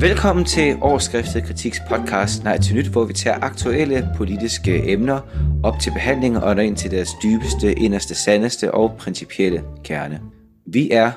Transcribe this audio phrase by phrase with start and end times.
[0.00, 5.20] Velkommen til Overskriftet Kritiks podcast Nej til Nyt, hvor vi tager aktuelle politiske emner
[5.64, 10.22] op til behandling og når ind til deres dybeste, inderste, sandeste og principielle kerne.
[10.66, 11.12] Vi er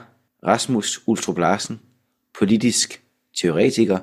[0.45, 1.81] Rasmus Ulstrup Larsen,
[2.39, 3.03] politisk
[3.41, 3.99] teoretiker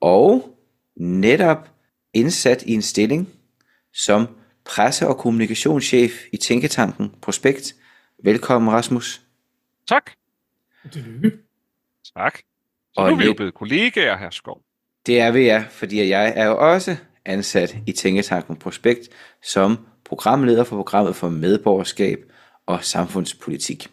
[0.00, 0.56] og
[0.96, 1.68] netop
[2.14, 3.28] indsat i en stilling
[3.94, 4.26] som
[4.64, 7.74] presse- og kommunikationschef i Tænketanken Prospekt.
[8.24, 9.22] Velkommen Rasmus.
[9.88, 10.10] Tak.
[10.92, 11.38] Tillykke.
[12.16, 12.38] Tak.
[12.94, 14.60] Så Og nu er vi jo blevet kollegaer her, Skov.
[15.06, 19.08] Det er vi, ja, fordi jeg er jo også ansat i Tænketanken Prospekt
[19.42, 22.18] som programleder for programmet for medborgerskab
[22.66, 23.88] og samfundspolitik.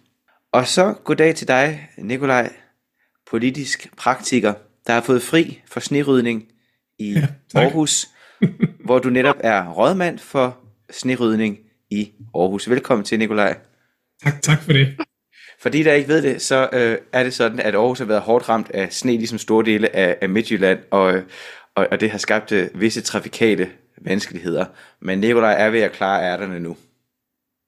[0.52, 2.53] Og så goddag til dig, Nikolaj,
[3.31, 4.53] politisk praktiker,
[4.88, 6.44] der har fået fri for snerydning
[7.00, 7.63] i Ja, ja, tak.
[7.63, 8.08] Aarhus,
[8.86, 10.58] hvor du netop er rådmand for
[10.91, 11.58] snerydning
[11.89, 12.70] i Aarhus.
[12.70, 13.58] Velkommen til, Nikolaj.
[14.23, 14.97] Tak, tak for det.
[15.62, 18.50] Fordi der ikke ved det, så øh, er det sådan, at Aarhus har været hårdt
[18.50, 21.22] ramt af sne, ligesom store dele af, af Midtjylland, og,
[21.76, 23.70] og, og det har skabt øh, visse trafikale
[24.02, 24.66] vanskeligheder.
[25.02, 26.78] Men Nikolaj er ved at klare ærterne nu.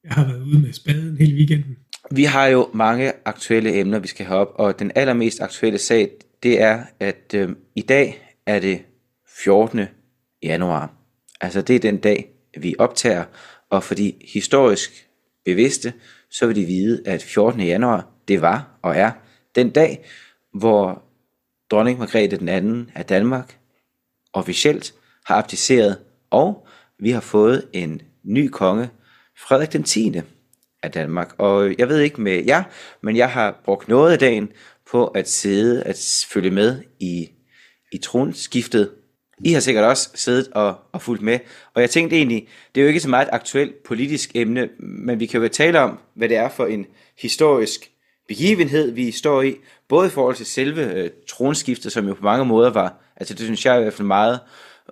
[0.03, 1.77] Jeg har været ude med spaden hele weekenden.
[2.11, 6.09] Vi har jo mange aktuelle emner, vi skal have op, og den allermest aktuelle sag,
[6.43, 8.81] det er, at øh, i dag er det
[9.43, 9.85] 14.
[10.43, 10.93] januar.
[11.41, 13.23] Altså det er den dag, vi optager,
[13.69, 15.07] og fordi historisk
[15.45, 15.93] bevidste,
[16.31, 17.61] så vil de vide, at 14.
[17.61, 19.11] januar, det var og er
[19.55, 20.05] den dag,
[20.53, 21.03] hvor
[21.71, 23.57] dronning Margrethe den anden af Danmark
[24.33, 24.93] officielt
[25.25, 25.97] har abdiceret,
[26.29, 26.67] og
[26.99, 28.89] vi har fået en ny konge,
[29.37, 30.13] Frederik den 10.
[30.83, 31.35] af Danmark.
[31.37, 32.63] Og jeg ved ikke med jer,
[33.01, 34.51] men jeg har brugt noget af dagen
[34.91, 37.29] på at sidde at følge med i,
[37.91, 38.91] i tronskiftet.
[39.45, 41.39] I har sikkert også siddet og, og fulgt med.
[41.73, 45.19] Og jeg tænkte egentlig, det er jo ikke så meget et aktuelt politisk emne, men
[45.19, 46.85] vi kan jo tale om, hvad det er for en
[47.19, 47.91] historisk
[48.27, 49.55] begivenhed, vi står i.
[49.89, 53.43] Både i forhold til selve øh, tronskiftet, som jo på mange måder var, altså det
[53.43, 54.39] synes jeg i hvert fald meget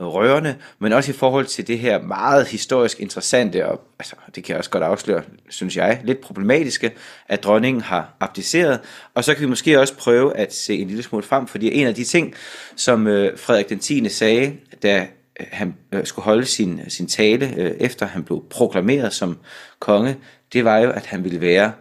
[0.02, 4.54] rørende, men også i forhold til det her meget historisk interessante, og altså, det kan
[4.54, 6.92] jeg også godt afsløre, synes jeg, lidt problematiske,
[7.28, 8.80] at dronningen har abdiceret.
[9.14, 11.88] Og så kan vi måske også prøve at se en lille smule frem, fordi en
[11.88, 12.34] af de ting,
[12.76, 14.10] som øh, Frederik den 10.
[14.10, 15.08] sagde, da
[15.40, 19.38] øh, han øh, skulle holde sin, sin tale, øh, efter han blev proklameret som
[19.80, 20.18] konge,
[20.54, 21.72] det var jo, at han ville være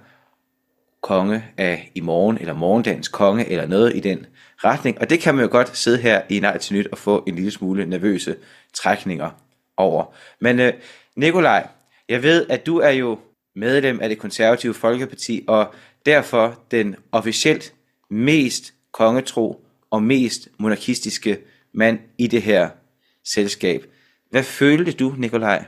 [1.00, 4.26] konge af i morgen, eller morgendagens konge, eller noget i den
[4.56, 5.00] retning.
[5.00, 7.34] Og det kan man jo godt sidde her i Nej til Nyt og få en
[7.34, 8.36] lille smule nervøse
[8.75, 9.31] trækninger
[9.76, 10.14] over.
[10.41, 10.72] Men øh,
[11.16, 11.69] Nikolaj,
[12.09, 13.19] jeg ved, at du er jo
[13.54, 15.75] medlem af det konservative Folkeparti, og
[16.06, 17.72] derfor den officielt
[18.10, 21.38] mest kongetro og mest monarkistiske
[21.75, 22.69] mand i det her
[23.25, 23.86] selskab.
[24.30, 25.65] Hvad følte du, Nikolaj?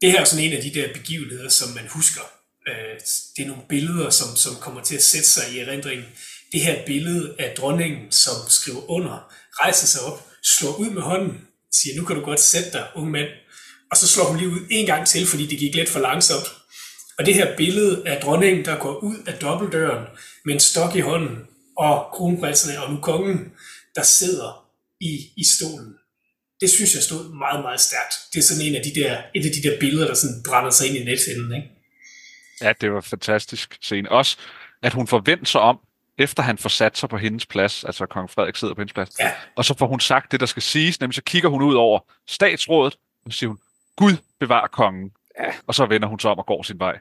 [0.00, 2.20] det her er sådan en af de der begivenheder, som man husker.
[2.68, 3.00] Øh,
[3.36, 6.06] Det er nogle billeder, som, som kommer til at sætte sig i erindringen.
[6.52, 11.40] Det her billede af dronningen, som skriver under, rejser sig op, slår ud med hånden,
[11.72, 13.28] siger, nu kan du godt sætte dig, unge mand.
[13.90, 16.46] Og så slår hun lige ud en gang til, fordi det gik lidt for langsomt.
[17.18, 20.04] Og det her billede af dronningen, der går ud af dobbeltdøren
[20.44, 21.36] med en stok i hånden,
[21.78, 23.52] og kronprinserne og nu kongen,
[23.96, 24.68] der sidder
[25.00, 25.94] i, i stolen
[26.60, 28.14] det synes jeg stod meget, meget stærkt.
[28.32, 30.70] Det er sådan en af de der, et af de der billeder, der sådan brænder
[30.70, 31.68] sig ind i nethinden, ikke?
[32.62, 34.12] Ja, det var fantastisk scene.
[34.12, 34.38] Også,
[34.82, 35.80] at hun forventer sig om,
[36.18, 39.10] efter han får sat sig på hendes plads, altså kong Frederik sidder på hendes plads,
[39.20, 39.32] Ja.
[39.56, 42.00] og så får hun sagt det, der skal siges, nemlig så kigger hun ud over
[42.28, 43.58] statsrådet, og siger hun,
[43.96, 45.10] Gud bevar kongen.
[45.40, 45.52] Ja.
[45.66, 46.98] Og så vender hun sig om og går sin vej.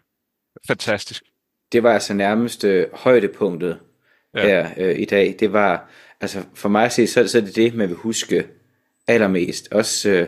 [0.67, 1.23] Fantastisk.
[1.71, 3.79] det var altså nærmest øh, højdepunktet
[4.35, 4.41] ja.
[4.41, 5.35] her øh, i dag.
[5.39, 5.89] Det var,
[6.21, 8.47] altså for mig at se, så, så er det det, man vil huske
[9.07, 9.67] allermest.
[9.71, 10.27] Også, øh,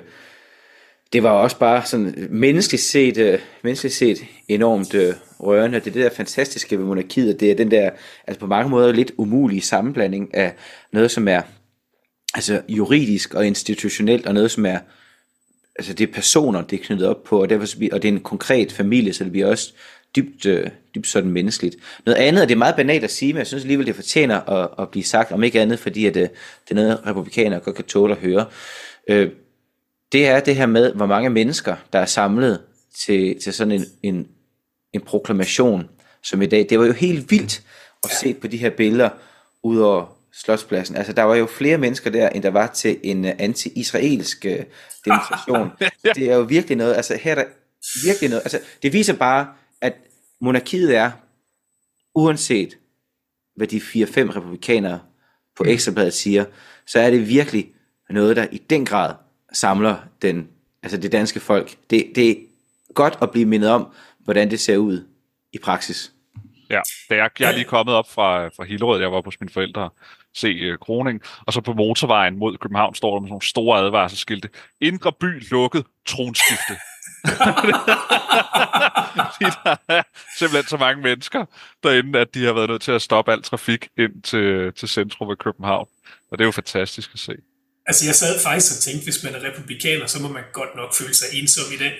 [1.14, 5.80] det var også bare sådan øh, menneskeligt set, øh, menneskeligt set enormt øh, rørende.
[5.80, 7.90] Det er det der fantastiske ved monarkiet, det er den der,
[8.28, 10.54] altså på mange måder lidt umulige sammenblanding af
[10.92, 11.42] noget, som er
[12.36, 14.80] altså juridisk og institutionelt, og noget, som er
[15.80, 18.20] altså det er personer, det er knyttet op på, og, derfor, og det er en
[18.20, 19.74] konkret familie, så det bliver også
[20.16, 21.76] dybt, øh, dybt sådan menneskeligt.
[22.06, 24.42] Noget andet, og det er meget banalt at sige, men jeg synes alligevel, det fortjener
[24.42, 27.76] at, at blive sagt, om ikke andet, fordi at, øh, det er noget, republikanere godt
[27.76, 28.46] kan tåle at høre.
[29.08, 29.30] Øh,
[30.12, 32.62] det er det her med, hvor mange mennesker, der er samlet
[33.06, 34.28] til, til sådan en, en,
[34.94, 35.90] en proklamation,
[36.24, 36.68] som i dag.
[36.70, 37.64] Det var jo helt vildt
[38.04, 39.10] at se på de her billeder
[39.64, 40.96] ud over Slotspladsen.
[40.96, 44.66] Altså, der var jo flere mennesker der, end der var til en uh, anti-israelsk uh,
[45.06, 45.70] demonstration.
[46.16, 47.46] det er jo virkelig noget, altså her er der
[48.06, 49.48] virkelig noget, altså det viser bare,
[49.82, 49.94] at
[50.42, 51.12] monarkiet er,
[52.16, 52.78] uanset
[53.56, 53.82] hvad de 4-5
[54.38, 55.00] republikanere
[55.58, 56.46] på Ekstrabladet siger,
[56.88, 57.74] så er det virkelig
[58.10, 59.14] noget, der i den grad
[59.54, 60.48] samler den,
[60.84, 61.76] altså det danske folk.
[61.90, 62.36] Det, det er
[62.94, 63.88] godt at blive mindet om,
[64.20, 65.08] hvordan det ser ud
[65.54, 66.12] i praksis.
[66.70, 69.52] Ja, da jeg, jeg er lige kommet op fra, fra Hillerød, jeg var hos mine
[69.52, 69.90] forældre
[70.34, 73.46] se uh, øh, kroning, og så på motorvejen mod København står der med sådan nogle
[73.46, 74.50] store advarselsskilte.
[74.82, 76.74] Indre by lukket, tronskifte.
[79.34, 80.04] Fordi der er
[80.38, 81.46] simpelthen så mange mennesker
[81.84, 85.30] derinde, at de har været nødt til at stoppe al trafik ind til, til centrum
[85.30, 85.88] af København.
[86.32, 87.36] Og det er jo fantastisk at se.
[87.90, 90.94] Altså, jeg sad faktisk og tænkte, hvis man er republikaner, så må man godt nok
[90.94, 91.92] føle sig ensom i den.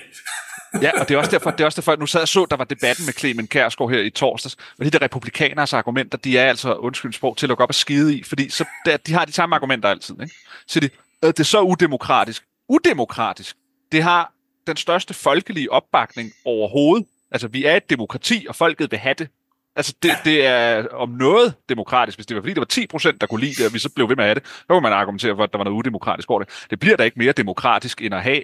[0.82, 2.46] ja, og det er også derfor, det er også derfor, at nu sad jeg så,
[2.50, 6.38] der var debatten med Clemen Kærsgaard her i torsdags, og de der republikaners argumenter, de
[6.38, 9.12] er altså, undskyld sprog, til at lukke op og skide i, fordi så, der, de
[9.12, 10.14] har de samme argumenter altid.
[10.22, 10.34] Ikke?
[10.66, 10.90] Så de,
[11.24, 12.42] øh, det er så udemokratisk.
[12.68, 13.56] Udemokratisk.
[13.92, 14.32] Det har
[14.66, 17.06] den største folkelige opbakning overhovedet.
[17.30, 19.28] Altså, vi er et demokrati, og folket vil have det.
[19.76, 22.18] Altså, det, det er om noget demokratisk.
[22.18, 23.88] Hvis det var fordi, der var 10 procent, der kunne lide det, og vi så
[23.88, 25.76] blev ved med at have det, så kunne man argumentere for, at der var noget
[25.76, 26.66] udemokratisk over det.
[26.70, 28.42] Det bliver da ikke mere demokratisk, end at have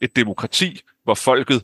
[0.00, 1.62] et demokrati, hvor folket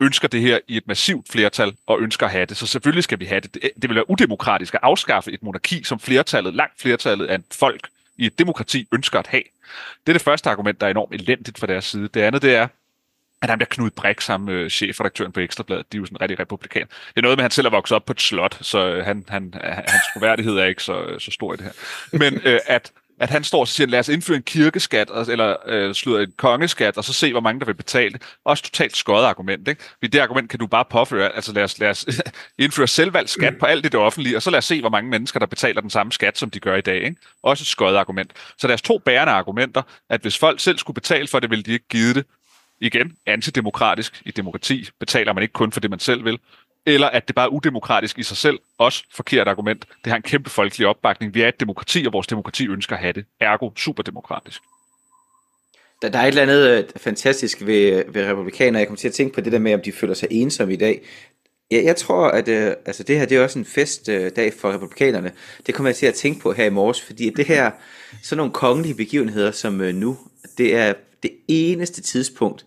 [0.00, 2.56] ønsker det her i et massivt flertal og ønsker at have det.
[2.56, 3.54] Så selvfølgelig skal vi have det.
[3.54, 7.88] Det, det vil være udemokratisk at afskaffe et monarki, som flertallet, langt flertallet af folk
[8.16, 9.42] i et demokrati ønsker at have.
[10.06, 12.08] Det er det første argument, der er enormt elendigt fra deres side.
[12.08, 12.68] Det andet, det er,
[13.42, 15.92] at han bliver Knud Brix, ham øh, chefredaktøren på Ekstrabladet.
[15.92, 16.86] De er jo sådan rigtig republikan.
[16.86, 19.04] Det er noget med, at han selv er vokset op på et slot, så øh,
[19.04, 21.72] han, han, øh, hans troværdighed er ikke så, øh, så stor i det her.
[22.18, 25.94] Men øh, at, at han står og siger, lad os indføre en kirkeskat, eller øh,
[25.94, 28.18] slutter en kongeskat, og så se, hvor mange der vil betale.
[28.44, 29.82] Også totalt skøjet argument, ikke?
[29.82, 31.36] Fordi det argument kan du bare påføre.
[31.36, 32.06] Altså lad os, lad os
[32.58, 35.10] indføre selvvalgt skat på alt det, det offentlige, og så lad os se, hvor mange
[35.10, 37.02] mennesker, der betaler den samme skat, som de gør i dag.
[37.04, 37.16] Ikke?
[37.42, 38.32] Også et skøjet argument.
[38.58, 41.72] Så deres to bærende argumenter, at hvis folk selv skulle betale for det, ville de
[41.72, 42.24] ikke give det
[42.80, 44.22] igen, antidemokratisk.
[44.24, 46.38] I demokrati betaler man ikke kun for det, man selv vil.
[46.86, 48.58] Eller at det bare er udemokratisk i sig selv.
[48.78, 49.84] Også forkert argument.
[50.04, 51.34] Det har en kæmpe folkelig opbakning.
[51.34, 53.24] Vi er et demokrati, og vores demokrati ønsker at have det.
[53.40, 54.60] Ergo superdemokratisk.
[56.02, 58.78] Der, der er et eller andet øh, fantastisk ved, øh, ved republikanere.
[58.78, 60.76] Jeg kommer til at tænke på det der med, om de føler sig ensomme i
[60.76, 61.02] dag.
[61.70, 64.72] Jeg, jeg tror, at øh, altså det her det er også en festdag øh, for
[64.72, 65.32] republikanerne.
[65.66, 67.70] Det kommer jeg til at tænke på her i morges, fordi det her,
[68.22, 70.18] sådan nogle kongelige begivenheder som øh, nu,
[70.58, 72.66] det er det eneste tidspunkt,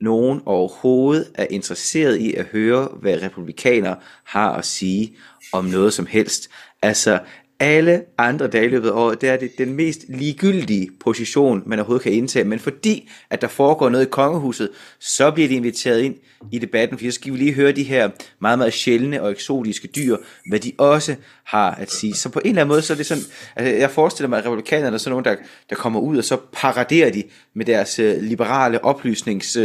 [0.00, 5.16] nogen overhovedet er interesseret i at høre, hvad republikanere har at sige
[5.52, 6.50] om noget som helst.
[6.82, 7.20] Altså,
[7.60, 11.78] alle andre dage i løbet af året, det er det den mest ligegyldige position, man
[11.78, 12.44] overhovedet kan indtage.
[12.44, 14.70] Men fordi, at der foregår noget i kongehuset,
[15.00, 16.14] så bliver de inviteret ind
[16.52, 18.10] i debatten, for så skal vi lige høre de her
[18.40, 20.16] meget, meget sjældne og eksotiske dyr,
[20.48, 21.14] hvad de også
[21.44, 22.14] har at sige.
[22.14, 23.24] Så på en eller anden måde, så er det sådan,
[23.56, 25.36] altså jeg forestiller mig, at republikanerne er sådan nogen, der,
[25.70, 27.22] der kommer ud, og så paraderer de
[27.54, 29.58] med deres øh, liberale oplysnings...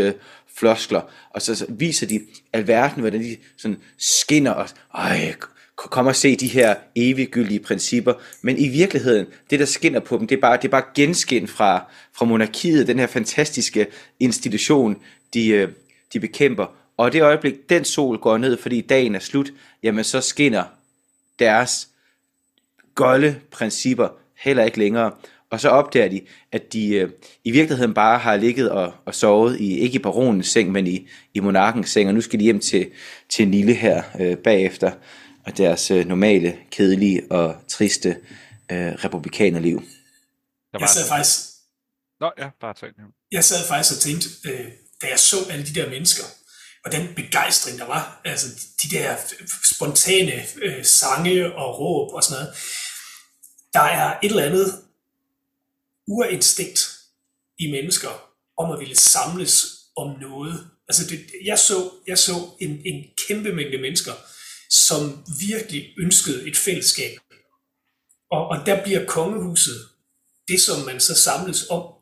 [0.58, 2.22] Floskler, og så, så viser de
[2.54, 5.34] alverden, hvordan de sådan skinner og, ej,
[5.88, 10.28] kom og se de her eviggyldige principper, men i virkeligheden, det der skinner på dem,
[10.28, 11.84] det er bare, det er bare genskin fra,
[12.18, 13.88] fra monarkiet, den her fantastiske
[14.20, 14.98] institution,
[15.34, 15.70] de, øh,
[16.14, 16.66] de bekæmper.
[16.98, 19.52] Og det øjeblik, den sol går ned, fordi dagen er slut,
[19.84, 20.64] jamen så skinner
[21.40, 21.88] deres
[22.96, 25.12] golde principper heller ikke længere.
[25.50, 26.22] Og så opdager de,
[26.52, 27.10] at de øh,
[27.44, 31.08] i virkeligheden bare har ligget og, og sovet, i, ikke i baronens seng, men i,
[31.34, 32.88] i monarkens seng, og nu skal de hjem til,
[33.30, 34.92] til Nille her øh, bagefter
[35.50, 38.10] og deres øh, normale, kedelige og triste
[38.72, 39.84] øh, republikanerliv.
[40.80, 41.40] Jeg sad faktisk...
[42.19, 42.90] Nå, ja, bare tag
[43.31, 46.24] Jeg sad faktisk og tænkte, øh, da jeg så alle de der mennesker,
[46.85, 48.47] og den begejstring, der var, altså
[48.83, 49.16] de der
[49.76, 52.56] spontane øh, sange og råb og sådan noget,
[53.74, 54.81] der er et eller andet
[56.07, 56.80] urinstinkt
[57.59, 58.09] i mennesker
[58.57, 60.69] om at ville samles om noget.
[60.88, 64.14] Altså det, jeg så, jeg så en, en kæmpe mængde mennesker,
[64.69, 67.18] som virkelig ønskede et fællesskab.
[68.31, 69.90] Og, og der bliver kongehuset
[70.47, 71.94] det, som man så samles om.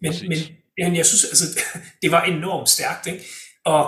[0.00, 0.38] Men, men,
[0.78, 1.44] men jeg synes, altså,
[2.02, 3.06] det var enormt stærkt.
[3.06, 3.24] Ikke?
[3.64, 3.84] Og,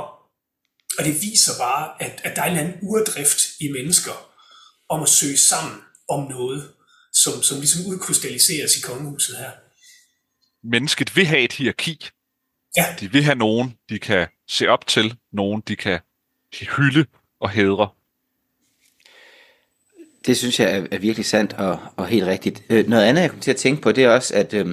[0.99, 4.31] og det viser bare, at, at der er en anden urdrift i mennesker
[4.89, 6.73] om at søge sammen om noget,
[7.13, 9.51] som, som ligesom udkrystalliseres i kongehuset her.
[10.63, 12.09] Mennesket vil have et hierarki.
[12.77, 12.97] Ja.
[13.01, 16.01] De vil have nogen, de kan se op til, nogen, de kan
[16.77, 17.07] hylde
[17.41, 17.89] og hædre.
[20.27, 22.63] Det synes jeg er, er virkelig sandt og, og helt rigtigt.
[22.71, 24.67] Øh, noget andet, jeg kommer til at tænke på, det er også, at øh,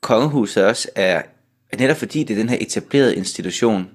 [0.00, 1.22] kongehuset også er,
[1.78, 3.88] netop fordi det er den her etablerede institution,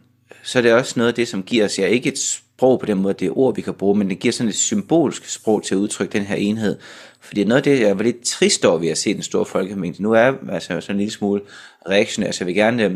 [0.43, 2.85] så er det også noget af det, som giver os, ja ikke et sprog på
[2.85, 5.63] den måde, det er ord, vi kan bruge, men det giver sådan et symbolsk sprog
[5.63, 6.77] til at udtrykke den her enhed.
[7.21, 10.03] Fordi noget af det, jeg var lidt trist over ved at se den store folkemængde,
[10.03, 11.41] nu er altså sådan en lille smule
[11.89, 12.91] reaktionær, så jeg vil gerne, øh,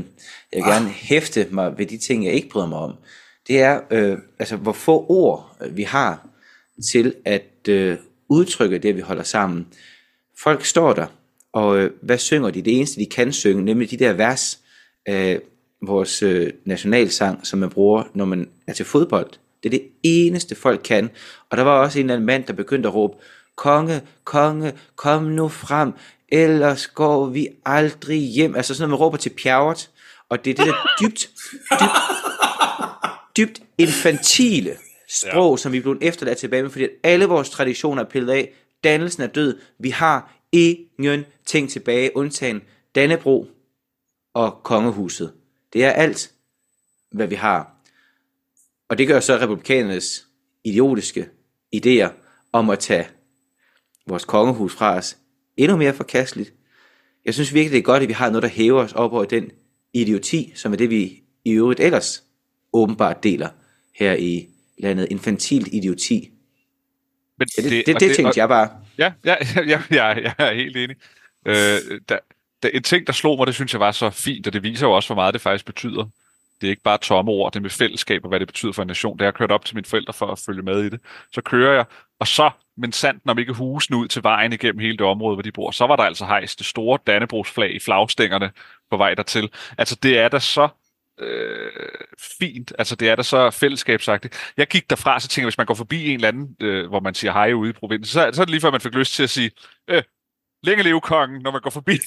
[0.53, 2.93] jeg vil gerne hæfte mig ved de ting, jeg ikke bryder mig om.
[3.47, 6.27] Det er, øh, altså hvor få ord vi har
[6.91, 7.97] til at øh,
[8.29, 9.67] udtrykke det, vi holder sammen.
[10.39, 11.07] Folk står der,
[11.53, 12.61] og øh, hvad synger de?
[12.61, 14.59] Det eneste, de kan synge, nemlig de der vers
[15.05, 15.39] af
[15.81, 19.29] vores øh, nationalsang, som man bruger, når man er til fodbold.
[19.63, 21.09] Det er det eneste folk kan.
[21.49, 23.17] Og der var også en eller anden mand, der begyndte at råbe,
[23.55, 25.93] konge, konge, kom nu frem,
[26.29, 28.55] ellers går vi aldrig hjem.
[28.55, 29.89] Altså sådan noget, man råber til pjavret.
[30.29, 31.29] Og det er det der dybt,
[31.71, 31.91] dybt,
[33.37, 34.77] dybt infantile
[35.07, 35.57] sprog, ja.
[35.57, 38.53] som vi er blevet efterladt tilbage med, fordi at alle vores traditioner er pillet af.
[38.83, 39.59] Dannelsen er død.
[39.79, 42.61] Vi har ingen ting tilbage, undtagen
[42.95, 43.47] Dannebro
[44.33, 45.33] og kongehuset.
[45.73, 46.31] Det er alt,
[47.11, 47.75] hvad vi har.
[48.89, 50.27] Og det gør så republikanernes
[50.63, 51.29] idiotiske
[51.75, 52.09] idéer
[52.51, 53.07] om at tage
[54.07, 55.17] vores kongehus fra os
[55.57, 56.53] endnu mere forkasteligt.
[57.25, 59.25] Jeg synes virkelig, det er godt, at vi har noget, der hæver os op over
[59.25, 59.51] den
[59.93, 62.23] idioti, som er det, vi i øvrigt ellers
[62.73, 63.49] åbenbart deler
[63.95, 65.07] her i landet.
[65.11, 66.29] Infantilt idioti.
[67.39, 68.69] Men Ja, det, det, det, det tænkte og- jeg bare.
[68.97, 70.95] Ja, ja, ja, ja, ja jeg er helt enig.
[71.45, 71.55] Øh,
[72.09, 72.17] der,
[72.63, 74.87] der, en ting, der slog mig, det synes jeg var så fint, og det viser
[74.87, 76.05] jo også, hvor meget det faktisk betyder.
[76.61, 78.81] Det er ikke bare tomme ord, det er med fællesskab og hvad det betyder for
[78.81, 79.17] en nation.
[79.17, 80.99] Da jeg kørte op til mine forældre for at følge med i det,
[81.33, 81.85] så kører jeg,
[82.19, 85.41] og så, men sandt om ikke husene ud til vejen igennem hele det område, hvor
[85.41, 88.51] de bor, så var der altså hejst det store Dannebrogsflag i flagstængerne
[88.91, 89.49] på vej dertil.
[89.77, 90.67] Altså det er da så
[91.19, 91.71] øh,
[92.39, 94.51] fint, altså det er da så fællesskabsagtigt.
[94.57, 96.99] Jeg gik derfra, så tænker jeg, hvis man går forbi en eller anden, øh, hvor
[96.99, 99.13] man siger hej ude i provinsen, så, så er det lige før, man fik lyst
[99.13, 99.51] til at sige,
[99.89, 100.03] øh,
[100.63, 101.91] længe leve kongen, når man går forbi.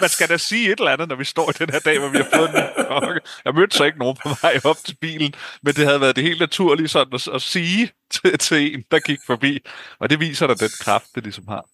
[0.00, 2.08] man skal da sige et eller andet, når vi står i den her dag, hvor
[2.08, 3.20] vi har fået en konge.
[3.44, 6.24] Jeg mødte så ikke nogen på vej op til bilen, men det havde været det
[6.24, 9.58] helt naturlige sådan at, at sige til, til en, der gik forbi.
[10.00, 11.64] Og det viser da den kraft, det ligesom har.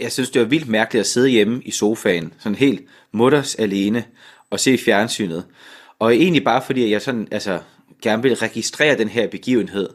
[0.00, 2.82] Jeg synes, det var vildt mærkeligt at sidde hjemme i sofaen, sådan helt
[3.12, 4.04] mutters alene,
[4.50, 5.44] og se fjernsynet.
[5.98, 7.58] Og egentlig bare fordi, jeg sådan, altså,
[8.02, 9.88] gerne ville registrere den her begivenhed.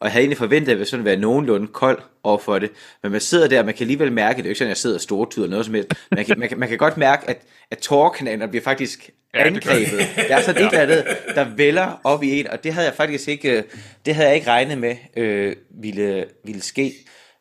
[0.00, 2.70] Og jeg havde egentlig forventet, at jeg sådan være nogenlunde kold over for det.
[3.02, 4.76] Men man sidder der, og man kan alligevel mærke, det er ikke sådan, at jeg
[4.76, 5.94] sidder og stortyder noget som helst.
[6.10, 10.08] Man kan, man kan, man kan godt mærke, at, at tårerkanalerne bliver faktisk Ja, angrebet.
[10.28, 11.04] Der er sådan et eller andet,
[11.34, 13.62] der vælger op i en, og det havde jeg faktisk ikke, øh,
[14.06, 16.92] det havde jeg ikke regnet med øh, ville, ville ske.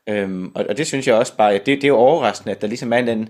[0.09, 2.67] Øhm, og, og det synes jeg også bare, det, det er jo overraskende, at der
[2.67, 3.29] ligesom er en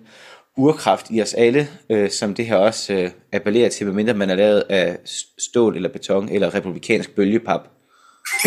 [0.57, 4.35] urkraft i os alle, øh, som det her også øh, appellerer til, medmindre man er
[4.35, 4.97] lavet af
[5.37, 7.67] stål eller beton eller republikansk bølgepap.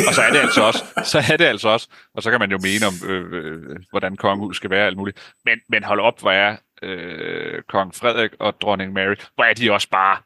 [0.08, 2.50] Og så er det altså også, så er det altså også, og så kan man
[2.50, 5.32] jo mene om, øh, øh, hvordan kongehus skal være alt muligt.
[5.44, 9.72] Men, men hold op, hvor er øh, kong Frederik og dronning Mary, hvor er de
[9.72, 10.18] også bare,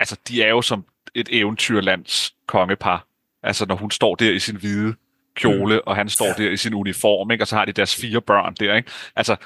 [0.00, 0.84] altså de er jo som
[1.14, 3.06] et eventyrlands kongepar.
[3.42, 4.94] Altså når hun står der i sin hvide
[5.34, 5.82] kjole, mm.
[5.86, 7.44] og han står der i sin uniform, ikke?
[7.44, 8.74] og så har de deres fire børn der.
[8.74, 8.90] Ikke?
[9.16, 9.36] Altså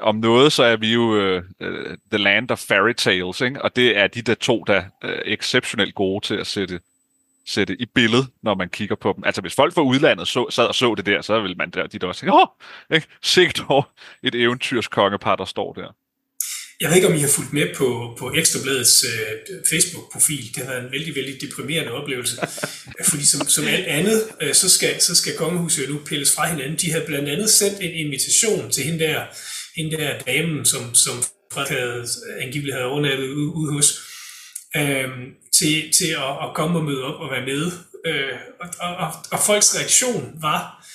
[0.00, 3.62] om noget, så er vi jo øh, øh, the land of fairy tales, ikke?
[3.62, 6.80] og det er de der to, der er exceptionelt gode til at sætte
[7.46, 9.24] sætte i billede, når man kigger på dem.
[9.24, 11.86] Altså, hvis folk fra udlandet så, sad og så det der, så ville man der,
[11.86, 12.46] de der også tænke, åh,
[12.90, 13.06] ikke?
[13.22, 13.82] Sigt over
[14.22, 15.94] et eventyrs kongepar, der står der.
[16.80, 20.54] Jeg ved ikke, om I har fulgt med på, på Ekstrabladets øh, Facebook-profil.
[20.54, 22.36] Det har været en vældig, vældig deprimerende oplevelse.
[23.10, 26.48] Fordi som, som alt andet, øh, så, skal, så skal kongehuset jo nu pilles fra
[26.48, 26.78] hinanden.
[26.78, 29.24] De havde blandt andet sendt en invitation til hende der,
[29.76, 32.06] hende der damen, som, som Frederik havde,
[32.40, 34.00] angiveligt havde overnattet ude, ude hos,
[34.76, 35.08] øh,
[35.58, 37.72] til, til at, at komme og møde op og være med.
[38.06, 40.86] Øh, og, og, og, og folks reaktion var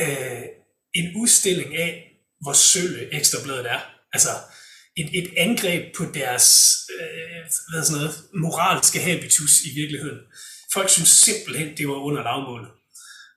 [0.00, 0.42] øh,
[0.94, 3.80] en udstilling af, hvor sølle Ekstrabladet er.
[4.12, 4.28] Altså,
[4.96, 10.18] et, et angreb på deres øh, hvad sådan noget, moralske habitus i virkeligheden.
[10.72, 12.68] Folk synes simpelthen, det var under lavmålet.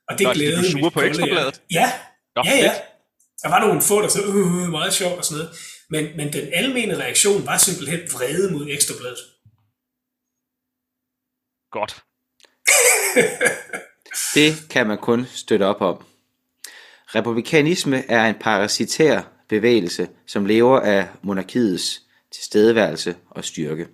[0.09, 1.61] Og det Nå, de glædede mit på Ekstrabladet?
[1.71, 1.93] Ja,
[2.35, 2.73] Nå, ja, ja.
[3.43, 5.57] Der var nogle få, der så øh, meget sjovt og sådan noget.
[5.89, 9.19] Men, men den almene reaktion var simpelthen vrede mod Ekstrabladet.
[11.71, 12.03] Godt.
[14.33, 16.05] Det kan man kun støtte op om.
[17.15, 22.01] Republikanisme er en parasitær bevægelse, som lever af monarkiets
[22.31, 23.87] tilstedeværelse og styrke.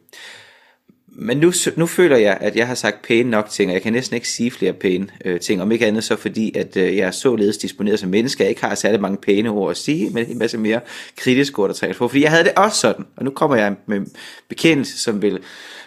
[1.17, 3.93] Men nu, nu føler jeg, at jeg har sagt pæne nok ting, og jeg kan
[3.93, 7.07] næsten ikke sige flere pæne øh, ting, om ikke andet så fordi, at øh, jeg
[7.07, 10.25] er således disponeret som menneske, jeg ikke har særlig mange pæne ord at sige, men
[10.25, 10.79] en masse mere
[11.17, 13.75] kritiske ord, at trække på, fordi jeg havde det også sådan, og nu kommer jeg
[13.85, 14.07] med en
[14.49, 15.39] bekendelse, som, vil,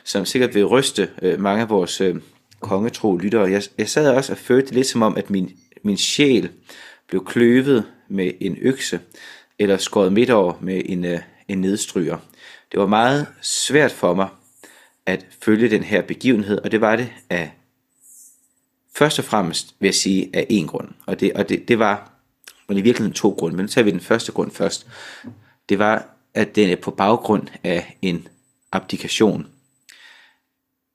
[0.04, 2.16] som sikkert vil ryste øh, mange af vores øh,
[2.60, 3.50] kongetro lyttere.
[3.50, 5.50] Jeg, jeg sad også og følte det lidt som om, at min,
[5.82, 6.48] min sjæl
[7.08, 9.00] blev kløvet med en økse,
[9.58, 12.18] eller skåret midt over med en, øh, en nedstryger.
[12.72, 14.28] Det var meget svært for mig
[15.06, 17.52] at følge den her begivenhed, og det var det af
[18.96, 22.10] først og fremmest vil jeg sige af en grund, og det, og det, det var,
[22.68, 24.86] og i virkeligheden to grunde, men nu tager vi den første grund først.
[25.68, 28.28] Det var, at den er på baggrund af en
[28.72, 29.46] abdikation.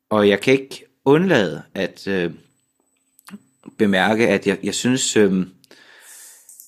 [0.09, 2.31] Og jeg kan ikke undlade at øh,
[3.77, 5.47] bemærke, at jeg, jeg synes, øh,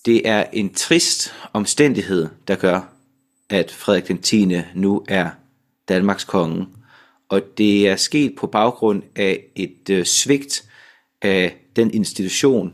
[0.06, 2.94] det er en trist omstændighed, der gør,
[3.50, 4.62] at Frederik den 10.
[4.76, 5.30] nu er
[5.88, 6.68] Danmarks konge,
[7.30, 10.70] Og det er sket på baggrund af et øh, svigt
[11.22, 12.74] af den institution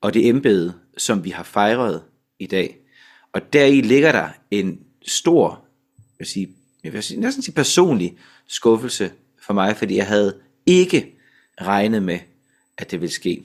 [0.00, 2.02] og det embede, som vi har fejret
[2.38, 2.76] i dag.
[3.32, 5.64] Og deri ligger der en stor,
[5.98, 6.48] jeg vil sige,
[6.84, 9.10] jeg vil sige, næsten sige personlig skuffelse
[9.42, 11.14] for mig, fordi jeg havde ikke
[11.60, 12.18] regnet med,
[12.78, 13.44] at det ville ske.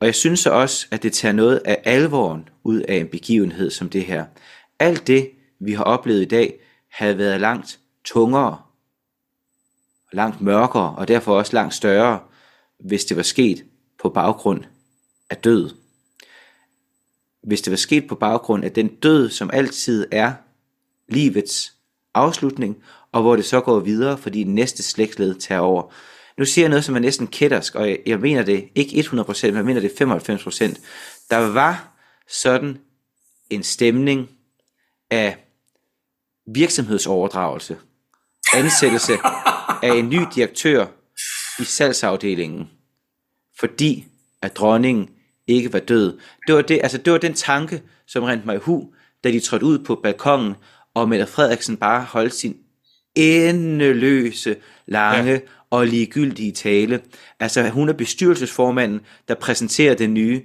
[0.00, 3.70] Og jeg synes så også, at det tager noget af alvoren ud af en begivenhed
[3.70, 4.24] som det her.
[4.78, 6.60] Alt det, vi har oplevet i dag,
[6.90, 8.62] havde været langt tungere,
[10.12, 12.20] langt mørkere, og derfor også langt større,
[12.80, 13.64] hvis det var sket
[14.02, 14.64] på baggrund
[15.30, 15.70] af død.
[17.42, 20.32] Hvis det var sket på baggrund af den død, som altid er
[21.08, 21.72] livets
[22.14, 25.92] afslutning, og hvor det så går videre, fordi næste slægtsled tager over.
[26.38, 29.46] Nu siger jeg noget, som er næsten kættersk, og jeg, jeg mener det ikke 100%,
[29.46, 30.80] men jeg mener det 95%.
[31.30, 31.92] Der var
[32.28, 32.78] sådan
[33.50, 34.28] en stemning
[35.10, 35.36] af
[36.54, 37.76] virksomhedsoverdragelse,
[38.54, 39.12] ansættelse
[39.82, 40.86] af en ny direktør
[41.58, 42.70] i salgsafdelingen,
[43.58, 44.06] fordi
[44.42, 45.08] at dronningen
[45.46, 46.18] ikke var død.
[46.46, 48.92] Det var, det, altså det var den tanke, som rent mig i hu,
[49.24, 50.54] da de trådte ud på balkongen,
[50.94, 52.56] og Mette Frederiksen bare holdt sin
[53.14, 55.38] endeløse, lange ja
[55.70, 57.00] og ligegyldige tale.
[57.40, 60.42] Altså hun er bestyrelsesformanden, der præsenterer den nye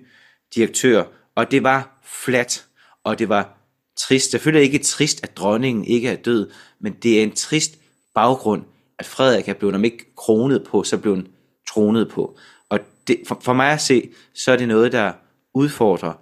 [0.55, 1.03] direktør,
[1.35, 2.65] og det var flat,
[3.03, 3.57] og det var
[3.97, 4.31] trist.
[4.31, 6.51] Selvfølgelig ikke trist, at dronningen ikke er død,
[6.81, 7.77] men det er en trist
[8.15, 8.63] baggrund,
[8.99, 11.27] at Frederik er blevet, om ikke kronet på, så blev han
[11.67, 12.37] tronet på.
[12.69, 15.13] Og det, for, for mig at se, så er det noget, der
[15.53, 16.13] udfordrer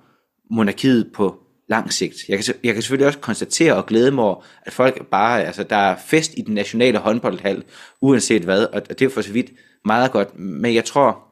[0.52, 2.16] monarkiet på lang sigt.
[2.30, 5.64] Jeg kan, jeg kan selvfølgelig også konstatere og glæde mig over, at folk bare, altså
[5.64, 7.64] der er fest i den nationale håndboldhal,
[8.02, 9.52] uanset hvad, og det er for så vidt
[9.86, 11.28] meget godt, men jeg tror,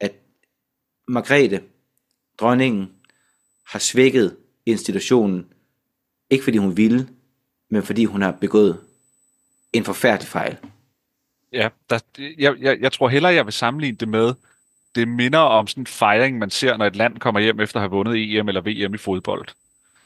[0.00, 0.12] at
[1.08, 1.60] Margrethe,
[2.40, 2.90] dronningen,
[3.66, 5.46] har svækket institutionen,
[6.30, 7.08] ikke fordi hun ville,
[7.70, 8.80] men fordi hun har begået
[9.72, 10.56] en forfærdelig fejl.
[11.52, 11.98] Ja, der,
[12.38, 14.34] jeg, jeg, jeg tror hellere, jeg vil sammenligne det med,
[14.94, 17.82] det minder om sådan en fejring, man ser, når et land kommer hjem efter at
[17.82, 19.48] have vundet EM eller VM i fodbold.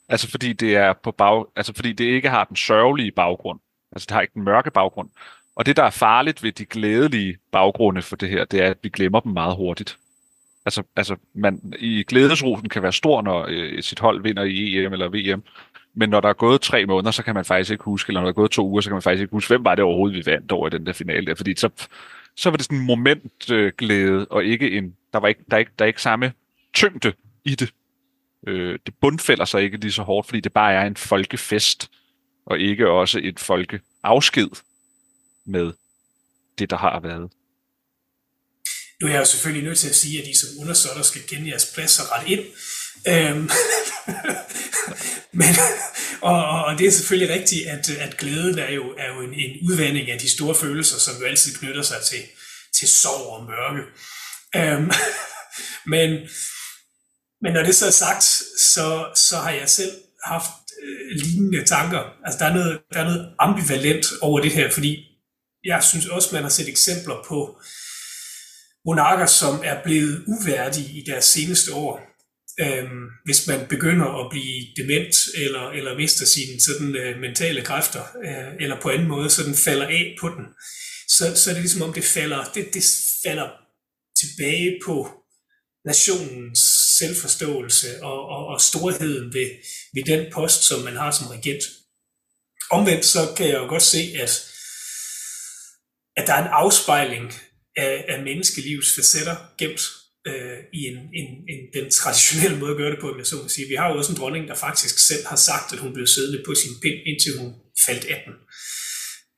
[0.09, 3.61] Altså fordi det er på bag, altså fordi det ikke har den sørgelige baggrund.
[3.93, 5.09] Altså det har ikke den mørke baggrund.
[5.57, 8.79] Og det, der er farligt ved de glædelige baggrunde for det her, det er, at
[8.83, 9.99] vi glemmer dem meget hurtigt.
[10.67, 14.93] Altså, altså man, i glædesrosen kan være stor, når øh, sit hold vinder i EM
[14.93, 15.43] eller VM,
[15.95, 18.27] men når der er gået tre måneder, så kan man faktisk ikke huske, eller når
[18.27, 20.17] der er gået to uger, så kan man faktisk ikke huske, hvem var det overhovedet,
[20.17, 21.69] vi vandt over i den der finale der, fordi så,
[22.37, 25.59] så var det sådan en momentglæde, øh, og ikke en, der var ikke, der er
[25.59, 26.33] ikke, der er ikke samme
[26.73, 27.13] tyngde
[27.45, 27.73] i det.
[28.47, 31.91] Øh, det bundfælder sig ikke lige så hårdt, fordi det bare er en folkefest,
[32.47, 34.51] og ikke også et folkeafsked
[35.47, 35.73] med
[36.59, 37.31] det, der har været.
[39.01, 41.51] Nu er jeg jo selvfølgelig nødt til at sige, at I som undersøger skal kende
[41.51, 42.45] jeres plads og ret ind.
[43.09, 43.51] Øhm,
[45.41, 45.55] men,
[46.21, 49.69] og, og det er selvfølgelig rigtigt, at, at glæden er jo, er jo en, en
[49.71, 52.23] udvandring af de store følelser, som jo altid knytter sig til,
[52.79, 53.83] til sorg og mørke.
[54.57, 54.91] Øhm,
[55.95, 56.29] men,
[57.45, 58.25] men når det så er sagt,
[58.75, 58.89] så,
[59.29, 59.93] så har jeg selv
[60.25, 60.51] haft
[60.83, 62.03] øh, lignende tanker.
[62.25, 64.93] Altså der er, noget, der er noget ambivalent over det her, fordi
[65.65, 67.61] jeg synes også, man har set eksempler på
[68.87, 72.15] monarker, som er blevet uværdige i deres seneste år
[72.61, 78.03] øhm, hvis man begynder at blive dement, eller, eller mister sine sådan, øh, mentale kræfter,
[78.25, 80.45] øh, eller på anden måde sådan falder af på den,
[81.09, 82.85] så, så er det ligesom om det falder, det, det
[83.27, 83.49] falder
[84.21, 85.11] tilbage på
[85.85, 86.61] nationens
[86.99, 89.51] selvforståelse og, og, og storheden ved,
[89.95, 91.65] ved den post, som man har som regent.
[92.71, 94.33] Omvendt så kan jeg jo godt se, at,
[96.17, 97.33] at der er en afspejling
[97.77, 99.83] af, af menneskelivets facetter gemt
[100.27, 103.49] øh, i en, en, en, den traditionelle måde at gøre det på, jeg så må
[103.49, 103.69] sige.
[103.69, 106.43] Vi har jo også en dronning, der faktisk selv har sagt, at hun blev siddende
[106.47, 107.55] på sin pind, indtil hun
[107.87, 108.35] faldt af den.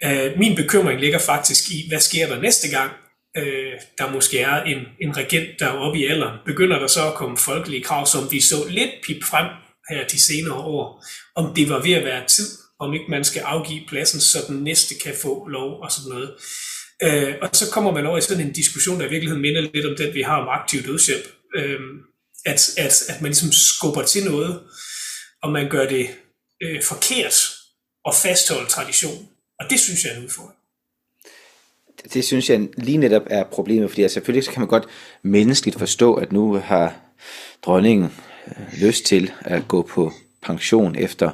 [0.06, 2.92] Øh, min bekymring ligger faktisk i, hvad sker der næste gang,
[3.36, 6.38] øh, der måske er en, en regent, der er oppe i alderen.
[6.46, 9.46] Begynder der så at komme folkelige krav, som vi så lidt pip frem
[9.90, 12.48] her de senere år, om det var ved at være tid,
[12.80, 16.34] om ikke man skal afgive pladsen, så den næste kan få lov og sådan noget.
[17.02, 19.86] Øh, og så kommer man over i sådan en diskussion, der i virkeligheden minder lidt
[19.86, 21.24] om den, vi har om aktiv dødshjælp.
[21.56, 21.80] Øh,
[22.46, 24.62] at, at, at man ligesom skubber til noget,
[25.42, 26.08] og man gør det
[26.62, 27.34] øh, forkert
[28.04, 29.28] og fastholde tradition.
[29.60, 30.55] Og det synes jeg er en udfordring.
[32.14, 34.86] Det synes jeg lige netop er problemet, fordi altså, selvfølgelig kan man godt
[35.22, 36.94] menneskeligt forstå, at nu har
[37.62, 38.12] dronningen
[38.46, 41.30] øh, lyst til at gå på pension efter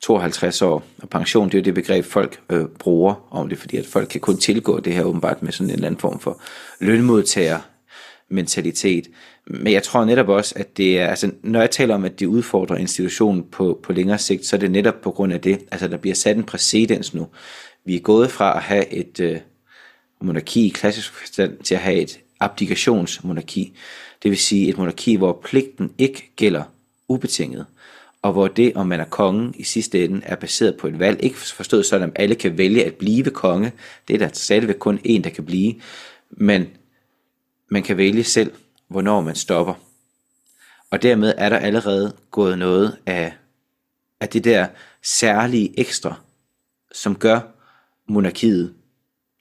[0.00, 3.76] 52 år, og pension, det er jo det begreb, folk øh, bruger om det, fordi
[3.76, 6.40] at folk kan kun tilgå det her åbenbart med sådan en eller anden form for
[6.80, 7.58] lønmodtager
[8.28, 9.06] mentalitet.
[9.46, 12.26] Men jeg tror netop også, at det er, altså når jeg taler om, at det
[12.26, 15.88] udfordrer institutionen på, på længere sigt, så er det netop på grund af det, altså
[15.88, 17.26] der bliver sat en præcedens nu.
[17.84, 19.38] Vi er gået fra at have et, øh,
[20.20, 23.76] monarki i klassisk forstand til at have et abdikationsmonarki.
[24.22, 26.62] Det vil sige et monarki, hvor pligten ikke gælder
[27.08, 27.66] ubetinget,
[28.22, 31.22] og hvor det, om man er konge i sidste ende, er baseret på et valg.
[31.22, 33.72] Ikke forstået sådan, at alle kan vælge at blive konge.
[34.08, 35.74] Det er der stadigvæk kun en, der kan blive.
[36.30, 36.68] Men
[37.68, 38.52] man kan vælge selv,
[38.88, 39.74] hvornår man stopper.
[40.90, 43.32] Og dermed er der allerede gået noget af,
[44.20, 44.66] af det der
[45.02, 46.14] særlige ekstra,
[46.92, 47.40] som gør
[48.08, 48.74] monarkiet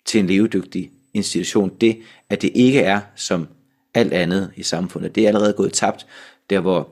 [0.06, 1.72] til en levedygtig institution.
[1.82, 1.98] Det,
[2.30, 3.48] at det ikke er som
[3.94, 5.16] alt andet i samfundet.
[5.16, 6.06] Det er allerede gået tabt,
[6.50, 6.90] der hvor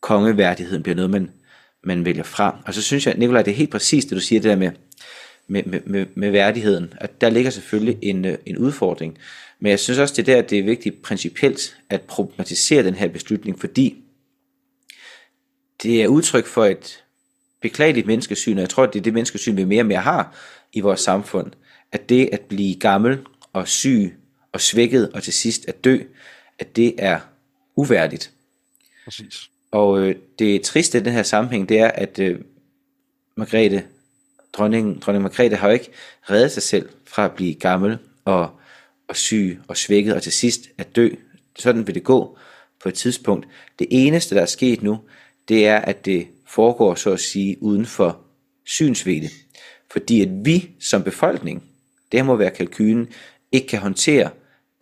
[0.00, 1.30] kongeværdigheden bliver noget, man,
[1.84, 2.62] man vælger fra.
[2.66, 4.70] Og så synes jeg, Nikolaj, det er helt præcis det, du siger, det der med,
[5.46, 6.92] med, med, med, med værdigheden.
[7.00, 9.18] At der ligger selvfølgelig en, øh, en udfordring.
[9.60, 13.08] Men jeg synes også, det er der, det er vigtigt principielt at problematisere den her
[13.08, 14.04] beslutning, fordi
[15.82, 17.04] det er udtryk for et
[17.60, 20.36] beklageligt menneskesyn, og jeg tror, det er det menneskesyn, vi mere og mere har
[20.72, 21.52] i vores samfund,
[21.92, 23.18] at det at blive gammel
[23.52, 24.14] og syg
[24.52, 25.98] og svækket og til sidst at dø,
[26.58, 27.20] at det er
[27.76, 28.30] uværdigt.
[29.04, 29.50] Præcis.
[29.70, 32.40] Og øh, det triste i den her sammenhæng, det er, at øh,
[33.36, 33.84] Margrethe,
[34.52, 35.90] dronning, dronning Margrethe har jo ikke
[36.30, 38.50] reddet sig selv fra at blive gammel og,
[39.08, 41.08] og syg og svækket og til sidst at dø.
[41.58, 42.38] Sådan vil det gå
[42.82, 43.48] på et tidspunkt.
[43.78, 45.00] Det eneste, der er sket nu,
[45.48, 48.20] det er, at det foregår, så at sige, uden for
[48.66, 49.28] synsvede.
[49.92, 51.69] Fordi at vi som befolkning,
[52.12, 53.08] det her må være kalkylen,
[53.52, 54.30] ikke kan håndtere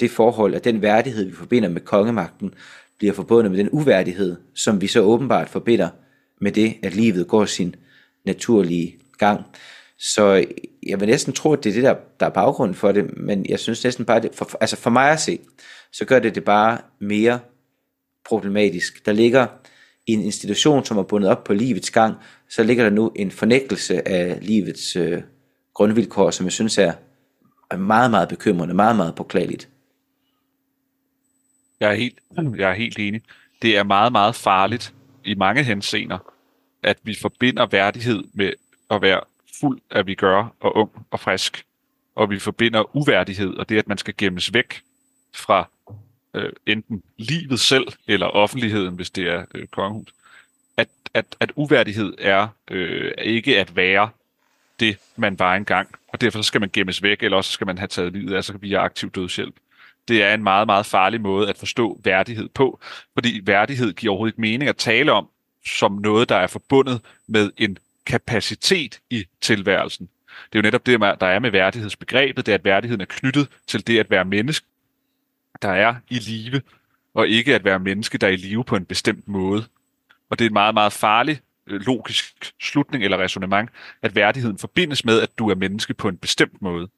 [0.01, 2.55] det forhold, at den værdighed, vi forbinder med kongemagten,
[2.99, 5.89] bliver forbundet med den uværdighed, som vi så åbenbart forbinder
[6.41, 7.75] med det, at livet går sin
[8.25, 9.45] naturlige gang.
[9.99, 10.45] Så
[10.87, 13.47] jeg vil næsten tro, at det er det, der, der er baggrund for det, men
[13.49, 15.39] jeg synes næsten bare, det, for, altså for mig at se,
[15.93, 17.41] så gør det det bare mere
[18.29, 19.07] problematisk.
[19.07, 19.47] Der ligger
[20.07, 22.15] i en institution, som er bundet op på livets gang,
[22.49, 25.23] så ligger der nu en fornægtelse af livets øh,
[25.75, 26.93] grundvilkår, som jeg synes er,
[27.71, 29.69] er meget, meget bekymrende, meget, meget påklageligt.
[31.81, 32.19] Jeg er, helt,
[32.57, 33.23] jeg er helt enig.
[33.63, 36.33] Det er meget, meget farligt i mange henseender,
[36.83, 38.53] at vi forbinder værdighed med
[38.91, 39.21] at være
[39.61, 41.65] fuld af vi gør og ung og frisk.
[42.15, 44.83] Og vi forbinder uværdighed og det, at man skal gemmes væk
[45.35, 45.69] fra
[46.35, 50.15] øh, enten livet selv eller offentligheden, hvis det er øh, kongehus.
[50.77, 54.11] At, at, at uværdighed er øh, ikke at være
[54.81, 57.89] det, man var engang, og derfor skal man gemmes væk, eller også skal man have
[57.89, 59.55] taget livet af sig via aktiv dødshjælp
[60.09, 62.81] det er en meget, meget farlig måde at forstå værdighed på,
[63.15, 65.29] fordi værdighed giver overhovedet ikke mening at tale om
[65.67, 70.09] som noget, der er forbundet med en kapacitet i tilværelsen.
[70.53, 73.49] Det er jo netop det, der er med værdighedsbegrebet, det er, at værdigheden er knyttet
[73.67, 74.67] til det at være menneske,
[75.63, 76.63] der er i live,
[77.15, 79.65] og ikke at være menneske, der er i live på en bestemt måde.
[80.31, 83.71] Og det er en meget, meget farlig logisk slutning eller resonemang,
[84.03, 86.89] at værdigheden forbindes med, at du er menneske på en bestemt måde.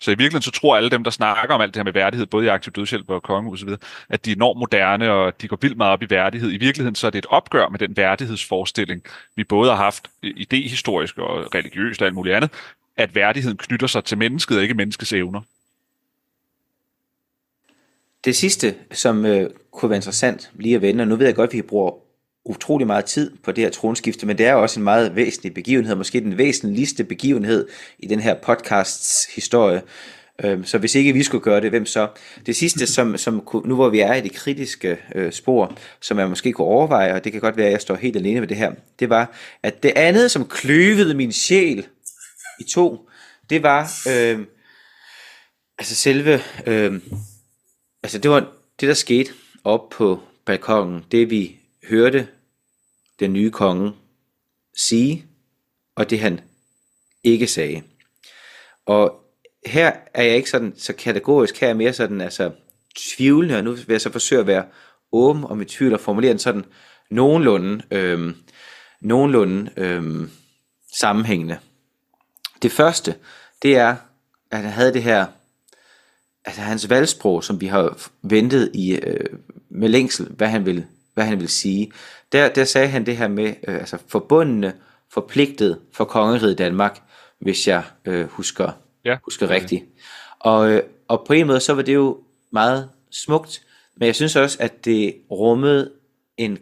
[0.00, 2.26] Så i virkeligheden så tror alle dem, der snakker om alt det her med værdighed,
[2.26, 3.74] både i aktiv dødshjælp og kongehus osv.,
[4.08, 6.52] at de er enormt moderne, og de går vildt meget op i værdighed.
[6.52, 9.02] I virkeligheden så er det et opgør med den værdighedsforestilling,
[9.36, 12.50] vi både har haft idehistorisk og religiøst og alt muligt andet,
[12.96, 15.40] at værdigheden knytter sig til mennesket og ikke menneskets evner.
[18.24, 21.50] Det sidste, som øh, kunne være interessant lige at vende, og nu ved jeg godt,
[21.50, 22.03] at vi bruger
[22.44, 25.94] utrolig meget tid på det her tronskifte, men det er også en meget væsentlig begivenhed,
[25.94, 29.82] måske den væsentligste begivenhed i den her podcasts historie.
[30.44, 32.08] Øhm, så hvis ikke vi skulle gøre det, hvem så?
[32.46, 36.28] Det sidste, som, som nu hvor vi er i det kritiske øh, spor, som jeg
[36.28, 38.56] måske kunne overveje, og det kan godt være, at jeg står helt alene med det
[38.56, 41.86] her, det var, at det andet, som kløvede min sjæl
[42.60, 43.08] i to,
[43.50, 44.40] det var øh,
[45.78, 47.00] altså selve, øh,
[48.02, 49.30] altså det var det, der skete
[49.64, 51.56] op på balkongen, det vi
[51.88, 52.28] hørte
[53.20, 53.92] den nye konge
[54.76, 55.26] sige,
[55.94, 56.40] og det han
[57.24, 57.82] ikke sagde.
[58.86, 59.20] Og
[59.66, 62.50] her er jeg ikke sådan så kategorisk, her er jeg mere sådan, altså
[62.96, 64.64] tvivlende, og nu vil jeg så forsøge at være
[65.12, 66.64] åben om mit tvivl og formulere den sådan
[67.10, 68.36] nogenlunde, øhm,
[69.00, 70.30] nogenlunde øhm,
[70.94, 71.58] sammenhængende.
[72.62, 73.14] Det første,
[73.62, 73.96] det er,
[74.50, 75.26] at han havde det her,
[76.44, 79.38] altså hans valgsprog, som vi har ventet i øh,
[79.70, 81.92] med længsel, hvad han ville hvad han vil sige.
[82.32, 84.72] Der, der sagde han det her med øh, altså forbundne,
[85.10, 87.00] forpligtet for kongeriget Danmark,
[87.38, 88.72] hvis jeg øh, husker,
[89.04, 89.16] ja.
[89.24, 89.84] husker rigtigt.
[90.38, 92.18] Og, øh, og på en måde, så var det jo
[92.50, 93.62] meget smukt,
[93.96, 95.92] men jeg synes også, at det rummede
[96.36, 96.58] en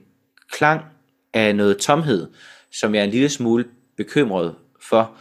[0.51, 0.85] klang
[1.33, 2.29] af noget tomhed,
[2.73, 3.65] som jeg er en lille smule
[3.97, 5.13] bekymret for.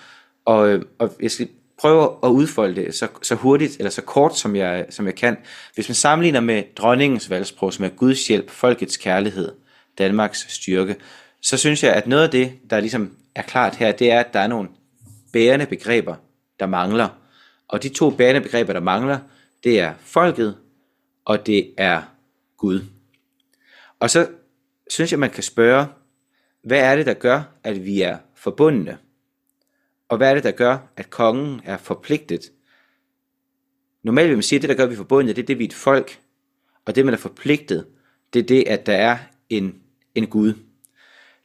[0.46, 1.50] Og, øh, og jeg skal
[1.82, 5.38] prøve at udfolde det så, så hurtigt eller så kort som jeg, som jeg kan.
[5.76, 9.52] Hvis man sammenligner med dronningens valgsprog, som er Guds hjælp, folkets kærlighed,
[9.98, 10.96] Danmarks styrke,
[11.42, 14.34] så synes jeg, at noget af det, der ligesom er klart her, det er, at
[14.34, 14.70] der er nogle
[15.34, 16.16] bærende begreber,
[16.60, 17.10] der mangler.
[17.68, 19.20] Og de to bærende begreber, der mangler,
[19.64, 20.58] det er folket,
[21.26, 22.02] og det er
[22.58, 22.82] Gud.
[24.00, 24.28] Og så
[24.90, 25.86] synes jeg, man kan spørge,
[26.64, 28.98] hvad er det, der gør, at vi er forbundne?
[30.12, 32.52] Og hvad er det, der gør, at kongen er forpligtet?
[34.04, 35.60] Normalt vil man sige, at det, der gør, at vi er forbundet, det er det,
[35.60, 36.20] vi er et folk.
[36.86, 37.86] Og det, man er forpligtet,
[38.34, 39.18] det er det, at der er
[39.50, 39.76] en,
[40.16, 40.54] en Gud.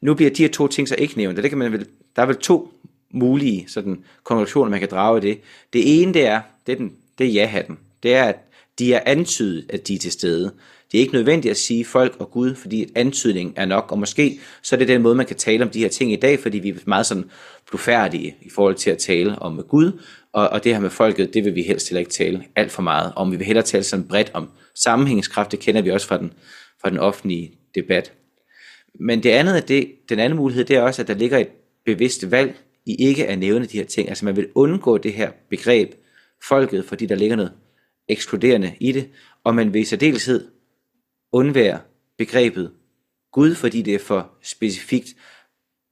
[0.00, 2.22] Nu bliver de her to ting så ikke nævnt, og det kan man vel, der
[2.22, 2.72] er vel to
[3.10, 5.40] mulige sådan, konklusioner, man kan drage af det.
[5.72, 7.78] Det ene, det er, det er, den, det er ja-hatten.
[8.02, 8.36] Det er, at
[8.78, 10.54] de er antydet, at de er til stede.
[10.92, 14.40] Det er ikke nødvendigt at sige folk og Gud, fordi antydning er nok, og måske
[14.62, 16.58] så er det den måde, man kan tale om de her ting i dag, fordi
[16.58, 17.24] vi er meget sådan
[17.68, 19.92] blufærdige i forhold til at tale om Gud,
[20.32, 22.82] og, og det her med folket, det vil vi helst heller ikke tale alt for
[22.82, 23.32] meget om.
[23.32, 26.32] Vi vil hellere tale sådan bredt om sammenhængskraft, det kender vi også fra den,
[26.82, 28.12] fra den offentlige debat.
[29.00, 31.48] Men det andet er det, den anden mulighed, det er også, at der ligger et
[31.84, 32.54] bevidst valg
[32.86, 34.08] i ikke at nævne de her ting.
[34.08, 35.92] Altså man vil undgå det her begreb,
[36.48, 37.52] folket, fordi der ligger noget
[38.08, 39.08] ekskluderende i det,
[39.44, 40.44] og man vil i særdeleshed
[41.32, 41.80] undvære
[42.18, 42.72] begrebet
[43.32, 45.08] Gud, fordi det er for specifikt.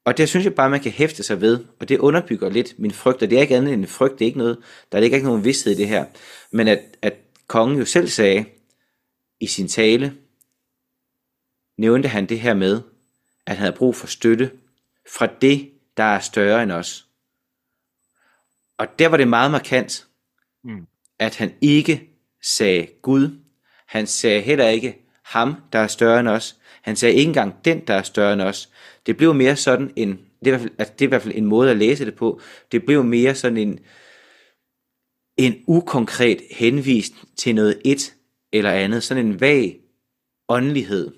[0.05, 2.91] Og det synes jeg bare, man kan hæfte sig ved, og det underbygger lidt min
[2.91, 4.59] frygt, og det er ikke andet end en frygt, det er ikke noget,
[4.93, 6.05] der ligger ikke nogen vidsthed i det her,
[6.51, 7.15] men at, at
[7.47, 8.45] kongen jo selv sagde
[9.41, 10.17] i sin tale,
[11.77, 12.83] nævnte han det her med,
[13.47, 14.51] at han havde brug for støtte
[15.17, 17.07] fra det, der er større end os.
[18.79, 20.07] Og der var det meget markant,
[20.65, 20.87] mm.
[21.19, 22.11] at han ikke
[22.43, 23.39] sagde Gud.
[23.87, 26.57] Han sagde heller ikke ham, der er større end os.
[26.83, 28.69] Han sagde ikke engang den, der er større end os.
[29.07, 30.11] Det blev mere sådan en,
[30.45, 32.05] det er, i hvert fald, altså det er i hvert fald en måde at læse
[32.05, 32.41] det på,
[32.73, 33.79] det blev mere sådan en,
[35.37, 38.15] en ukonkret henvist til noget et
[38.53, 39.81] eller andet, sådan en vag
[40.49, 41.11] åndelighed.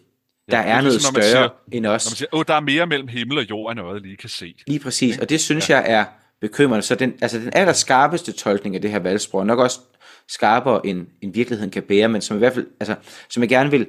[0.51, 2.07] Der ja, er, er noget ligesom, større siger, end os.
[2.07, 4.29] Når man siger, åh, der er mere mellem himmel og jord, end noget lige kan
[4.29, 4.55] se.
[4.67, 5.77] Lige præcis, og det synes ja.
[5.77, 6.05] jeg er
[6.41, 6.83] bekymrende.
[6.83, 9.81] Så den, altså den allerskarpeste tolkning af det her valgsprog, nok også
[10.29, 12.95] skarpere end, end virkeligheden kan bære, men som i hvert fald, altså,
[13.29, 13.87] som jeg gerne vil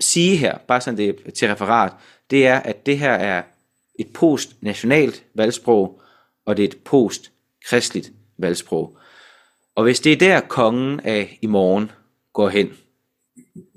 [0.00, 1.92] sige her, bare sådan det til referat,
[2.30, 3.42] det er, at det her er
[3.98, 6.02] et postnationalt valgsprog,
[6.46, 8.98] og det er et postkristligt valgsprog.
[9.74, 11.90] Og hvis det er der kongen af i morgen
[12.32, 12.72] går hen,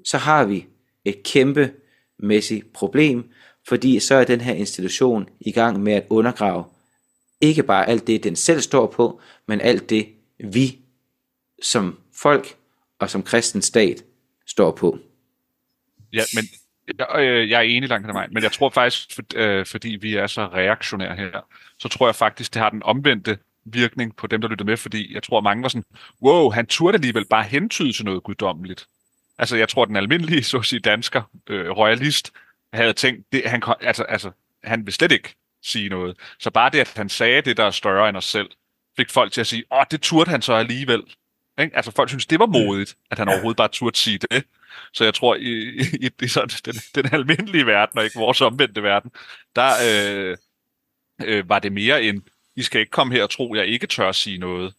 [0.06, 0.66] så har vi
[1.06, 1.72] et kæmpe
[2.20, 3.30] mæssigt problem,
[3.68, 6.64] fordi så er den her institution i gang med at undergrave
[7.42, 10.08] ikke bare alt det, den selv står på, men alt det,
[10.40, 10.80] vi
[11.64, 12.56] som folk
[13.00, 14.04] og som kristen stat
[14.48, 15.00] står på.
[16.14, 16.44] Ja, men
[17.00, 19.90] jeg, øh, jeg er enig langt af mig, men jeg tror faktisk, for, øh, fordi
[19.90, 21.40] vi er så reaktionære her,
[21.80, 25.14] så tror jeg faktisk, det har den omvendte virkning på dem, der lytter med, fordi
[25.14, 25.86] jeg tror, mange var sådan,
[26.22, 28.88] wow, han turde alligevel bare hentyde til noget guddommeligt.
[29.38, 32.32] Altså, jeg tror, den almindelige, så at sige, dansker, øh, royalist,
[32.74, 34.32] havde tænkt, det, han, altså, altså,
[34.64, 36.18] han vil slet ikke sige noget.
[36.40, 38.50] Så bare det, at han sagde det, der er større end os selv,
[38.98, 41.04] fik folk til at sige, åh, det turde han så alligevel.
[41.60, 41.76] Ikke?
[41.76, 44.44] Altså folk synes, det var modigt, at han overhovedet bare turde sige det.
[44.94, 48.84] Så jeg tror, i, i, i sådan, den, den almindelige verden, og ikke vores omvendte
[48.84, 49.12] verden,
[49.56, 50.38] der øh,
[51.24, 52.22] øh, var det mere end,
[52.56, 54.74] I skal ikke komme her og tro, jeg ikke tør at sige noget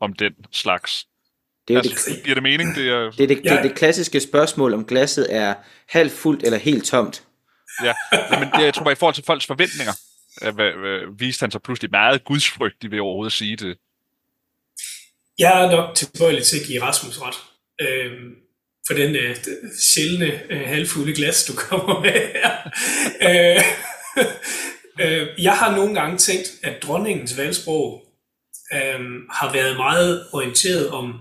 [0.00, 1.06] om den slags.
[1.68, 2.74] Det er altså, det, giver det mening?
[2.74, 5.54] Det er, det, er det, det, er det klassiske spørgsmål, om glasset er
[5.88, 7.24] halvt fuldt eller helt tomt.
[7.84, 7.94] Ja,
[8.30, 9.92] men det, jeg tror bare, i forhold til folks forventninger,
[10.42, 13.78] øh, viste han sig pludselig meget gudsfrygtig ved overhovedet at sige det.
[15.38, 17.34] Jeg er nok tilbøjelig til at give Rasmus ret.
[17.80, 18.12] Øh,
[18.86, 19.36] for den øh,
[19.80, 22.50] sjældne øh, halvfulde glas, du kommer med her.
[23.28, 23.62] øh,
[25.00, 28.02] øh, jeg har nogle gange tænkt, at dronningens valgsprog
[28.74, 31.20] øh, har været meget orienteret om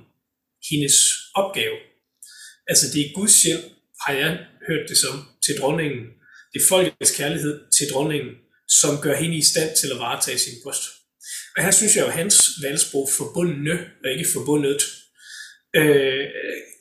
[0.71, 0.95] hendes
[1.35, 1.77] opgave.
[2.67, 3.65] Altså det er Guds hjælp,
[4.05, 6.01] har jeg hørt det som, til dronningen.
[6.53, 8.31] Det er folkets kærlighed til dronningen,
[8.67, 10.83] som gør hende i stand til at varetage sin post.
[11.55, 14.81] Men her synes jeg jo, at hans valgsprog, forbundne og ikke forbundet,
[15.75, 16.25] øh,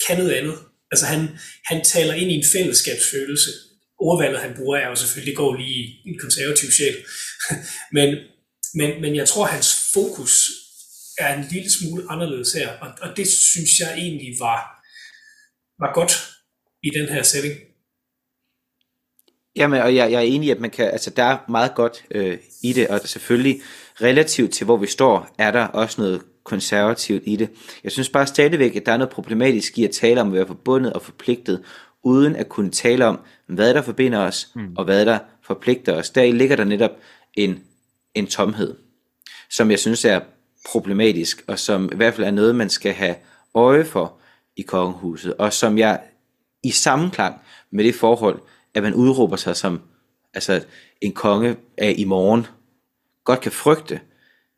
[0.07, 0.59] kan noget andet.
[0.93, 3.51] Altså han, han taler ind i en fællesskabsfølelse.
[3.99, 6.97] Ordvalget, han bruger, er jo selvfølgelig går lige i en konservativ sjæl.
[7.97, 8.09] men,
[8.75, 10.51] men, men jeg tror, at hans fokus
[11.19, 14.61] er en lille smule anderledes her, og, og det synes jeg egentlig var,
[15.79, 16.13] var godt
[16.83, 17.55] i den her setting.
[19.57, 22.05] Jamen, og jeg, jeg er enig i, at man kan, altså, der er meget godt
[22.11, 23.63] øh, i det, og selvfølgelig
[24.03, 27.51] relativt til, hvor vi står, er der også noget konservativt i det.
[27.85, 30.47] Jeg synes bare stadigvæk, at der er noget problematisk i at tale om at være
[30.47, 31.63] forbundet og forpligtet,
[32.05, 34.75] uden at kunne tale om, hvad der forbinder os, mm.
[34.77, 36.11] og hvad der forpligter os.
[36.11, 36.91] Der ligger der netop
[37.35, 37.63] en,
[38.15, 38.75] en tomhed,
[39.51, 40.21] som jeg synes er
[40.73, 43.15] problematisk, og som i hvert fald er noget, man skal have
[43.55, 44.15] øje for
[44.57, 46.01] i kongehuset, og som jeg
[46.65, 48.41] i sammenklang med det forhold,
[48.75, 49.81] at man udråber sig som
[50.35, 50.65] altså
[51.01, 52.47] en konge af i morgen,
[53.31, 54.01] godt kan frygte,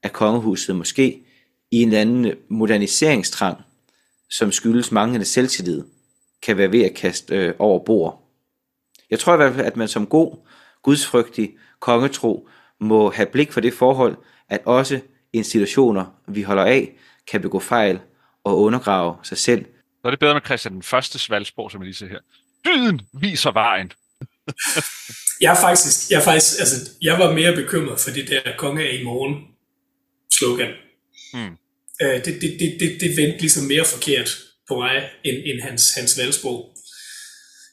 [0.02, 1.22] at kongehuset måske
[1.70, 3.62] i en eller anden moderniseringstrang,
[4.30, 5.84] som skyldes manglende selvtillid,
[6.42, 8.28] kan være ved at kaste øh, over bord.
[9.10, 10.36] Jeg tror i hvert fald, at man som god,
[10.82, 12.48] gudsfrygtig kongetro
[12.80, 14.16] må have blik for det forhold,
[14.48, 15.00] at også
[15.32, 16.92] institutioner, vi holder af,
[17.26, 18.00] kan begå fejl
[18.44, 19.64] og undergrave sig selv.
[20.00, 22.20] Så er det bedre med Christian den første valgsprog, som jeg lige ser her.
[22.64, 23.92] Dyden viser vejen.
[25.40, 28.88] Jeg er faktisk, jeg er faktisk, altså, jeg var mere bekymret for det der konge
[28.88, 29.34] af i morgen
[30.38, 30.72] slogan.
[31.32, 31.56] Hmm.
[32.02, 35.94] Øh, det, det, det, det, det vendte ligesom mere forkert på mig, end, end hans,
[35.94, 36.76] hans valgsprog.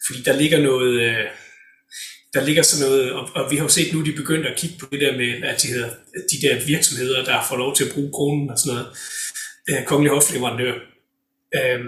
[0.08, 1.26] Fordi der ligger noget, øh,
[2.34, 4.76] der ligger sådan noget, og, og vi har jo set nu, de begyndte at kigge
[4.80, 5.90] på det der med, at de, hedder,
[6.32, 8.88] de der virksomheder, der får lov til at bruge kronen og sådan noget,
[9.70, 10.74] øh, kongelig hofleverandør,
[11.56, 11.80] øh,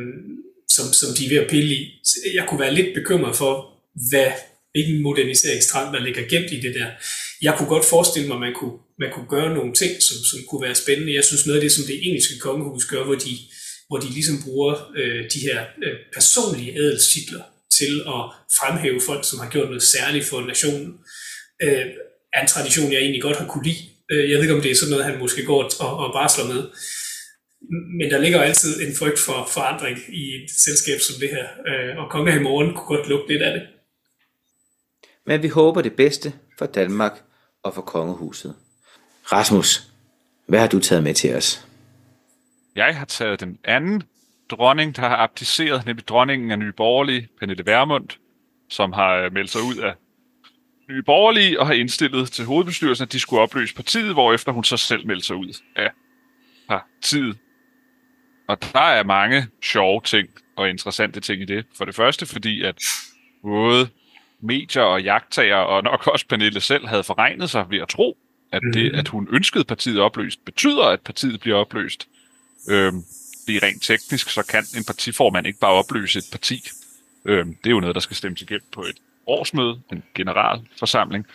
[0.69, 1.99] som, som de er ved at pille i.
[2.03, 3.53] Så Jeg kunne være lidt bekymret for,
[4.09, 4.31] hvad,
[4.71, 6.89] hvilken moderniseringstrang, der ligger gemt i det der.
[7.41, 10.39] Jeg kunne godt forestille mig, at man kunne, man kunne gøre nogle ting, som, som
[10.49, 11.15] kunne være spændende.
[11.15, 13.33] Jeg synes noget af det, som det engelske kongehus gør, hvor de,
[13.87, 17.43] hvor de ligesom bruger øh, de her øh, personlige adelstitler
[17.79, 18.21] til at
[18.59, 20.87] fremhæve folk, som har gjort noget særligt for nationen,
[21.63, 21.85] øh,
[22.33, 23.83] er en tradition, jeg egentlig godt har kunne lide.
[24.11, 26.45] Øh, jeg ved ikke, om det er sådan noget, han måske går og, og barsler
[26.53, 26.61] med.
[27.99, 31.47] Men der ligger altid en frygt for forandring i et selskab som det her.
[31.69, 33.63] Øh, og Kongen i morgen kunne godt lugte lidt af det.
[35.25, 37.23] Men vi håber det bedste for Danmark
[37.63, 38.55] og for kongehuset.
[39.31, 39.91] Rasmus,
[40.47, 41.67] hvad har du taget med til os?
[42.75, 44.03] Jeg har taget den anden
[44.49, 48.07] dronning, der har abdiceret, nemlig dronningen af Nye Borgerlige, Pernille Vermund,
[48.69, 49.93] som har øh, meldt sig ud af
[50.89, 54.77] Nye Borgerlige og har indstillet til hovedbestyrelsen, at de skulle opløse partiet, hvorefter hun så
[54.77, 55.91] selv meldte sig ud af
[56.67, 57.37] partiet.
[58.47, 61.65] Og der er mange sjove ting og interessante ting i det.
[61.77, 62.75] For det første, fordi at
[63.43, 63.89] både
[64.41, 68.17] medier og jagttager, og nok også Pernille selv, havde forregnet sig ved at tro,
[68.51, 72.07] at det, at hun ønskede partiet opløst, betyder, at partiet bliver opløst.
[72.69, 73.03] Øhm,
[73.43, 76.61] fordi rent teknisk, så kan en partiformand ikke bare opløse et parti.
[77.25, 78.95] Øhm, det er jo noget, der skal stemmes igennem på et
[79.27, 81.25] årsmøde, en generalforsamling,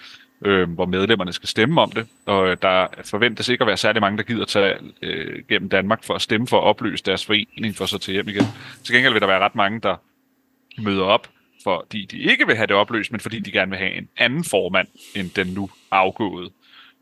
[0.45, 2.07] øhm, hvor medlemmerne skal stemme om det.
[2.27, 6.05] Og øh, der forventes ikke at være særlig mange, der gider tage øh, gennem Danmark
[6.05, 8.45] for at stemme for at opløse deres forening for så til hjem igen.
[8.85, 9.97] Til gengæld vil der være ret mange, der
[10.79, 11.29] møder op,
[11.67, 14.45] fordi de ikke vil have det opløst, men fordi de gerne vil have en anden
[14.45, 16.51] formand end den nu afgåede.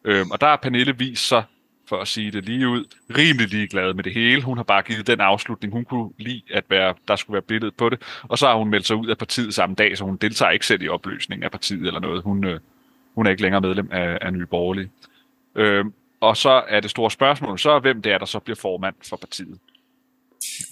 [0.05, 1.43] Øhm, og der har Pernille vist sig,
[1.89, 2.85] for at sige det lige ud,
[3.17, 4.43] rimelig ligeglad med det hele.
[4.43, 7.75] Hun har bare givet den afslutning, hun kunne lide, at være, der skulle være billedet
[7.75, 8.03] på det.
[8.23, 10.67] Og så har hun meldt sig ud af partiet samme dag, så hun deltager ikke
[10.67, 12.23] selv i opløsningen af partiet eller noget.
[12.23, 12.61] Hun, øh,
[13.15, 14.91] hun er ikke længere medlem af, af Nye Borgerlige.
[15.55, 18.57] Øhm, og så er det store spørgsmål, så er hvem det er, der så bliver
[18.57, 19.59] formand for partiet.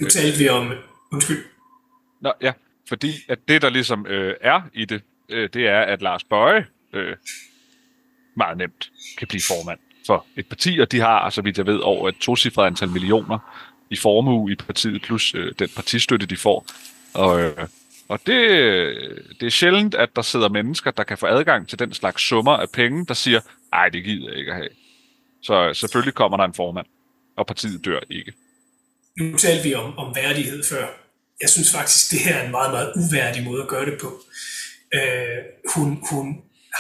[0.01, 0.73] Nu talte vi om...
[1.13, 1.45] Undskyld.
[2.21, 2.53] Nå, ja,
[2.89, 6.67] fordi at det, der ligesom øh, er i det, øh, det er, at Lars Bøje
[6.93, 7.17] øh,
[8.37, 11.79] meget nemt kan blive formand for et parti, og de har, så vidt jeg ved,
[11.79, 13.39] over et tocifret antal millioner
[13.91, 16.67] i formue i partiet, plus øh, den partistøtte, de får.
[17.15, 17.69] Og, øh,
[18.09, 18.41] og det,
[19.41, 22.53] det er sjældent, at der sidder mennesker, der kan få adgang til den slags summer
[22.53, 23.41] af penge, der siger,
[23.73, 24.69] ej, det gider jeg ikke at have.
[25.43, 26.87] Så øh, selvfølgelig kommer der en formand,
[27.37, 28.33] og partiet dør ikke.
[29.19, 31.02] Nu talte vi om, om værdighed før.
[31.43, 34.25] Jeg synes faktisk, det her er en meget, meget uværdig måde at gøre det på.
[34.95, 35.39] Øh,
[35.75, 36.27] hun, hun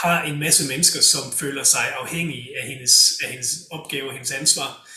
[0.02, 2.94] har en masse mennesker, som føler sig afhængige af hendes,
[3.24, 4.88] af hendes opgave og hendes ansvar.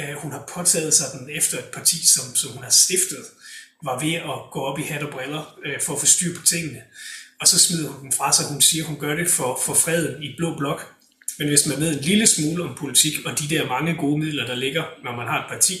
[0.00, 3.24] Øh, hun har påtaget sig den efter et parti, som, som hun har stiftet,
[3.84, 6.46] var ved at gå op i hat og briller øh, for at få styr på
[6.46, 6.82] tingene.
[7.40, 8.46] Og så smider hun den fra sig.
[8.46, 10.94] Hun siger, hun gør det for, for freden i blå blok.
[11.38, 14.46] Men hvis man ved en lille smule om politik og de der mange gode midler,
[14.46, 15.78] der ligger, når man har et parti,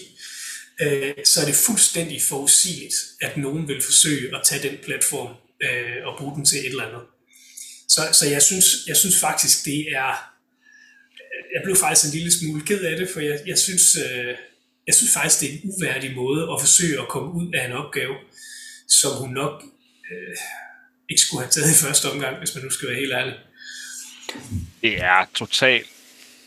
[0.80, 6.06] øh, så er det fuldstændig forudsigeligt, at nogen vil forsøge at tage den platform øh,
[6.06, 7.02] og bruge den til et eller andet.
[7.88, 10.30] Så, så jeg, synes, jeg synes faktisk, det er...
[11.54, 14.34] Jeg blev faktisk en lille smule ked af det, for jeg, jeg, synes, øh,
[14.86, 17.72] jeg synes faktisk, det er en uværdig måde at forsøge at komme ud af en
[17.72, 18.14] opgave,
[18.88, 19.62] som hun nok
[20.10, 20.36] øh,
[21.10, 23.34] ikke skulle have taget i første omgang, hvis man nu skal være helt ærlig.
[24.82, 25.86] Det er totalt,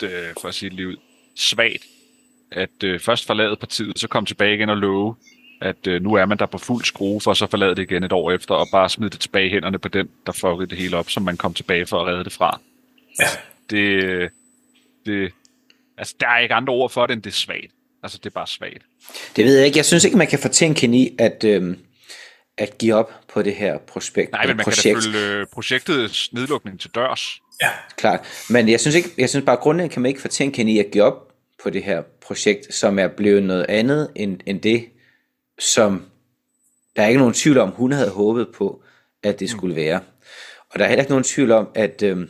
[0.03, 0.97] øh, for at sige det lige ud,
[1.35, 1.83] svagt,
[2.51, 5.15] at øh, først forlade partiet, så komme tilbage igen og love,
[5.61, 8.11] at øh, nu er man der på fuld skrue, for så forlade det igen et
[8.11, 10.97] år efter, og bare smide det tilbage i hænderne på den, der fuckede det hele
[10.97, 12.59] op, som man kom tilbage for at redde det fra.
[13.19, 13.25] Ja.
[13.69, 14.29] Det,
[15.05, 15.31] det,
[15.97, 17.71] altså, der er ikke andre ord for det, end det er svagt.
[18.03, 18.83] Altså, det er bare svagt.
[19.35, 19.77] Det ved jeg ikke.
[19.77, 21.79] Jeg synes ikke, man kan fortænke i at, øhm,
[22.57, 25.03] at give op på det her prospekt, Nej, men man projekt.
[25.03, 27.41] kan da følge øh, projektets nedlukning til dørs.
[27.61, 28.19] Ja, Klart.
[28.49, 31.03] Men jeg synes, ikke, jeg synes bare, grundlæggende kan man ikke fortænke i at give
[31.03, 31.26] op
[31.63, 34.85] på det her projekt, som er blevet noget andet end, end det,
[35.59, 36.05] som
[36.95, 38.83] der er ikke nogen tvivl om, hun havde håbet på,
[39.23, 40.01] at det skulle være.
[40.69, 42.29] Og der er heller ikke nogen tvivl om, at øhm,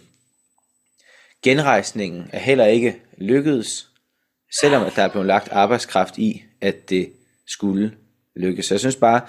[1.44, 3.90] genrejsningen er heller ikke lykkedes.
[4.62, 7.12] selvom at der er blevet lagt arbejdskraft i, at det
[7.48, 7.94] skulle
[8.36, 8.66] lykkes.
[8.66, 9.22] Så jeg synes bare,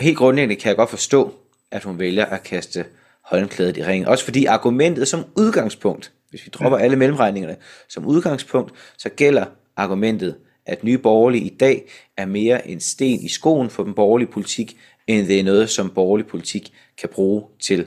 [0.00, 1.34] helt grundlæggende kan jeg godt forstå,
[1.70, 2.84] at hun vælger at kaste
[3.20, 4.08] håndklædet i ringen.
[4.08, 7.56] Også fordi argumentet som udgangspunkt, hvis vi dropper alle mellemregningerne,
[7.88, 13.28] som udgangspunkt, så gælder argumentet, at nye borgerlige i dag er mere en sten i
[13.28, 14.76] skoen for den borgerlige politik,
[15.06, 17.86] end det er noget, som borgerlig politik kan bruge til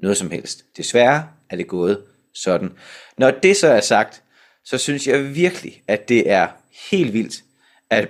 [0.00, 0.64] noget som helst.
[0.76, 2.02] Desværre er det gået
[2.34, 2.72] sådan.
[3.18, 4.22] Når det så er sagt,
[4.64, 6.48] så synes jeg virkelig, at det er
[6.90, 7.44] helt vildt,
[7.90, 8.08] at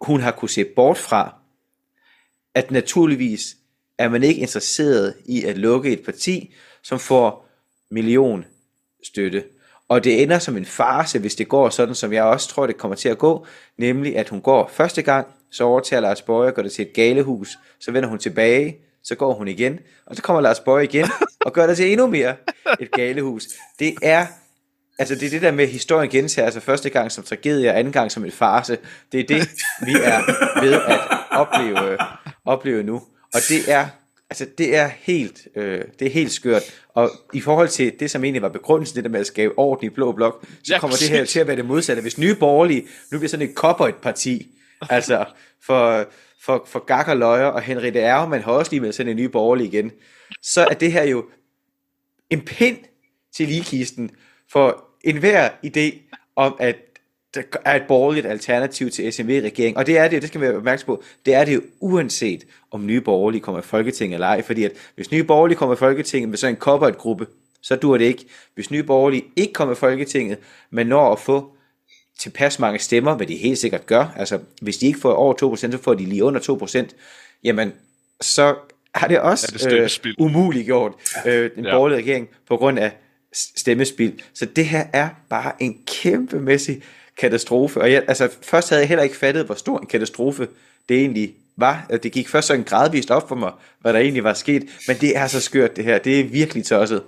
[0.00, 1.34] hun har kunne se bort fra,
[2.54, 3.56] at naturligvis
[3.98, 7.48] er man ikke interesseret i at lukke et parti, som får
[7.90, 8.44] million
[9.06, 9.44] støtte.
[9.88, 12.76] Og det ender som en farse, hvis det går sådan, som jeg også tror, det
[12.76, 13.46] kommer til at gå,
[13.78, 16.92] nemlig at hun går første gang, så overtager Lars Bøge og går det til et
[16.92, 21.06] galehus, så vender hun tilbage, så går hun igen, og så kommer Lars Bøge igen,
[21.40, 22.36] og gør det til endnu mere
[22.80, 23.44] et galehus.
[23.78, 24.26] Det er,
[24.98, 27.92] altså det er det der med, historien gentager sig første gang som tragedie, og anden
[27.92, 28.78] gang som en farse.
[29.12, 29.48] Det er det,
[29.86, 30.20] vi er
[30.60, 31.00] ved at
[31.30, 31.98] opleve,
[32.44, 33.02] opleve nu.
[33.34, 33.86] Og det er,
[34.30, 36.62] altså det er helt, øh, det er helt skørt.
[36.88, 39.86] Og i forhold til det, som egentlig var begrundelsen, det der med at skabe orden
[39.86, 42.02] i blå blok, så Ja, kommer det her til at være det modsatte.
[42.02, 44.46] Hvis nye borgerlige nu bliver sådan et et parti,
[44.90, 45.24] altså
[45.62, 46.04] for,
[46.44, 49.24] for, for Gak og Løjer og Henrik Ermann har også lige med sådan en ny
[49.24, 49.92] borgerlig igen,
[50.42, 51.24] så er det her jo
[52.30, 52.78] en pind
[53.36, 54.10] til ligekisten
[54.52, 56.76] for enhver idé om, at
[57.36, 59.76] der er et borgerligt alternativ til SMV-regeringen.
[59.76, 62.44] Og det er det, det skal vi være opmærksom på, det er det jo uanset
[62.70, 64.42] om nye borgerlige kommer i Folketinget eller ej.
[64.42, 67.26] Fordi at hvis nye borgerlige kommer i Folketinget med sådan en corporate gruppe,
[67.62, 68.24] så dur det ikke.
[68.54, 70.38] Hvis nye borgerlige ikke kommer i Folketinget,
[70.70, 71.52] men når at få
[72.18, 75.56] tilpas mange stemmer, hvad de helt sikkert gør, altså hvis de ikke får over 2%,
[75.56, 76.40] så får de lige under
[76.90, 76.96] 2%,
[77.44, 77.72] jamen
[78.20, 78.54] så
[78.94, 80.14] har det også Er det stemmespild?
[80.20, 80.92] øh, umuliggjort
[81.26, 81.70] øh, den Ja.
[81.70, 81.74] ja.
[81.76, 82.92] borgerlige regering på grund af
[83.36, 84.22] s- stemmespil.
[84.34, 86.82] Så det her er bare en kæmpemæssig
[87.20, 87.80] katastrofe.
[87.80, 90.48] Og jeg, altså, først havde jeg heller ikke fattet, hvor stor en katastrofe
[90.88, 91.86] det egentlig var.
[92.02, 94.64] Det gik først sådan gradvist op for mig, hvad der egentlig var sket.
[94.88, 95.98] Men det er så skørt det her.
[95.98, 97.02] Det er virkelig tosset.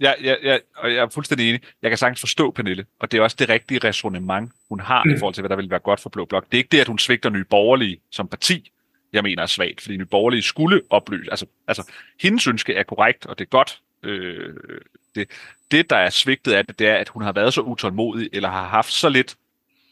[0.00, 1.60] Ja, ja, ja, og jeg er fuldstændig enig.
[1.82, 5.18] Jeg kan sagtens forstå Pernille, og det er også det rigtige resonemang, hun har i
[5.18, 6.44] forhold til, hvad der vil være godt for Blå Blok.
[6.44, 8.70] Det er ikke det, at hun svigter Nye Borgerlige som parti,
[9.12, 11.30] jeg mener er svagt, fordi Nye Borgerlige skulle opløse.
[11.30, 13.80] Altså, altså hendes ønske er korrekt, og det er godt.
[14.02, 14.54] Øh,
[15.14, 15.28] det,
[15.70, 18.48] det, der er svigtet af det, det er, at hun har været så utålmodig, eller
[18.48, 19.36] har haft så lidt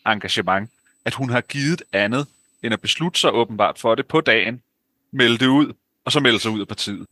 [0.07, 0.71] engagement,
[1.05, 2.27] at hun har givet andet,
[2.63, 4.63] end at beslutte sig åbenbart for det på dagen,
[5.11, 5.73] melde det ud,
[6.05, 7.07] og så melde sig ud af partiet.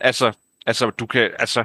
[0.00, 0.32] Altså,
[0.66, 1.64] altså du kan, altså,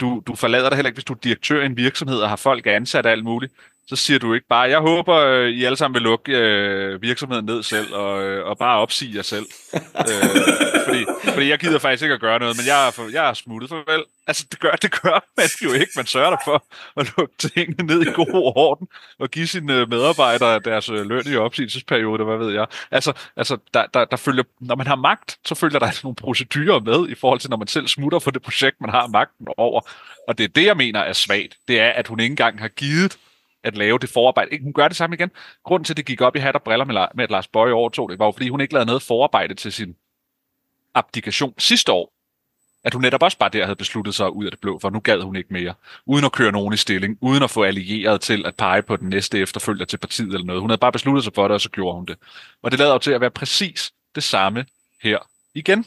[0.00, 2.36] du, du forlader dig heller ikke, hvis du er direktør i en virksomhed og har
[2.36, 3.52] folk ansat og alt muligt.
[3.90, 7.46] Så siger du ikke bare, jeg håber, øh, I alle sammen vil lukke øh, virksomheden
[7.46, 9.46] ned selv og, øh, og bare opsige jer selv.
[10.10, 10.30] øh,
[10.86, 13.34] fordi, fordi jeg gider faktisk ikke at gøre noget, men jeg er, for, jeg er
[13.34, 14.04] smuttet farvel.
[14.26, 15.92] Altså, det gør, det gør man jo ikke.
[15.96, 16.64] Man sørger der for
[16.96, 18.88] at lukke tingene ned i god orden
[19.18, 22.66] og give sine øh, medarbejdere deres løn i opsigelsesperiode, hvad ved jeg.
[22.90, 26.16] Altså, altså der, der, der følger, når man har magt, så følger der altså nogle
[26.16, 29.46] procedurer med i forhold til, når man selv smutter for det projekt, man har magten
[29.56, 29.80] over.
[30.28, 31.56] Og det er det, jeg mener er svagt.
[31.68, 33.16] Det er, at hun ikke engang har givet
[33.64, 34.50] at lave det forarbejde.
[34.50, 35.30] Ikke, hun gør det samme igen.
[35.64, 37.72] Grunden til, at det gik op i hat og briller med, med at Lars Bøje
[37.72, 39.96] overtog det, var jo, fordi hun ikke lavede noget forarbejde til sin
[40.94, 42.12] abdikation sidste år.
[42.84, 45.00] At hun netop også bare der havde besluttet sig ud af det blå, for nu
[45.00, 45.74] gad hun ikke mere.
[46.06, 49.08] Uden at køre nogen i stilling, uden at få allieret til at pege på den
[49.08, 50.60] næste efterfølger til partiet eller noget.
[50.60, 52.16] Hun havde bare besluttet sig for det, og så gjorde hun det.
[52.62, 54.66] Og det lader jo til at være præcis det samme
[55.02, 55.18] her
[55.54, 55.84] igen.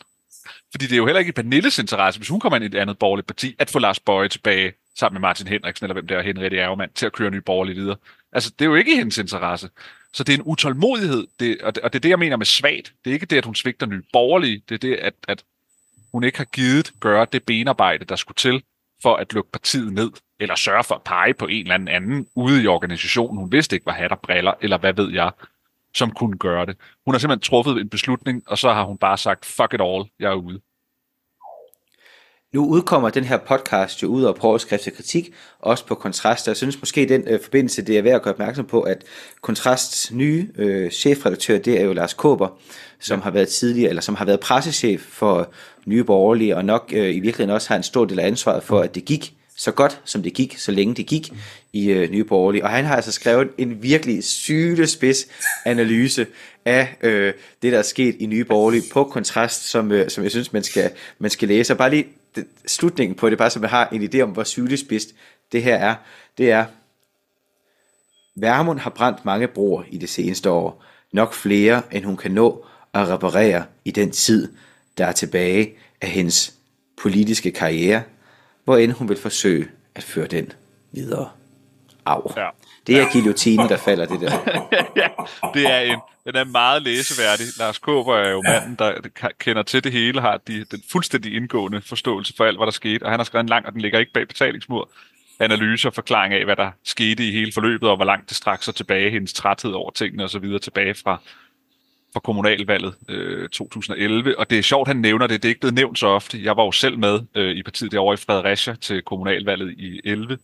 [0.72, 2.82] Fordi det er jo heller ikke i Pernilles interesse, hvis hun kommer ind i et
[2.82, 6.18] andet borgerligt parti, at få Lars Bøje tilbage sammen med Martin Henriksen, eller hvem der
[6.18, 7.96] er Henrik Ærgemann, til at køre nye borgerlige videre.
[8.32, 9.70] Altså, det er jo ikke i hendes interesse.
[10.14, 12.46] Så det er en utålmodighed, det, og, det, og det er det, jeg mener med
[12.46, 12.94] svagt.
[13.06, 15.44] Det er ikke det, at hun svigter nye borgerlige, det er det, at, at
[16.12, 18.64] hun ikke har givet gøre det benarbejde, der skulle til
[19.04, 22.28] for at lukke partiet ned, eller sørge for at pege på en eller anden anden
[22.36, 25.32] ude i organisationen, hun vidste ikke var hat og briller, eller hvad ved jeg,
[25.96, 26.78] som kunne gøre det.
[27.06, 30.04] Hun har simpelthen truffet en beslutning, og så har hun bare sagt, fuck it all,
[30.20, 30.62] jeg er ude.
[32.54, 36.48] Nu udkommer den her podcast jo ud af overskrift til kritik, også på Kontrast.
[36.48, 39.04] Jeg synes måske i den øh, forbindelse, det er værd at gøre opmærksom på, at
[39.42, 42.48] Kontrasts nye øh, chefredaktør, det er jo Lars Kåber,
[43.00, 45.54] som har været tidligere, eller som har været pressechef for
[45.86, 48.80] Nye Borgerlige, og nok øh, i virkeligheden også har en stor del af ansvaret for,
[48.80, 51.34] at det gik så godt, som det gik, så længe det gik
[51.74, 52.64] i øh, Nye Borgerlige.
[52.64, 55.28] Og han har altså skrevet en virkelig sylespids
[55.66, 56.28] analyse
[56.66, 60.32] af øh, det, der er sket i Nye Borgerlige på kontrast, som, øh, som jeg
[60.32, 61.74] synes, man skal, man skal læse.
[61.74, 64.44] Og bare lige det, slutningen på det, bare så man har en idé om, hvor
[64.44, 65.06] sylespids
[65.52, 65.96] det her er.
[66.38, 66.66] Det er,
[68.36, 70.84] Værmund har brændt mange broer i det seneste år.
[71.12, 74.54] Nok flere, end hun kan nå at reparere i den tid,
[74.98, 76.54] der er tilbage af hendes
[77.02, 78.04] politiske karriere,
[78.64, 80.52] hvor end hun vil forsøge at føre den
[80.92, 81.30] videre.
[82.06, 82.34] Au.
[82.38, 82.50] Ja.
[82.88, 84.32] Det er guillotinen, der falder, det der.
[85.02, 85.08] ja,
[85.54, 87.46] det er en, den er meget læseværdig.
[87.60, 88.94] Lars Kåber er jo manden, der
[89.40, 93.04] kender til det hele, har de, den fuldstændig indgående forståelse for alt, hvad der skete,
[93.04, 94.90] og han har skrevet en lang, og den ligger ikke bag betalingsmur,
[95.40, 98.64] analyse og forklaring af, hvad der skete i hele forløbet, og hvor langt det strak
[98.64, 100.60] sig tilbage, hendes træthed over tingene osv.
[100.62, 101.22] tilbage fra,
[102.14, 104.40] for kommunalvalget øh, 2011.
[104.40, 105.44] Og det er sjovt, han nævner det.
[105.44, 106.44] Det er ikke blevet nævnt så ofte.
[106.44, 110.38] Jeg var jo selv med øh, i partiet derovre i Fredericia til kommunalvalget i 11.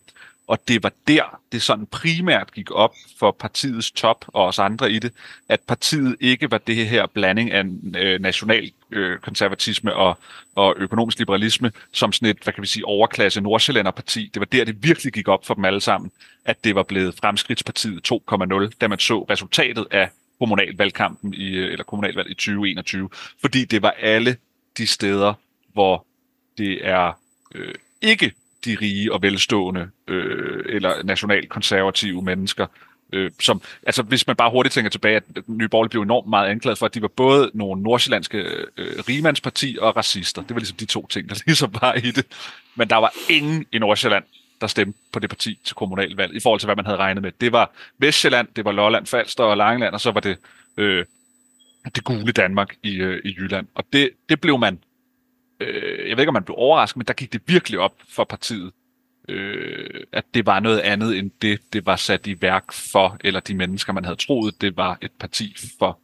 [0.49, 4.91] Og det var der, det sådan primært gik op for partiets top og os andre
[4.91, 5.11] i det,
[5.49, 7.63] at partiet ikke var det her blanding af
[7.97, 10.17] øh, national øh, konservatisme og,
[10.55, 14.32] og økonomisk liberalisme som sådan et, hvad kan vi sige, overklasse Nordsjællanderparti.
[14.34, 16.11] Det var der, det virkelig gik op for dem alle sammen,
[16.45, 20.09] at det var blevet Fremskridtspartiet 2.0, da man så resultatet af
[20.39, 23.09] kommunalvalgkampen i, øh, eller kommunalvalget i 2021,
[23.41, 24.37] fordi det var alle
[24.77, 25.33] de steder,
[25.73, 26.05] hvor
[26.57, 27.19] det er
[27.55, 28.31] øh, ikke
[28.65, 32.65] de rige og velstående øh, eller nationalkonservative mennesker,
[33.13, 36.49] øh, som, altså hvis man bare hurtigt tænker tilbage, at Nye Borgerlige blev enormt meget
[36.49, 38.37] anklaget for, at de var både nogle nordsjællandske
[38.77, 40.41] øh, rigemandsparti og racister.
[40.41, 42.25] Det var ligesom de to ting, der ligesom var i det.
[42.75, 44.23] Men der var ingen i Nordsjælland,
[44.62, 47.32] der stemte på det parti til kommunalvalg, i forhold til, hvad man havde regnet med.
[47.41, 50.38] Det var Vestjylland, det var Lolland, Falster og Langeland, og så var det
[50.78, 51.05] øh,
[51.95, 53.68] det gule Danmark i, øh, i Jylland.
[53.76, 54.80] Og det, det blev man
[55.60, 58.24] øh, jeg ved ikke, om man blev overrasket, men der gik det virkelig op for
[58.24, 58.72] partiet,
[59.30, 63.39] øh, at det var noget andet end det, det var sat i værk for, eller
[63.39, 65.99] de mennesker, man havde troet, det var et parti for.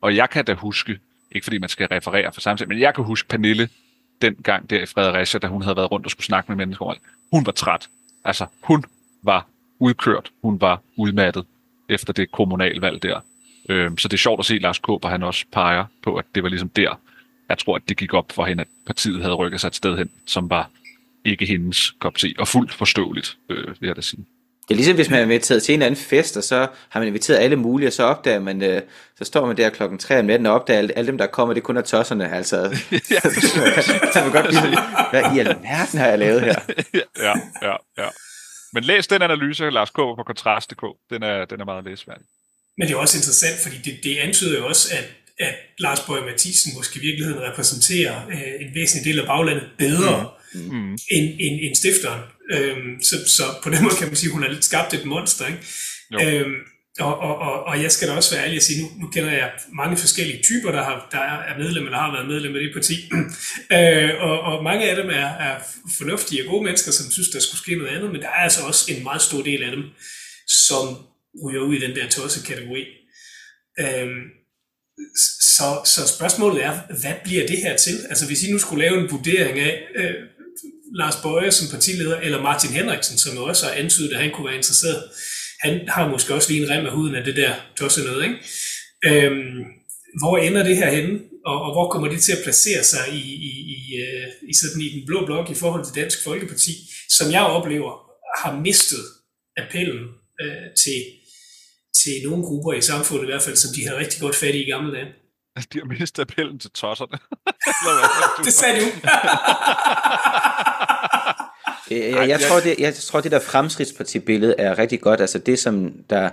[0.00, 0.98] Og jeg kan da huske,
[1.32, 3.68] ikke fordi man skal referere for samtidig, men jeg kan huske Pernille
[4.22, 6.94] dengang der i Fredericia, da hun havde været rundt og skulle snakke med mennesker
[7.32, 7.88] Hun var træt.
[8.28, 8.84] Altså, hun
[9.22, 9.46] var
[9.78, 10.30] udkørt.
[10.42, 11.44] Hun var udmattet
[11.88, 13.20] efter det kommunalvalg der.
[13.68, 16.42] Øh, så det er sjovt at se Lars Kåber, han også peger på, at det
[16.42, 17.00] var ligesom der,
[17.48, 19.98] jeg tror, at det gik op for hende, at partiet havde rykket sig et sted
[19.98, 20.70] hen, som var
[21.24, 24.24] ikke hendes kop te, og fuldt forståeligt, øh, vil jeg da sige.
[24.68, 27.06] Det er ligesom hvis man er inviteret til en anden fest, og så har man
[27.06, 28.82] inviteret alle mulige, og så opdager man, øh,
[29.18, 31.54] så står man der klokken 3 om natten og opdager, at alle dem, der kommer,
[31.54, 32.56] det kun er tosserne, altså.
[33.10, 33.20] ja.
[34.12, 34.78] så man godt blive
[35.10, 36.54] hvad i alverden har jeg lavet her?
[37.26, 38.08] ja, ja, ja.
[38.72, 39.96] Men læs den analyse, Lars K.
[39.96, 40.84] på kontrast.dk.
[41.10, 42.26] Den er, den er meget læsværdig.
[42.78, 45.04] Men det er også interessant, fordi det, det antyder jo også, at
[45.40, 50.30] at Lars Bøge Mathisen måske i virkeligheden repræsenterer øh, en væsentlig del af baglandet bedre
[50.54, 50.60] mm.
[50.60, 50.92] Mm.
[51.10, 52.20] End, end, end stifteren.
[52.50, 55.04] Øhm, så, så på den måde kan man sige, at hun har lidt skabt et
[55.04, 55.46] monster.
[55.46, 55.60] Ikke?
[56.40, 56.54] Øhm,
[57.00, 59.32] og, og, og, og jeg skal da også være ærlig at sige, nu, nu kender
[59.32, 62.72] jeg mange forskellige typer, der, har, der er medlemmer, der har været medlem af det
[62.74, 63.10] parti.
[63.76, 65.58] øh, og, og mange af dem er, er
[65.98, 68.62] fornuftige og gode mennesker, som synes, der skulle ske noget andet, men der er altså
[68.62, 69.82] også en meget stor del af dem,
[70.46, 70.96] som
[71.44, 72.84] ryger ud i den der tosse-kategori.
[73.80, 74.22] Øhm,
[75.40, 78.06] så, så spørgsmålet er, hvad bliver det her til?
[78.08, 80.14] Altså hvis I nu skulle lave en vurdering af øh,
[80.94, 84.56] Lars Bøje som partileder, eller Martin Henriksen, som også har antydet, at han kunne være
[84.56, 85.02] interesseret,
[85.60, 88.36] han har måske også lige en rem af huden af det der tosset noget, ikke?
[89.06, 89.64] Øhm,
[90.20, 93.20] hvor ender det her henne, og, og hvor kommer det til at placere sig i,
[93.48, 96.72] i, i, øh, i, sådan i den blå blok i forhold til Dansk Folkeparti,
[97.10, 97.92] som jeg oplever
[98.42, 99.04] har mistet
[99.56, 100.04] appellen
[100.42, 101.00] øh, til
[102.02, 104.62] til nogle grupper i samfundet i hvert fald, som de har rigtig godt fat i
[104.62, 105.08] i gamle dage.
[105.72, 107.18] De har mistet appellen til tosserne.
[108.44, 108.86] det sagde du.
[111.94, 115.20] jeg, jeg, tror, det, jeg tror, det der fremskridtspartibillede er rigtig godt.
[115.20, 116.30] Altså det, som der,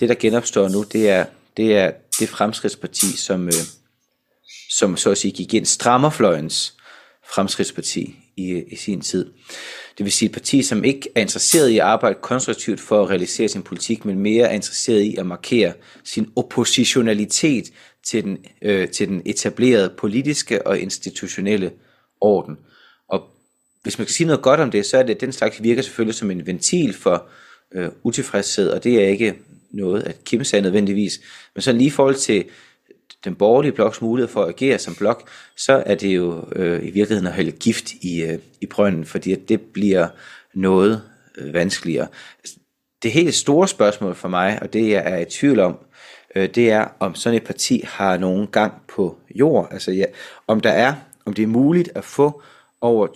[0.00, 1.24] det, der genopstår nu, det er
[1.56, 3.52] det, er det fremskridtsparti, som, øh,
[4.70, 6.74] som så at sige gik ind strammerfløjens
[7.34, 9.32] fremskridtsparti i, i sin tid.
[9.98, 13.10] Det vil sige et parti, som ikke er interesseret i at arbejde konstruktivt for at
[13.10, 15.72] realisere sin politik, men mere er interesseret i at markere
[16.04, 17.64] sin oppositionalitet
[18.06, 21.72] til den, øh, til den etablerede politiske og institutionelle
[22.20, 22.58] orden.
[23.08, 23.30] Og
[23.82, 25.82] hvis man kan sige noget godt om det, så er det, at den slags virker
[25.82, 27.26] selvfølgelig som en ventil for
[27.74, 29.34] øh, utilfredshed, og det er ikke
[29.70, 31.20] noget at kimse sig nødvendigvis.
[31.54, 32.44] Men så lige i forhold til
[33.24, 36.90] den borgerlige bloks mulighed for at agere som blok, så er det jo øh, i
[36.90, 40.08] virkeligheden at hælde gift i, øh, i brønden, fordi det bliver
[40.54, 41.02] noget
[41.38, 42.08] øh, vanskeligere.
[43.02, 45.78] Det helt store spørgsmål for mig, og det jeg er i tvivl om,
[46.36, 49.68] øh, det er, om sådan et parti har nogen gang på jord.
[49.70, 50.04] Altså ja,
[50.46, 52.42] om der er, om det er muligt at få
[52.80, 53.06] over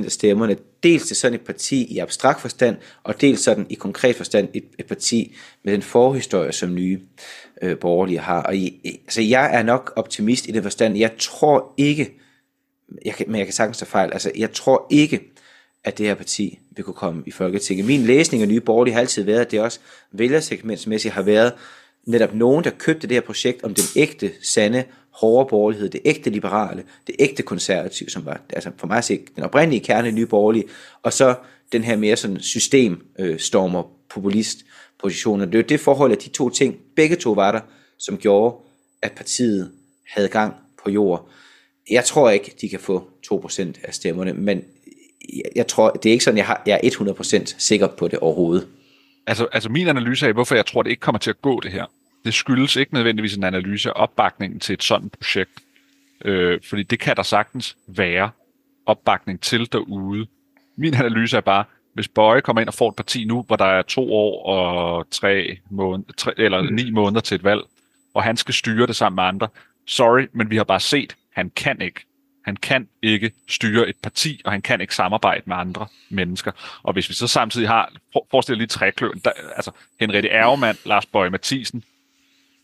[0.00, 3.74] 2% af stemmerne, dels til sådan et parti i abstrakt forstand, og dels sådan i
[3.74, 7.00] konkret forstand et, et parti med den forhistorie, som nye
[7.62, 8.42] øh, borgerlige har.
[8.42, 10.96] Og i, altså, jeg er nok optimist i den forstand.
[10.96, 12.14] Jeg tror ikke,
[13.04, 15.20] jeg kan, men jeg kan sagtens tage fejl, altså jeg tror ikke,
[15.84, 17.86] at det her parti vil kunne komme i Folketinget.
[17.86, 19.80] Min læsning af nye borgerlige har altid været, at det også
[20.12, 21.52] vælgersegmentsmæssigt har været
[22.06, 26.30] netop nogen, der købte det her projekt om den ægte, sande, hårde borgerlighed, det ægte
[26.30, 30.26] liberale, det ægte konservative, som var altså for mig set den oprindelige kerne i nye
[30.26, 30.64] borgerlige,
[31.02, 31.34] og så
[31.72, 34.58] den her mere sådan systemstormer øh, populist
[35.02, 35.44] positioner.
[35.44, 37.60] Det er det forhold, at de to ting, begge to var der,
[37.98, 38.56] som gjorde,
[39.02, 39.72] at partiet
[40.14, 41.28] havde gang på jord.
[41.90, 44.64] Jeg tror ikke, de kan få 2% af stemmerne, men
[45.56, 48.68] jeg tror, det er ikke sådan, jeg, har, jeg er 100% sikker på det overhovedet.
[49.26, 51.72] Altså, altså min analyse af, hvorfor jeg tror, det ikke kommer til at gå det
[51.72, 51.86] her,
[52.24, 55.50] det skyldes ikke nødvendigvis en analyse af opbakningen til et sådan projekt.
[56.24, 58.30] Øh, fordi det kan der sagtens være
[58.86, 60.26] opbakning til derude.
[60.76, 61.64] Min analyse er bare,
[61.94, 65.10] hvis Bøje kommer ind og får et parti nu, hvor der er to år og
[65.10, 67.60] tre måneder, tre, eller ni måneder til et valg,
[68.14, 69.48] og han skal styre det sammen med andre,
[69.86, 72.00] sorry, men vi har bare set, han kan ikke.
[72.44, 76.52] Han kan ikke styre et parti, og han kan ikke samarbejde med andre mennesker.
[76.82, 77.92] Og hvis vi så samtidig har,
[78.30, 79.70] forestil lige trækløen, der, altså
[80.00, 81.84] Henriette Ergemann, Lars Bøge Mathisen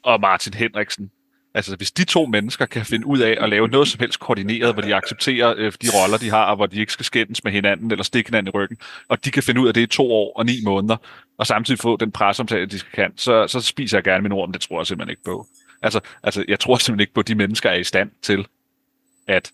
[0.03, 1.11] og Martin Henriksen.
[1.55, 4.75] Altså hvis de to mennesker kan finde ud af at lave noget som helst koordineret,
[4.75, 7.53] hvor de accepterer øh, de roller, de har, og hvor de ikke skal skændes med
[7.53, 10.13] hinanden eller stikke hinanden i ryggen, og de kan finde ud af det i to
[10.13, 10.97] år og ni måneder,
[11.39, 14.53] og samtidig få den presomtale, de kan, så, så spiser jeg gerne min ord, men
[14.55, 15.47] det tror jeg simpelthen ikke på.
[15.83, 18.47] Altså, altså, jeg tror simpelthen ikke på, at de mennesker er i stand til
[19.27, 19.53] at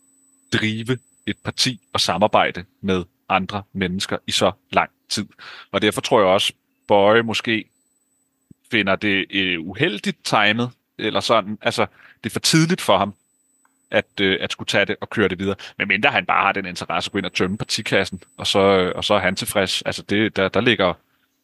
[0.58, 5.26] drive et parti og samarbejde med andre mennesker i så lang tid.
[5.72, 6.52] Og derfor tror jeg også,
[6.88, 7.64] Bøje måske
[8.70, 11.86] finder det øh, uheldigt timet, eller sådan, altså,
[12.24, 13.14] det er for tidligt for ham,
[13.90, 15.56] at, øh, at skulle tage det og køre det videre.
[15.78, 18.58] Men mindre han bare har den interesse at gå ind og tømme partikassen, og så,
[18.58, 19.82] øh, og så er han tilfreds.
[19.82, 20.94] Altså, det, der, der ligger...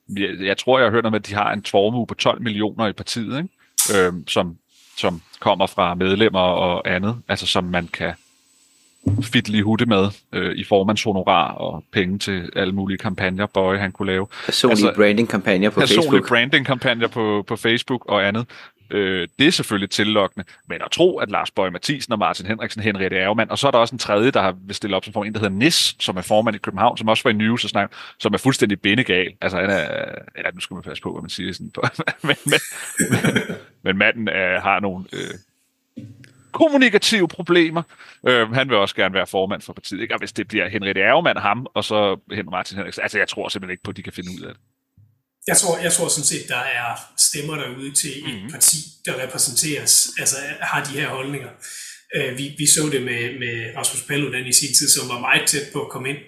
[0.08, 2.86] Jeg, jeg tror, jeg har hørt om, at de har en formue på 12 millioner
[2.86, 4.06] i partiet, ikke?
[4.06, 4.58] Øh, som,
[4.96, 8.14] som kommer fra medlemmer og andet, altså som man kan
[9.22, 13.92] fidle i hutte med øh, i formandshonorar og penge til alle mulige kampagner, Bøje han
[13.92, 14.26] kunne lave.
[14.46, 16.28] Personlige altså, branding-kampagner på personlige Facebook.
[16.28, 18.46] branding-kampagner på, på Facebook og andet.
[18.90, 22.82] Øh, det er selvfølgelig tillokkende, men at tro, at Lars Bøge Mathisen og Martin Henriksen,
[22.82, 25.12] Henriette Ergemann, og så er der også en tredje, der har vil stille op som
[25.12, 27.64] formand, en, der hedder Nis, som er formand i København, som også var i News
[27.64, 29.32] og snak, som er fuldstændig bindegal.
[29.40, 29.80] Altså, han er,
[30.36, 31.72] ja, nu skal man passe på, hvad man siger sådan,
[32.22, 32.60] men, men,
[33.10, 35.34] men, men manden øh, har nogle øh,
[36.52, 37.82] kommunikative problemer.
[38.28, 40.14] Øh, han vil også gerne være formand for partiet, ikke?
[40.14, 43.48] og hvis det bliver Henriette Ergemann ham, og så Henrik Martin Henriksen, altså jeg tror
[43.48, 44.62] simpelthen ikke på, at de kan finde ud af det.
[45.46, 48.50] Jeg tror, jeg tror sådan set, der er stemmer derude til et mm-hmm.
[48.50, 48.76] parti,
[49.06, 51.50] der repræsenteres, altså har de her holdninger.
[52.16, 55.48] Øh, vi, vi så det med, med Rasmus Paludan i sin tid, som var meget
[55.48, 56.18] tæt på at komme ind.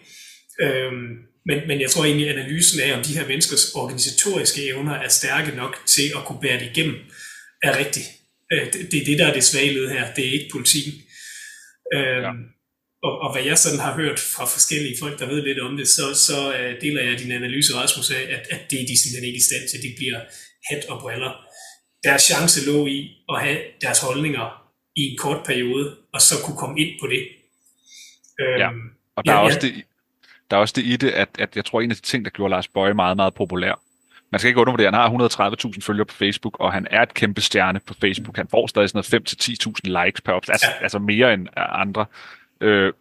[0.60, 1.10] Øhm,
[1.46, 5.08] men, men jeg tror egentlig, at analysen af, om de her menneskers organisatoriske evner er
[5.08, 6.96] stærke nok til at kunne bære det igennem,
[7.62, 8.02] er rigtig.
[8.52, 10.14] Øh, det, det er det, der er det svage led her.
[10.14, 10.92] Det er ikke politikken.
[11.94, 12.32] Øhm, ja
[13.02, 15.88] og, og hvad jeg sådan har hørt fra forskellige folk, der ved lidt om det,
[15.88, 19.28] så, så uh, deler jeg din analyse, Rasmus, af, at, at det er de simpelthen
[19.28, 19.82] ikke i stand til.
[19.82, 20.20] Det bliver
[20.70, 21.32] hat og briller.
[22.04, 22.98] Deres chance lå i
[23.32, 24.46] at have deres holdninger
[24.96, 27.22] i en kort periode, og så kunne komme ind på det.
[28.40, 28.68] Øhm, ja,
[29.16, 29.66] og der, ja, er også ja.
[29.66, 29.84] det,
[30.50, 32.30] der er også det i det, at, at jeg tror, en af de ting, der
[32.30, 33.82] gjorde Lars Bøje meget, meget populær,
[34.32, 37.40] man skal ikke undervurdere, han har 130.000 følgere på Facebook, og han er et kæmpe
[37.40, 38.36] stjerne på Facebook.
[38.36, 39.30] Han får stadig sådan noget
[39.96, 42.06] 5-10.000 likes per opslag, altså, altså mere end andre.
[42.60, 42.92] Øh,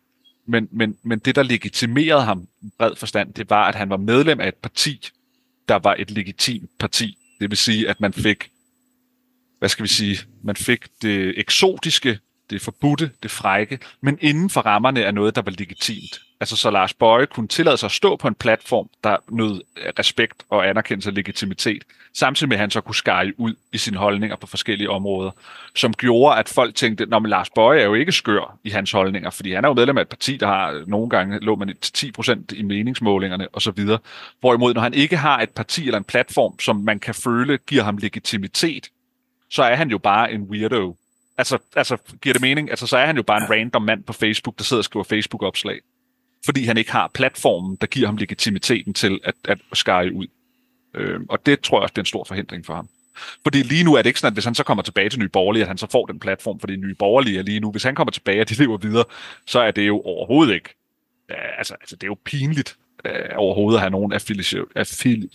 [0.48, 3.98] men, men, men det, der legitimerede ham i bred forstand, det var, at han var
[3.98, 5.10] medlem af et parti,
[5.68, 7.18] der var et legitimt parti.
[7.40, 8.50] Det vil sige, at man fik,
[9.60, 12.20] hvad skal vi sige, man fik det eksotiske,
[12.52, 16.22] det forbudte, det frække, men inden for rammerne er noget, der var legitimt.
[16.40, 19.62] Altså så Lars Bøje kunne tillade sig at stå på en platform, der nød
[20.00, 21.84] respekt og anerkendelse og legitimitet,
[22.14, 25.32] samtidig med at han så kunne skære ud i sine holdninger på forskellige områder,
[25.76, 29.30] som gjorde, at folk tænkte, at Lars Bøje er jo ikke skør i hans holdninger,
[29.30, 32.14] fordi han er jo medlem af et parti, der har nogle gange lå man til
[32.20, 33.88] 10% i meningsmålingerne osv.
[34.40, 37.84] Hvorimod, når han ikke har et parti eller en platform, som man kan føle giver
[37.84, 38.90] ham legitimitet,
[39.50, 40.96] så er han jo bare en weirdo.
[41.42, 42.70] Altså, altså giver det mening?
[42.70, 45.04] Altså, så er han jo bare en random mand på Facebook, der sidder og skriver
[45.04, 45.80] Facebook-opslag
[46.46, 50.28] fordi han ikke har platformen, der giver ham legitimiteten til at, at skære ud.
[50.96, 52.90] Øh, og det tror jeg også, det er en stor forhindring for ham.
[53.44, 55.28] Fordi lige nu er det ikke sådan, at hvis han så kommer tilbage til Nye
[55.28, 57.72] Borgerlige, at han så får den platform, fordi Nye Borgerlige er lige nu.
[57.72, 59.06] Hvis han kommer tilbage, og de lever videre,
[59.46, 60.70] så er det jo overhovedet ikke.
[61.30, 65.30] Altså, altså, det er jo pinligt uh, overhovedet at have nogen affiliation, affili,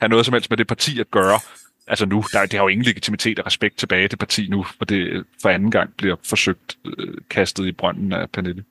[0.00, 1.38] have noget som helst med det parti at gøre.
[1.86, 4.84] Altså nu, der, det har jo ingen legitimitet og respekt tilbage til parti nu, for
[4.84, 8.64] det for anden gang bliver forsøgt uh, kastet i brønden af Pernille.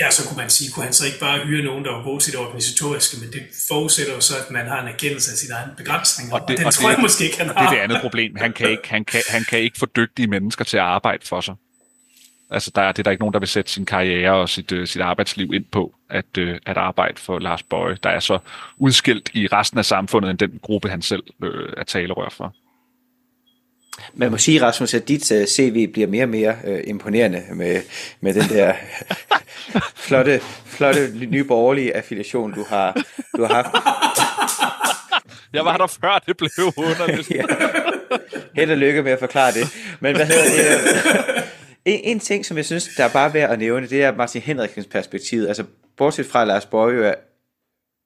[0.00, 2.22] Ja, så kunne man sige, kunne han så ikke bare hyre nogen, der var gode
[2.22, 5.54] til det organisatoriske, men det forudsætter jo så, at man har en erkendelse af sine
[5.54, 7.54] egne begrænsninger, og, det, og den og tror det, jeg måske ikke, han har.
[7.54, 8.36] Det er det andet problem.
[8.36, 11.40] Han kan, ikke, han, kan, han kan ikke få dygtige mennesker til at arbejde for
[11.40, 11.54] sig.
[12.50, 14.72] Altså, der er, det er der ikke nogen, der vil sætte sin karriere og sit,
[14.72, 18.38] uh, sit arbejdsliv ind på, at, uh, at arbejde for Lars Bøje, der er så
[18.78, 22.54] udskilt i resten af samfundet, end den gruppe, han selv uh, er talerør for.
[24.14, 27.42] Man må sige, Rasmus, at dit uh, øh, CV bliver mere og mere uh, imponerende
[27.54, 27.82] med,
[28.20, 28.74] med den der
[30.06, 32.96] flotte, flotte nye borgerlige affiliation, du har,
[33.36, 33.74] du har haft.
[35.52, 37.30] Jeg var der før, det blev underligt.
[37.36, 37.42] ja.
[38.54, 39.76] Held og lykke med at forklare det.
[40.00, 41.44] Men hvad hedder det?
[41.86, 44.42] En, en ting, som jeg synes, der er bare værd at nævne, det er Martin
[44.42, 45.42] Henriksens perspektiv.
[45.42, 45.64] Altså,
[45.96, 47.14] bortset fra Lars Borg er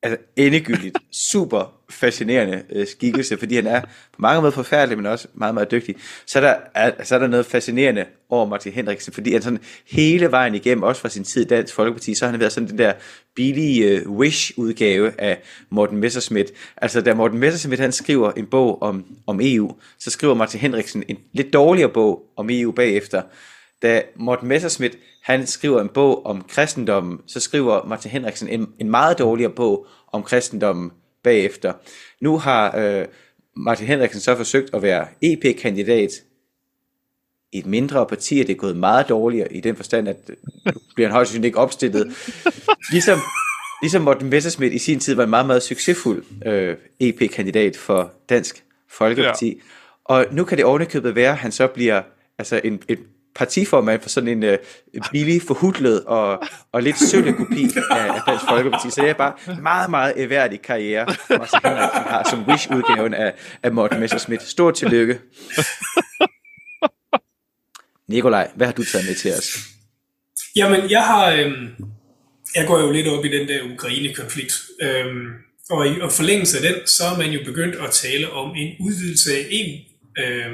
[0.02, 0.98] altså, endegyldigt
[1.32, 5.70] super fascinerende øh, skikkelse, fordi han er på mange måder forfærdelig, men også meget, meget
[5.70, 5.96] dygtig.
[6.26, 9.60] Så er der, er, så er der noget fascinerende over Martin Henriksen, fordi han sådan
[9.90, 12.68] hele vejen igennem, også fra sin tid i Dansk Folkeparti, så har han været sådan
[12.68, 12.92] den der
[13.34, 16.52] billige uh, Wish-udgave af Morten Messerschmidt.
[16.76, 21.04] Altså, da Morten Messerschmidt han skriver en bog om, om EU, så skriver Martin Henriksen
[21.08, 23.22] en lidt dårligere bog om EU bagefter.
[23.82, 28.90] Da Morten Messerschmidt han skriver en bog om kristendommen, så skriver Martin Henriksen en, en
[28.90, 30.90] meget dårligere bog om kristendommen
[31.22, 31.72] bagefter.
[32.20, 33.06] Nu har øh,
[33.56, 36.10] Martin Henriksen så forsøgt at være EP-kandidat
[37.52, 40.30] i et mindre parti, og det er gået meget dårligere i den forstand, at
[40.66, 42.06] nu bliver han højst ikke opstillet.
[42.92, 43.18] Ligesom,
[43.82, 48.64] ligesom Morten Messerschmidt i sin tid var en meget, meget succesfuld øh, EP-kandidat for Dansk
[48.88, 49.48] Folkeparti.
[49.48, 49.60] Ja.
[50.04, 52.02] Og nu kan det ovenikøbet være, at han så bliver
[52.38, 52.98] altså en, en
[53.34, 54.58] partiformand for sådan en øh,
[55.12, 58.90] billig, forhudlet og, og lidt sølle kopi af, af Dansk Folkeparti.
[58.90, 63.72] Så det er bare meget, meget eværdig karriere, Martin Henriksen har som Wish-udgaven af, af
[63.72, 64.42] Morten Messerschmidt.
[64.42, 65.20] Stort tillykke.
[68.08, 69.58] Nikolaj, hvad har du taget med til os?
[70.56, 71.30] Jamen, jeg har...
[71.30, 71.52] Øh,
[72.54, 74.52] jeg går jo lidt op i den der Ukraine-konflikt.
[74.82, 75.06] Øh,
[75.70, 78.76] og i og forlængelse af den, så er man jo begyndt at tale om en
[78.80, 79.76] udvidelse af EU.
[80.24, 80.50] Øh,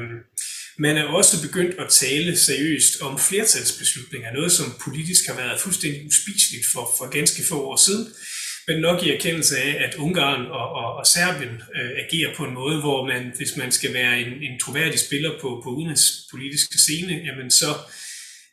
[0.79, 6.07] man er også begyndt at tale seriøst om flertalsbeslutninger, noget som politisk har været fuldstændig
[6.07, 8.07] uspiseligt for, for ganske få år siden,
[8.69, 12.55] men nok i erkendelse af, at Ungarn og, og, og Serbien øh, agerer på en
[12.55, 17.13] måde, hvor man, hvis man skal være en, en troværdig spiller på, på udenrigspolitiske scene,
[17.27, 17.75] jamen så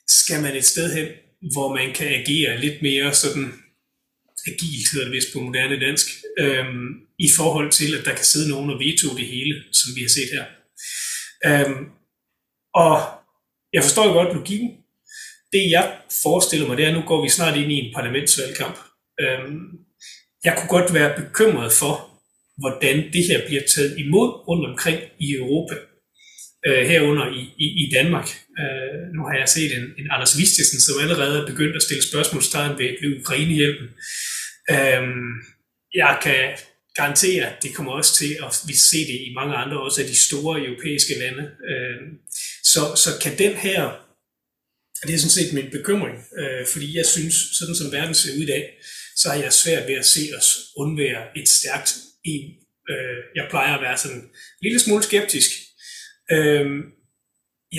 [0.07, 1.07] skal man et sted hen,
[1.53, 3.53] hvor man kan agere lidt mere sådan
[4.47, 6.07] agilt, hedder det vist på moderne dansk,
[6.39, 6.87] øhm,
[7.19, 10.09] i forhold til, at der kan sidde nogen og veto det hele, som vi har
[10.09, 10.45] set her.
[11.45, 11.85] Øhm,
[12.75, 12.95] og
[13.73, 14.69] jeg forstår godt logikken.
[15.53, 18.77] Det jeg forestiller mig, det er, at nu går vi snart ind i en parlamentsvalgkamp.
[19.21, 19.59] Øhm,
[20.43, 21.93] jeg kunne godt være bekymret for,
[22.57, 25.75] hvordan det her bliver taget imod rundt omkring i Europa.
[26.67, 28.27] Øh, herunder i, i, i Danmark.
[28.59, 32.03] Øh, nu har jeg set en, en Anders Vistisen, som allerede er begyndt at stille
[32.09, 33.87] spørgsmålstegn ved, ved Ukrainehjælpen.
[34.71, 35.03] Øh,
[35.93, 36.41] jeg kan
[36.95, 40.07] garantere, at det kommer også til at vi ser det i mange andre også af
[40.07, 41.43] de store europæiske lande.
[41.43, 42.01] Øh,
[42.63, 43.81] så, så kan den her,
[45.01, 48.33] og det er sådan set min bekymring, øh, fordi jeg synes, sådan som verden ser
[48.37, 48.63] ud i dag,
[49.15, 52.49] så har jeg svært ved at se os undvære et stærkt EU.
[52.89, 54.29] Øh, jeg plejer at være sådan en
[54.61, 55.49] lille smule skeptisk.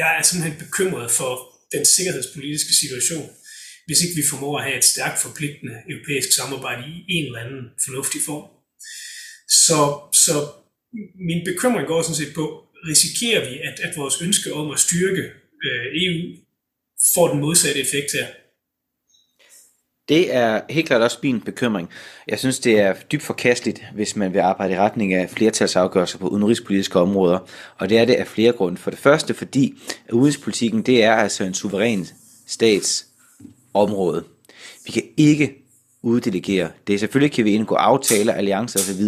[0.00, 1.32] Jeg er simpelthen bekymret for
[1.72, 3.30] den sikkerhedspolitiske situation,
[3.86, 7.64] hvis ikke vi formår at have et stærkt forpligtende europæisk samarbejde i en eller anden
[7.84, 8.53] fornuftig form.
[9.66, 9.78] Så,
[10.12, 10.32] så
[11.28, 15.22] min bekymring går sådan set på, risikerer vi, at, at vores ønske om at styrke
[15.66, 16.36] øh, EU
[17.14, 18.26] får den modsatte effekt her?
[20.08, 21.88] Det er helt klart også min bekymring.
[22.28, 26.28] Jeg synes, det er dybt forkasteligt, hvis man vil arbejde i retning af flertalsafgørelser på
[26.28, 27.38] udenrigspolitiske områder.
[27.78, 28.78] Og det er det af flere grunde.
[28.78, 29.74] For det første, fordi
[30.12, 32.06] udenrigspolitikken, det er altså en suveræn
[32.46, 33.06] stats
[33.74, 34.24] område.
[34.86, 35.63] Vi kan ikke
[36.04, 37.00] uddelegere det.
[37.00, 39.04] Selvfølgelig kan vi indgå aftaler, alliancer osv.,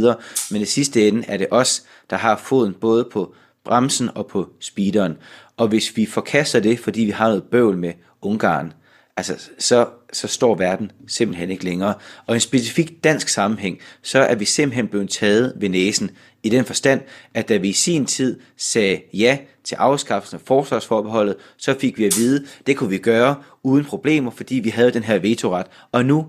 [0.51, 3.34] men i sidste ende er det os, der har foden både på
[3.64, 5.16] bremsen og på speederen.
[5.57, 7.92] Og hvis vi forkaster det, fordi vi har noget bøvl med
[8.22, 8.72] Ungarn,
[9.16, 11.94] altså, så, så står verden simpelthen ikke længere.
[12.26, 16.11] Og i en specifik dansk sammenhæng, så er vi simpelthen blevet taget ved næsen
[16.42, 17.01] i den forstand,
[17.34, 22.05] at da vi i sin tid sagde ja til afskaffelsen af forsvarsforbeholdet, så fik vi
[22.05, 25.66] at vide, det kunne vi gøre uden problemer, fordi vi havde den her vetoret.
[25.92, 26.26] Og nu,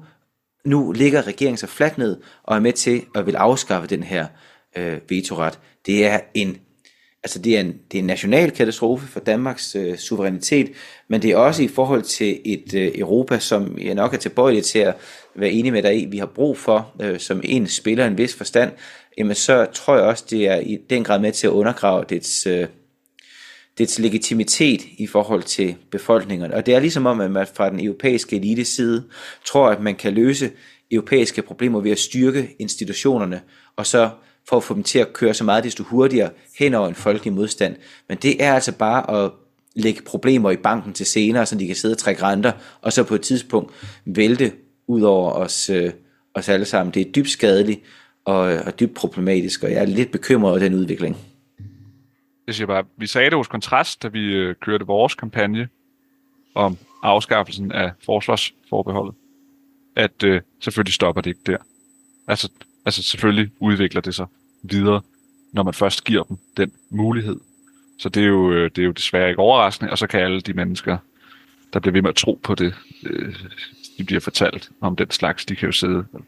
[0.67, 4.27] nu ligger regeringen så fladt ned og er med til at vil afskaffe den her
[4.77, 5.59] øh, vetoret.
[5.85, 6.57] Det er en
[7.23, 10.71] altså det er en, det er en national katastrofe for Danmarks øh, suverænitet,
[11.07, 14.63] men det er også i forhold til et øh, Europa, som jeg nok er tilbøjelig
[14.63, 14.95] til at
[15.35, 18.35] være enig med dig i, vi har brug for, øh, som en spiller en vis
[18.35, 18.71] forstand,
[19.17, 22.47] jamen så tror jeg også, det er i den grad med til at undergrave dets,
[22.47, 22.67] øh,
[23.77, 26.53] dets legitimitet i forhold til befolkningerne.
[26.53, 29.03] Og det er ligesom om, at man fra den europæiske elite side
[29.45, 30.51] tror, at man kan løse
[30.91, 33.41] europæiske problemer ved at styrke institutionerne,
[33.75, 34.09] og så
[34.49, 37.33] for at få dem til at køre så meget desto hurtigere hen over en folkelig
[37.33, 37.75] modstand.
[38.09, 39.31] Men det er altså bare at
[39.75, 42.51] lægge problemer i banken til senere, så de kan sidde og trække renter,
[42.81, 43.73] og så på et tidspunkt
[44.05, 44.51] vælte
[44.87, 45.91] ud over os, øh,
[46.33, 46.93] os alle sammen.
[46.93, 47.81] Det er dybt skadeligt
[48.25, 51.17] og, og dybt problematisk, og jeg er lidt bekymret over den udvikling.
[52.47, 55.69] Jeg siger bare, vi sagde det hos Kontrast, da vi øh, kørte vores kampagne
[56.55, 59.15] om afskaffelsen af forsvarsforbeholdet,
[59.95, 61.57] at øh, selvfølgelig stopper det ikke der.
[62.27, 62.49] Altså,
[62.85, 64.25] altså selvfølgelig udvikler det sig
[64.63, 65.01] videre,
[65.53, 67.39] når man først giver dem den mulighed.
[67.99, 70.41] Så det er jo, øh, det er jo desværre ikke overraskende, og så kan alle
[70.41, 70.97] de mennesker,
[71.73, 73.35] der bliver ved med at tro på det, øh,
[73.97, 76.21] de bliver fortalt om den slags, de kan jo sidde og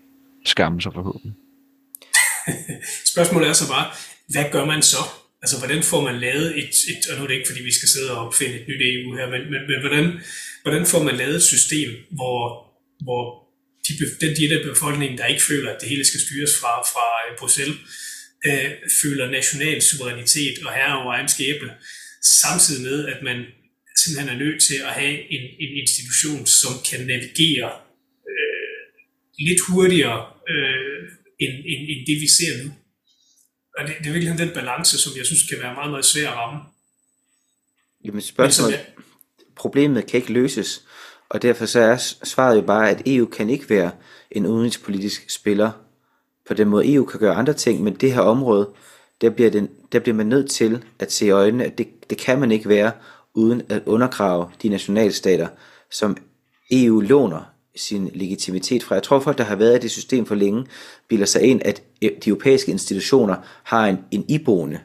[0.46, 1.34] skamme sig forhåbentlig.
[3.14, 3.86] Spørgsmålet er så bare,
[4.28, 4.98] hvad gør man så?
[5.42, 7.90] Altså, hvordan får man lavet et, et og nu er det ikke, fordi vi skal
[7.90, 10.06] sidde og opfinde et nyt EU her, men, men, men hvordan,
[10.64, 12.42] hvordan får man lavet et system, hvor,
[13.06, 13.50] hvor
[13.88, 13.92] de,
[14.26, 17.38] den del af befolkningen, der ikke føler, at det hele skal styres fra, fra øh,
[17.40, 17.78] Bruxelles,
[18.48, 18.72] øh,
[19.02, 21.72] føler national suverænitet og herre over egen skæbne,
[22.24, 23.38] samtidig med, at man
[24.02, 27.72] simpelthen er nødt til at have en, en institution, som kan navigere
[28.32, 28.80] øh,
[29.48, 30.20] lidt hurtigere
[30.52, 31.02] øh,
[31.44, 32.70] end, end, end det, vi ser nu.
[33.80, 36.30] Og det, det er virkelig den balance, som jeg synes kan være meget, meget svær
[36.30, 36.60] at ramme.
[38.06, 38.80] Jamen spørgsmålet,
[39.56, 40.84] problemet kan ikke løses,
[41.30, 43.92] og derfor så er svaret jo bare, at EU kan ikke være
[44.32, 45.72] en udenrigspolitisk spiller.
[46.48, 48.70] På den måde EU kan gøre andre ting, men det her område,
[49.22, 52.18] der bliver, den, der bliver man nødt til at se i øjnene, at det, det
[52.18, 52.92] kan man ikke være,
[53.34, 55.48] uden at undergrave de nationalstater,
[55.92, 56.18] som
[56.72, 58.96] EU låner sin legitimitet fra.
[58.96, 60.66] Jeg tror folk, der har været i det system for længe,
[61.08, 64.80] bilder sig ind, at de europæiske institutioner har en, en iboende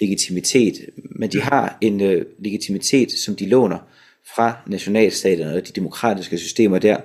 [0.00, 3.78] legitimitet, men de har en uh, legitimitet, som de låner
[4.36, 6.96] fra nationalstaterne og de demokratiske systemer der.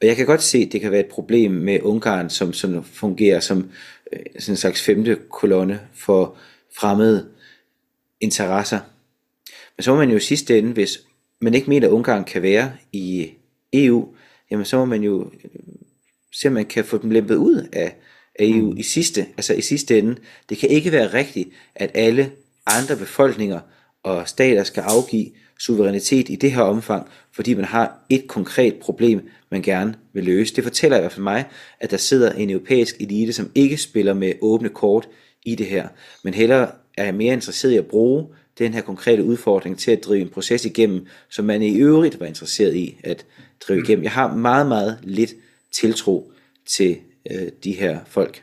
[0.00, 2.84] Og jeg kan godt se, at det kan være et problem med Ungarn, som sådan
[2.84, 6.36] fungerer som uh, sådan en slags femte kolonne for
[6.78, 7.28] fremmede
[8.20, 8.78] interesser.
[9.76, 11.00] Men så må man jo sidste ende, hvis
[11.40, 13.30] man ikke mener, at Ungarn kan være i
[13.72, 14.08] EU,
[14.50, 15.30] jamen så må man jo
[16.32, 17.96] se, om man kan få dem lempet ud af,
[18.38, 20.16] af EU i sidste, altså i sidste ende.
[20.48, 22.32] Det kan ikke være rigtigt, at alle
[22.66, 23.60] andre befolkninger
[24.02, 29.28] og stater skal afgive suverænitet i det her omfang, fordi man har et konkret problem,
[29.50, 30.56] man gerne vil løse.
[30.56, 31.44] Det fortæller i hvert fald mig,
[31.80, 35.08] at der sidder en europæisk elite, som ikke spiller med åbne kort
[35.42, 35.88] i det her,
[36.24, 38.26] men hellere er mere interesseret i at bruge
[38.58, 42.26] den her konkrete udfordring til at drive en proces igennem, som man i øvrigt var
[42.26, 43.26] interesseret i at
[43.60, 44.04] drive igennem.
[44.04, 45.30] Jeg har meget, meget lidt
[45.72, 46.32] tiltro
[46.66, 46.96] til
[47.30, 48.42] øh, de her folk.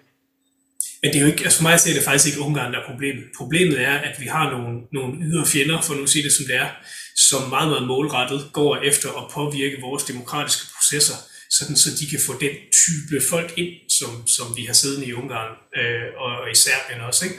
[1.01, 2.80] Men det er jo ikke, altså for mig at se, det faktisk ikke Ungarn, der
[2.80, 3.24] er problemet.
[3.38, 6.45] Problemet er, at vi har nogle, nogle ydre fjender, for nu at sige det som
[6.45, 6.70] det er,
[7.16, 11.18] som meget, meget målrettet går efter at påvirke vores demokratiske processer,
[11.49, 15.13] sådan så de kan få den type folk ind, som, som vi har siddende i
[15.13, 17.26] Ungarn øh, og, og i Serbien også.
[17.26, 17.38] Ikke?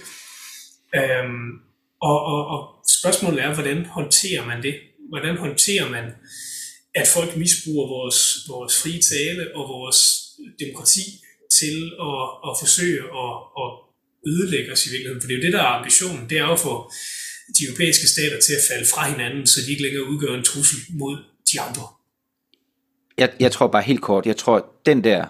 [0.98, 1.48] Øhm,
[2.00, 2.60] og, og, og
[3.00, 4.74] spørgsmålet er, hvordan håndterer man det?
[5.08, 6.04] Hvordan håndterer man,
[6.96, 8.18] at folk misbruger vores,
[8.48, 9.98] vores frie tale og vores
[10.58, 11.06] demokrati
[11.58, 11.76] til
[12.08, 13.32] at, at forsøge at,
[13.62, 13.68] at
[14.30, 15.22] ødelægge os i virkeligheden?
[15.22, 16.30] For det er jo det, der er ambitionen.
[16.30, 16.92] Det er jo at få
[17.58, 20.78] de europæiske stater til at falde fra hinanden, så de ikke længere udgør en trussel
[20.90, 21.16] mod
[21.52, 21.82] de andre.
[23.18, 25.26] Jeg, jeg tror bare helt kort, jeg tror, at den der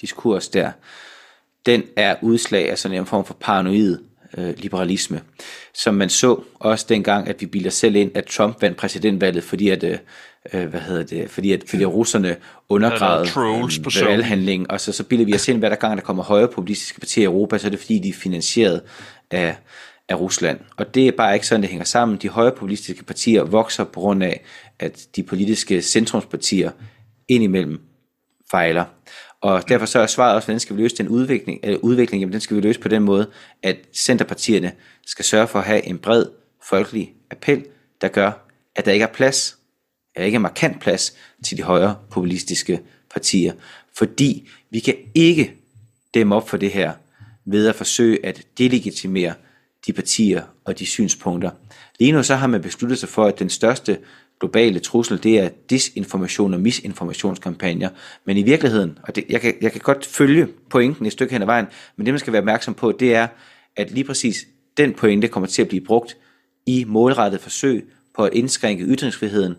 [0.00, 0.72] diskurs der,
[1.66, 3.98] den er udslag af sådan en form for paranoid
[4.38, 5.20] øh, liberalisme,
[5.74, 9.68] som man så også dengang, at vi bilder selv ind, at Trump vandt præsidentvalget, fordi
[9.68, 9.98] at, øh,
[10.54, 12.36] øh hvad hedder det, fordi at, fordi russerne
[12.68, 13.28] undergravede
[14.02, 16.48] øh, valghandlingen, og så, så bilder vi os ind, hver der gang der kommer højre
[16.48, 18.82] populistiske partier i Europa, så er det fordi, de er finansieret
[19.30, 19.56] af,
[20.08, 20.60] af Rusland.
[20.76, 22.18] Og det er bare ikke sådan, det hænger sammen.
[22.18, 24.44] De højre populistiske partier vokser på grund af,
[24.78, 26.70] at de politiske centrumspartier
[27.28, 27.80] indimellem
[28.50, 28.84] fejler.
[29.44, 31.60] Og derfor så er svaret også, hvordan skal vi løse den udvikling?
[31.62, 33.30] Eller udvikling, jamen den skal vi løse på den måde,
[33.62, 34.72] at centerpartierne
[35.06, 36.26] skal sørge for at have en bred
[36.68, 37.64] folkelig appel,
[38.00, 39.58] der gør, at der ikke er plads,
[40.14, 42.80] eller ikke er markant plads til de højre populistiske
[43.12, 43.52] partier.
[43.96, 45.54] Fordi vi kan ikke
[46.14, 46.92] dæmme op for det her
[47.44, 49.34] ved at forsøge at delegitimere
[49.86, 51.50] de partier og de synspunkter.
[52.00, 53.98] Lige nu så har man besluttet sig for, at den største
[54.44, 57.88] globale trussel, det er disinformation og misinformationskampagner.
[58.24, 61.42] Men i virkeligheden, og det, jeg, kan, jeg kan godt følge pointen et stykke hen
[61.42, 61.66] ad vejen,
[61.96, 63.26] men det man skal være opmærksom på, det er,
[63.76, 66.16] at lige præcis den pointe kommer til at blive brugt
[66.66, 67.84] i målrettet forsøg
[68.16, 69.54] på at indskrænke ytringsfriheden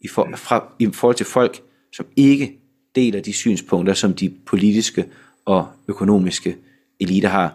[0.00, 1.60] i, for, fra, i forhold til folk,
[1.96, 2.58] som ikke
[2.94, 5.04] deler de synspunkter, som de politiske
[5.44, 6.56] og økonomiske
[7.00, 7.54] eliter har.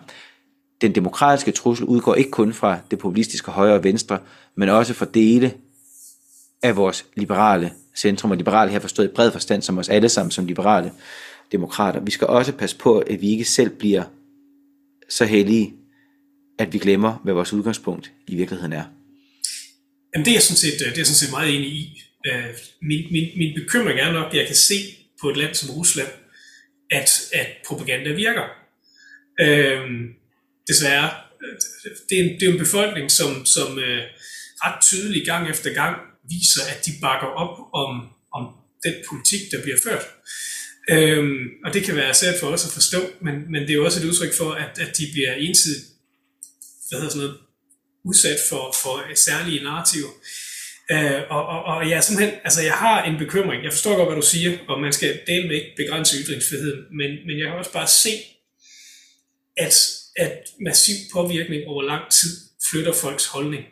[0.82, 4.20] Den demokratiske trussel udgår ikke kun fra det populistiske højre og venstre,
[4.56, 5.54] men også fra dele
[6.64, 10.32] af vores liberale centrum, og liberale her forstået i bred forstand som os alle sammen
[10.32, 10.92] som liberale
[11.52, 12.00] demokrater.
[12.00, 14.04] Vi skal også passe på, at vi ikke selv bliver
[15.10, 15.74] så heldige,
[16.60, 18.84] at vi glemmer, hvad vores udgangspunkt i virkeligheden er.
[20.14, 22.02] Jamen det er jeg sådan set, øh, det er jeg sådan set meget enig i.
[22.28, 24.76] Øh, min, min, min bekymring er nok, at jeg kan se
[25.22, 26.08] på et land som Rusland,
[26.92, 28.46] at, at propaganda virker.
[29.42, 30.14] Øhm,
[30.68, 31.10] desværre.
[31.44, 31.60] Øh,
[32.10, 34.04] det er, en, det er en befolkning, som, som øh,
[34.64, 35.98] ret tydeligt gang efter gang
[36.30, 37.92] viser, at de bakker op om,
[38.34, 38.44] om
[38.84, 40.06] den politik, der bliver ført.
[40.90, 43.86] Øhm, og det kan være svært for os at forstå, men, men det er jo
[43.86, 45.86] også et udtryk for, at, at de bliver ensidigt
[46.94, 47.40] hvad hedder sådan noget,
[48.06, 50.10] udsat for, for særlige narrativer.
[50.92, 53.64] Øh, og, og, og jeg, er simpelthen, altså jeg har en bekymring.
[53.64, 57.10] Jeg forstår godt, hvad du siger, og man skal dele med ikke begrænse ytringsfriheden, men,
[57.28, 58.14] men jeg kan også bare se,
[59.58, 59.76] at,
[60.16, 62.32] at massiv påvirkning over lang tid
[62.72, 63.64] flytter folks holdning.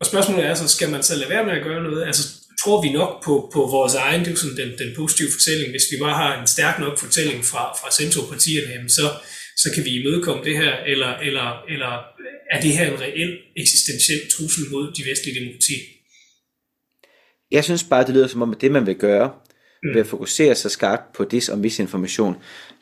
[0.00, 2.06] Og spørgsmålet er så, skal man så lade være med at gøre noget?
[2.06, 2.22] Altså,
[2.62, 5.70] tror vi nok på, på vores egen, det er jo sådan den, den positive fortælling,
[5.70, 9.06] hvis vi bare har en stærk nok fortælling fra, fra centropartierne, så,
[9.56, 11.92] så kan vi imødekomme det her, eller, eller, eller
[12.50, 15.84] er det her en reel eksistentiel trussel mod de vestlige demokratier?
[17.50, 19.28] Jeg synes bare, det lyder som om, at det man vil gøre,
[19.82, 19.94] mm.
[19.94, 22.36] ved at fokusere sig skarpt på dis- og misinformation,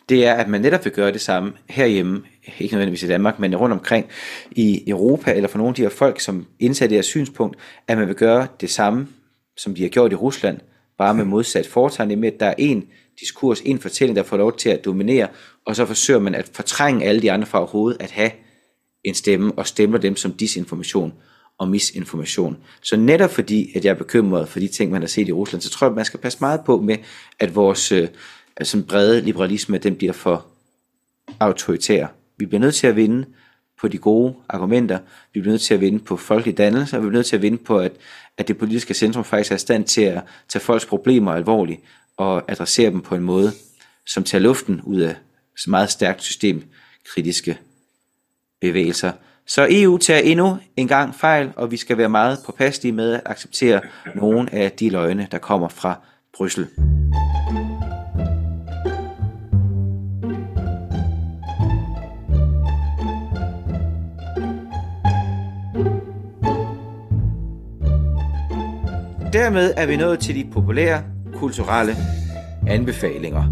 [0.08, 2.22] det er, at man netop vil gøre det samme herhjemme,
[2.58, 4.06] ikke nødvendigvis i Danmark, men rundt omkring
[4.50, 7.56] i Europa, eller for nogle af de her folk, som indsat det her synspunkt,
[7.88, 9.08] at man vil gøre det samme,
[9.56, 10.58] som de har gjort i Rusland,
[10.98, 12.84] bare med modsat foretegn, med at der er en
[13.20, 15.28] diskurs, en fortælling, der får lov til at dominere,
[15.66, 18.30] og så forsøger man at fortrænge alle de andre fra overhovedet at have
[19.04, 21.12] en stemme, og stemmer dem som disinformation
[21.58, 22.56] og misinformation.
[22.82, 25.62] Så netop fordi, at jeg er bekymret for de ting, man har set i Rusland,
[25.62, 26.96] så tror jeg, at man skal passe meget på med,
[27.38, 28.08] at vores øh,
[28.56, 30.46] altså den brede liberalisme, den bliver for
[31.40, 32.06] autoritær.
[32.36, 33.26] Vi bliver nødt til at vinde
[33.80, 34.98] på de gode argumenter,
[35.34, 37.42] vi bliver nødt til at vinde på folkelig dannelse, og vi bliver nødt til at
[37.42, 37.92] vinde på, at,
[38.38, 41.80] at det politiske centrum faktisk er i stand til at tage folks problemer alvorligt,
[42.16, 43.52] og adressere dem på en måde,
[44.06, 45.16] som tager luften ud af
[45.68, 47.58] meget stærkt systemkritiske
[48.60, 49.12] bevægelser.
[49.46, 53.22] Så EU tager endnu en gang fejl, og vi skal være meget påpasselige med at
[53.24, 53.80] acceptere
[54.14, 56.00] nogle af de løgne, der kommer fra
[56.36, 56.66] Bryssel.
[69.34, 71.92] Dermed er vi nået til de populære kulturelle
[72.68, 73.44] anbefalinger.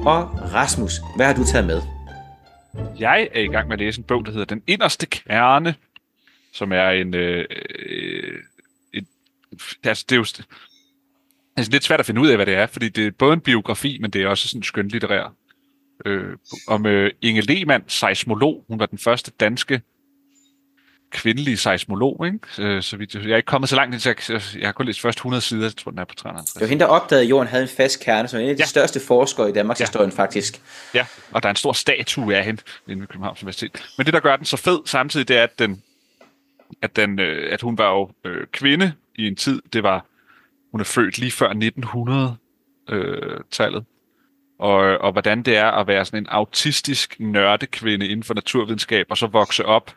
[0.00, 1.82] Og Rasmus, hvad har du taget med?
[2.98, 5.74] Jeg er i gang med at læse en bog, der hedder Den Inderste Kerne,
[6.52, 7.14] som er en...
[7.14, 7.46] Øh,
[7.86, 8.38] øh,
[8.94, 9.06] et,
[9.84, 10.26] altså, det er jo
[11.56, 13.40] altså, lidt svært at finde ud af, hvad det er, fordi det er både en
[13.40, 15.34] biografi, men det er også sådan en skønlitterær.
[16.06, 16.36] Øh,
[16.68, 18.64] om øh, Inge Lehmann, seismolog.
[18.68, 19.80] Hun var den første danske
[21.12, 22.38] kvindelige seismolog, ikke?
[22.50, 25.18] Så, så vidt, jeg er ikke kommet så langt, jeg, jeg har kun læst først
[25.18, 26.52] 100 sider, jeg tror, den er på 350.
[26.52, 28.56] Det var hende, der opdagede, at jorden havde en fast kerne, som er en af
[28.56, 28.66] de ja.
[28.66, 29.84] største forskere i Danmarks ja.
[29.84, 30.60] historien, faktisk.
[30.94, 33.82] Ja, og der er en stor statue af hende inde ved Københavns Universitet.
[33.98, 35.82] Men det, der gør den så fed samtidig, det er, at, den,
[36.82, 40.06] at, den, øh, at hun var jo øh, kvinde i en tid, det var,
[40.70, 43.78] hun er født lige før 1900-tallet.
[43.78, 43.84] Øh,
[44.58, 49.18] og, og hvordan det er at være sådan en autistisk nørdekvinde inden for naturvidenskab, og
[49.18, 49.94] så vokse op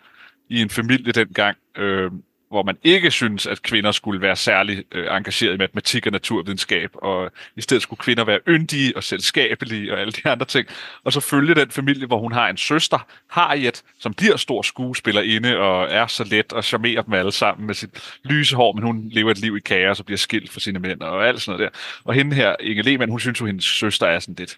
[0.50, 2.12] i en familie dengang, øh,
[2.50, 6.90] hvor man ikke synes, at kvinder skulle være særlig øh, engageret i matematik og naturvidenskab,
[6.94, 10.68] og i stedet skulle kvinder være yndige og selskabelige og alle de andre ting.
[11.04, 15.58] Og så følge den familie, hvor hun har en søster, Harriet, som bliver stor skuespillerinde
[15.58, 19.10] og er så let og charmerer dem alle sammen med sit lyse hår, men hun
[19.12, 21.74] lever et liv i kaos og bliver skilt for sine mænd og alt sådan noget
[21.74, 21.80] der.
[22.04, 24.58] Og hende her, Inge Lehmann, hun synes jo, hendes søster er sådan lidt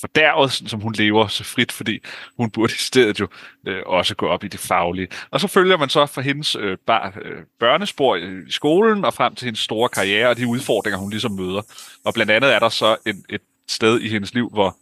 [0.00, 1.98] fordærvet, som hun lever så frit, fordi
[2.36, 3.28] hun burde i stedet jo
[3.66, 5.08] øh, også gå op i det faglige.
[5.30, 9.14] Og så følger man så fra hendes øh, bar, øh, børnespor i, i skolen og
[9.14, 11.62] frem til hendes store karriere og de udfordringer, hun ligesom møder.
[12.04, 14.76] Og blandt andet er der så en, et sted i hendes liv, hvor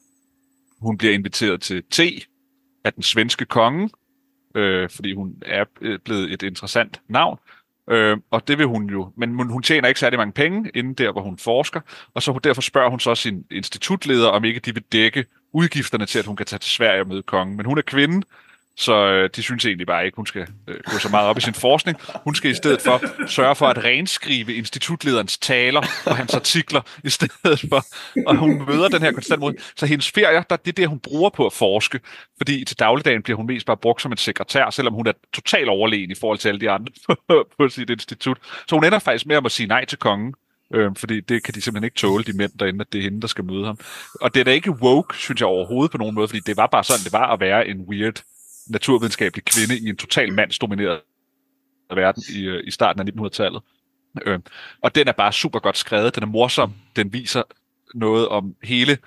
[0.80, 2.20] hun bliver inviteret til te
[2.84, 3.90] af den svenske konge,
[4.54, 7.38] øh, fordi hun er øh, blevet et interessant navn.
[7.90, 11.12] Øh, og det vil hun jo, men hun tjener ikke særlig mange penge inden der,
[11.12, 11.80] hvor hun forsker,
[12.14, 16.18] og så derfor spørger hun så sin institutleder, om ikke de vil dække udgifterne til,
[16.18, 17.56] at hun kan tage til Sverige og møde kongen.
[17.56, 18.26] Men hun er kvinde,
[18.78, 21.40] så øh, de synes egentlig bare ikke, hun skal øh, gå så meget op i
[21.40, 21.98] sin forskning.
[22.24, 27.10] Hun skal i stedet for sørge for at renskrive institutlederens taler og hans artikler, i
[27.10, 27.84] stedet for,
[28.26, 29.54] og hun møder den her konstant mod.
[29.76, 32.00] Så hendes ferier, der, det er det, hun bruger på at forske,
[32.36, 35.68] fordi til dagligdagen bliver hun mest bare brugt som en sekretær, selvom hun er total
[35.68, 36.92] overlegen i forhold til alle de andre
[37.58, 38.38] på sit institut.
[38.68, 40.34] Så hun ender faktisk med at sige nej til kongen,
[40.74, 43.20] Øh, fordi det kan de simpelthen ikke tåle, de mænd derinde, at det er hende,
[43.20, 43.78] der skal møde ham.
[44.20, 46.66] Og det er da ikke woke, synes jeg overhovedet på nogen måde, fordi det var
[46.66, 48.22] bare sådan, det var at være en weird
[48.68, 51.00] naturvidenskabelig kvinde i en total mandsdomineret
[51.90, 53.62] verden i, øh, i starten af 1900-tallet.
[54.22, 54.38] Øh,
[54.82, 57.42] og den er bare super godt skrevet, den er morsom, den viser
[57.94, 58.98] noget om hele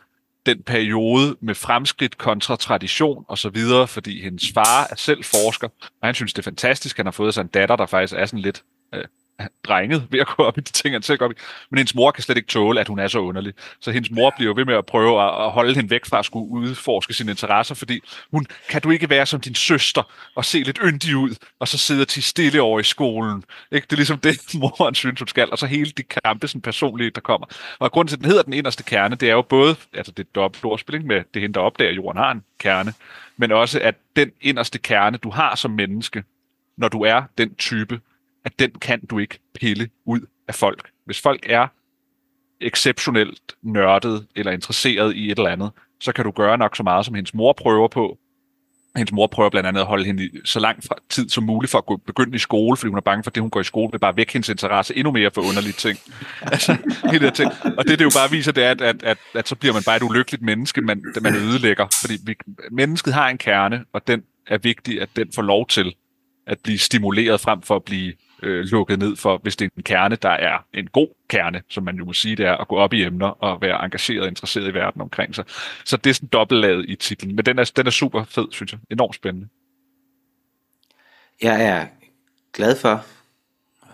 [0.46, 5.68] den periode med fremskridt kontra tradition og så videre, fordi hendes far er selv forsker,
[6.02, 8.26] og han synes, det er fantastisk, han har fået sig en datter, der faktisk er
[8.26, 9.06] sådan lidt, øh,
[9.64, 11.36] drenget ved at gå op i de ting, han selv går op i.
[11.70, 13.54] Men hendes mor kan slet ikke tåle, at hun er så underlig.
[13.80, 16.26] Så hendes mor bliver ved med at prøve at, at holde hende væk fra at
[16.26, 18.00] skulle udforske sine interesser, fordi
[18.32, 21.78] hun, kan du ikke være som din søster og se lidt yndig ud, og så
[21.78, 23.44] sidde til stille over i skolen.
[23.72, 23.86] Ikke?
[23.86, 25.52] Det er ligesom det, moren synes, hun skal.
[25.52, 27.48] Og så hele de kampe, sådan personlige, der kommer.
[27.80, 30.24] Og grunden til, at den hedder den inderste kerne, det er jo både, altså det
[30.24, 32.94] er dobbelt ordspil, med det hende, der opdager, at jorden har en kerne,
[33.38, 36.24] men også, at den inderste kerne, du har som menneske,
[36.78, 38.00] når du er den type,
[38.46, 40.90] at den kan du ikke pille ud af folk.
[41.06, 41.68] Hvis folk er
[42.62, 47.06] exceptionelt nørdet eller interesseret i et eller andet, så kan du gøre nok så meget,
[47.06, 48.18] som hendes mor prøver på.
[48.96, 51.78] Hendes mor prøver blandt andet at holde hende så lang fra tid som muligt for
[51.78, 53.64] at gå, begynde i skole, fordi hun er bange for, at det, hun går i
[53.64, 55.98] skole, vil bare vække hendes interesse endnu mere for underlige ting.
[56.42, 56.78] altså,
[57.12, 57.52] hele det ting.
[57.78, 59.84] Og det, det jo bare viser, det er, at, at, at, at så bliver man
[59.86, 61.88] bare et ulykkeligt menneske, man, man ødelægger.
[62.02, 62.36] Fordi vi,
[62.72, 65.96] mennesket har en kerne, og den er vigtig, at den får lov til
[66.48, 69.84] at blive stimuleret frem for at blive øh, lukket ned for, hvis det er en
[69.84, 72.76] kerne, der er en god kerne, som man jo må sige, det er at gå
[72.76, 75.46] op i emner og være engageret og interesseret i verden omkring sig.
[75.86, 78.72] Så det er sådan dobbeltlaget i titlen, men den er, den er super fed, synes
[78.72, 78.80] jeg.
[78.92, 79.48] Enormt spændende.
[81.42, 81.86] Jeg er
[82.54, 83.06] glad for,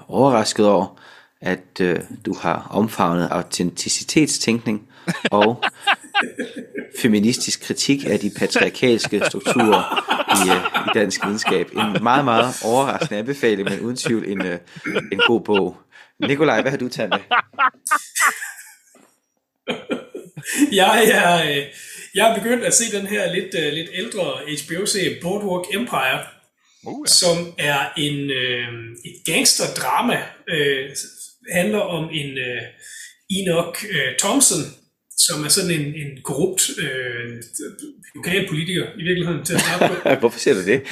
[0.08, 1.02] overrasket over,
[1.42, 4.88] at øh, du har omfavnet autenticitetstænkning
[5.32, 5.64] og
[7.02, 10.07] feministisk kritik af de patriarkalske strukturer
[10.46, 11.68] i, uh, i dansk videnskab.
[11.72, 14.58] En meget, meget overraskende anbefaling, men uden tvivl en, uh,
[15.12, 15.78] en god bog.
[16.20, 17.20] Nikolaj, hvad har du taget med?
[20.82, 21.64] jeg, er,
[22.16, 24.24] jeg er begyndt at se den her lidt, uh, lidt ældre
[24.66, 26.20] HBO-serie Boardwalk Empire,
[26.84, 27.12] uh, ja.
[27.12, 28.74] som er en uh,
[29.06, 30.22] et gangsterdrama.
[30.52, 30.92] Uh,
[31.54, 32.64] handler om en uh,
[33.30, 34.60] Enoch uh, Thompson,
[35.18, 37.44] som er sådan en, en korrupt øh,
[38.16, 39.94] lokalpolitiker i virkeligheden til at starte på.
[40.20, 40.82] Hvorfor siger du det?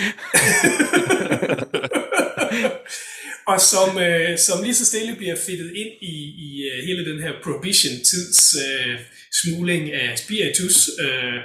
[3.51, 6.15] og som, øh, som lige så stille bliver fittet ind i,
[6.47, 8.99] i uh, hele den her prohibition-tids øh,
[9.41, 11.39] smugling af spiritus øh,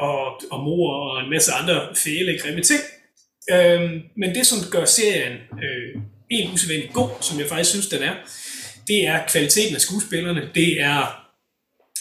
[0.00, 2.80] og, og mor og en masse andre fæle grimme ting.
[3.52, 3.80] Øh,
[4.16, 8.14] men det, som gør serien øh, helt usædvanligt god, som jeg faktisk synes, den er,
[8.88, 10.50] det er kvaliteten af skuespillerne.
[10.54, 11.29] Det er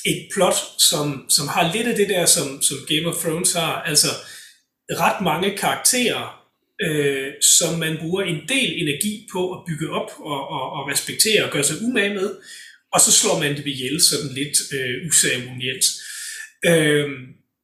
[0.05, 3.81] et plot, som, som har lidt af det der, som, som Game of Thrones har,
[3.81, 4.07] altså
[4.91, 6.45] ret mange karakterer,
[6.81, 11.43] øh, som man bruger en del energi på at bygge op og, og, og respektere
[11.45, 12.35] og gøre sig umage med,
[12.93, 15.85] og så slår man det ihjel sådan lidt øh, uceremonielt.
[16.65, 17.09] Øh,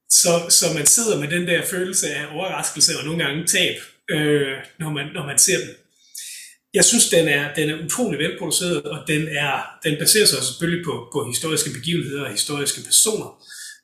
[0.10, 3.76] så, så man sidder med den der følelse af overraskelse og nogle gange tab,
[4.10, 5.70] øh, når, man, når man ser den
[6.76, 9.54] jeg synes, den er, den er utrolig velproduceret, og den, er,
[9.86, 13.30] den baserer sig selvfølgelig på, på historiske begivenheder og historiske personer,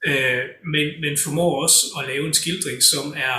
[0.07, 3.37] øh, men, men formår også at lave en skildring, som er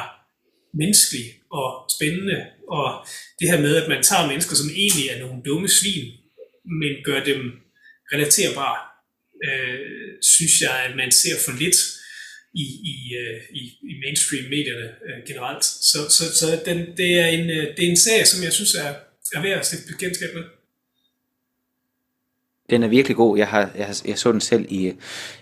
[0.81, 1.27] menneskelig
[1.59, 2.39] og spændende,
[2.69, 3.07] og
[3.39, 6.07] det her med, at man tager mennesker, som egentlig er nogle dumme svin,
[6.81, 7.41] men gør dem
[8.13, 8.81] relaterbare,
[9.47, 9.79] øh,
[10.35, 11.79] synes jeg, at man ser for lidt
[12.55, 15.65] i, i, øh, i, i mainstream-medierne øh, generelt.
[15.65, 18.75] Så, så, så den, det, er en, øh, det er en sag, som jeg synes
[18.75, 18.95] er,
[19.35, 20.45] er ved at stifte bekendtskab med.
[22.71, 23.39] Den er virkelig god.
[23.39, 24.93] Jeg, har, jeg, jeg så den selv i,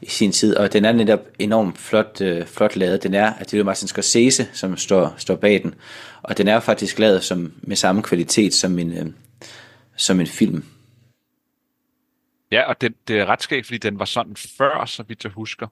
[0.02, 3.02] i sin tid, og den er netop enormt flot, øh, flot lavet.
[3.02, 5.74] Den er, at det er Martin Scorsese, som står, står bag den,
[6.22, 9.06] og den er faktisk lavet som, med samme kvalitet som en, øh,
[9.96, 10.64] som en film.
[12.50, 15.32] Ja, og det, det er ret skægt, fordi den var sådan før, så vidt jeg
[15.32, 15.66] husker.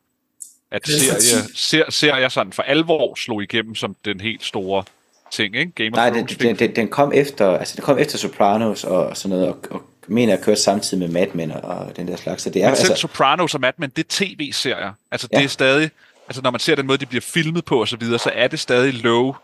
[0.71, 4.85] At serie, ser, ser jeg sådan for alvor slog igennem som den helt store
[5.31, 5.73] ting, ikke?
[5.73, 9.39] Game Nej, Thrones den, den, den, kom efter, altså den kom efter Sopranos og sådan
[9.39, 12.43] noget, og, og mener at køre samtidig med Mad Men og den der slags.
[12.43, 14.93] Så det er, Men selv altså, Sopranos og Mad Men, det er tv-serier.
[15.11, 15.39] Altså ja.
[15.39, 15.91] det er stadig,
[16.29, 18.49] altså når man ser den måde, de bliver filmet på og så videre, så er
[18.49, 19.35] det stadig low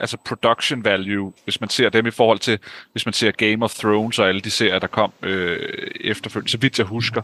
[0.00, 2.58] altså production value, hvis man ser dem i forhold til,
[2.92, 6.58] hvis man ser Game of Thrones og alle de serier, der kom øh, efterfølgende, så
[6.58, 7.22] vidt jeg husker.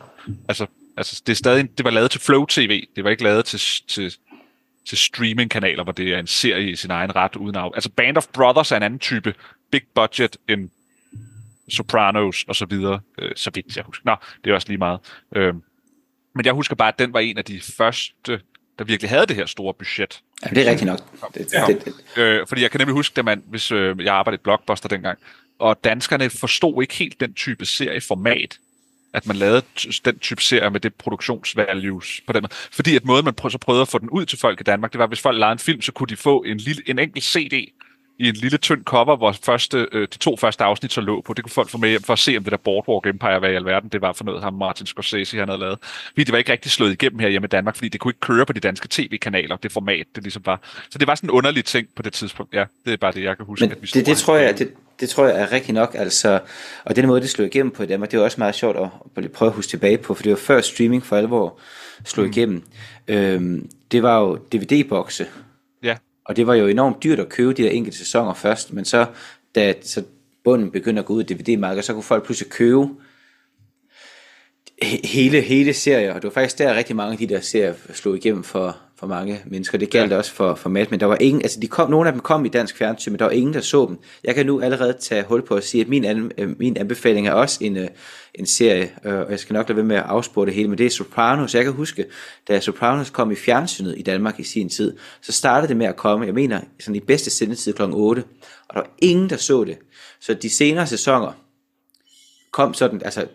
[0.49, 3.45] Altså, altså det er stadig, det var lavet til Flow TV, det var ikke lavet
[3.45, 4.15] til, til
[4.89, 7.71] til streamingkanaler, hvor det er en serie i sin egen ret uden af.
[7.75, 9.35] Altså Band of Brothers er en anden type
[9.71, 10.71] big budget end
[11.69, 14.03] Sopranos og så videre, øh, så vidt jeg husker.
[14.05, 15.01] Nå, det er også lige meget.
[15.37, 15.55] Øh,
[16.35, 18.41] men jeg husker bare, at den var en af de første,
[18.79, 20.21] der virkelig havde det her store budget.
[20.45, 20.99] Ja, det er rigtigt nok.
[21.35, 21.65] Det, ja.
[21.67, 22.23] det, det.
[22.23, 25.19] Øh, fordi jeg kan nemlig huske, at man, hvis øh, jeg arbejdede i Blockbuster dengang,
[25.59, 28.59] og danskerne forstod ikke helt den type serieformat,
[29.17, 29.63] at man lavede
[30.05, 32.53] den type serie med det produktionsvalues på den måde.
[32.73, 34.93] Fordi at måden, man prøv, så prøvede at få den ud til folk i Danmark,
[34.93, 36.99] det var, at hvis folk lavede en film, så kunne de få en, lille, en
[36.99, 37.73] enkelt CD
[38.19, 41.35] i en lille tynd cover, hvor første, øh, de to første afsnit så lå på.
[41.35, 43.51] Det kunne folk få med hjem for at se, om det der Boardwalk Empire, hvad
[43.51, 45.79] i alverden det var for noget, ham Martin Scorsese han havde lavet.
[46.09, 48.21] Fordi det var ikke rigtig slået igennem her hjemme i Danmark, fordi det kunne ikke
[48.21, 50.61] køre på de danske tv-kanaler, det format, det ligesom var.
[50.91, 52.55] Så det var sådan en underlig ting på det tidspunkt.
[52.55, 53.65] Ja, det er bare det, jeg kan huske.
[53.65, 56.41] Men at vi det, det, tror jeg, det, det tror jeg er rigtigt nok, altså,
[56.85, 58.77] og den måde, det slog igennem på i Danmark, det var også meget sjovt
[59.17, 61.59] at, prøve at huske tilbage på, for det var før streaming for alvor
[62.05, 62.33] slog mm.
[62.33, 62.63] igennem.
[63.09, 65.27] Øhm, det var jo DVD-bokse,
[65.83, 68.85] Ja, og det var jo enormt dyrt at købe de der enkelte sæsoner først, men
[68.85, 69.07] så,
[69.55, 70.03] da så
[70.45, 72.89] bunden begyndte at gå ud i DVD-markedet, så kunne folk pludselig købe
[74.85, 77.75] he- hele, hele serier, og det var faktisk der rigtig mange af de der serier
[77.93, 79.79] slog igennem for, for mange mennesker.
[79.79, 80.17] Det galt ja.
[80.17, 82.45] også for, for Matt, men der var ingen, altså de kom, nogle af dem kom
[82.45, 83.99] i dansk fjernsyn, men der var ingen, der så dem.
[84.25, 87.29] Jeg kan nu allerede tage hul på at sige, at min, an, øh, min anbefaling
[87.29, 87.89] er også en, øh,
[88.35, 90.79] en serie, øh, og jeg skal nok lade være med at afspore det hele, men
[90.79, 91.55] det er Sopranos.
[91.55, 92.05] Jeg kan huske,
[92.49, 95.97] da Sopranos kom i fjernsynet i Danmark i sin tid, så startede det med at
[95.97, 97.83] komme, jeg mener, sådan i bedste sendetid kl.
[97.83, 98.25] 8,
[98.69, 99.79] og der var ingen, der så det.
[100.21, 101.33] Så de senere sæsoner
[102.53, 103.27] kom sådan, altså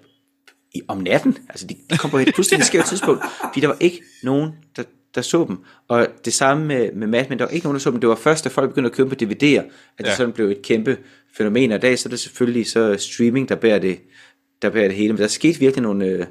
[0.73, 3.77] i, om natten, altså de, de kom på et fuldstændig skævt tidspunkt, fordi der var
[3.79, 4.83] ikke nogen, der,
[5.15, 5.57] der så dem.
[5.87, 7.99] Og det samme med, med Mad Men, der var ikke nogen, der så dem.
[7.99, 9.65] Det var først, da folk begyndte at købe på DVD'er, at
[9.97, 10.15] det Ja.
[10.15, 10.97] sådan blev et kæmpe
[11.37, 11.71] fænomen.
[11.71, 13.99] Og i dag så er det selvfølgelig så streaming, der bærer det,
[14.61, 15.13] der bærer det hele.
[15.13, 16.25] Men der skete virkelig nogle øh,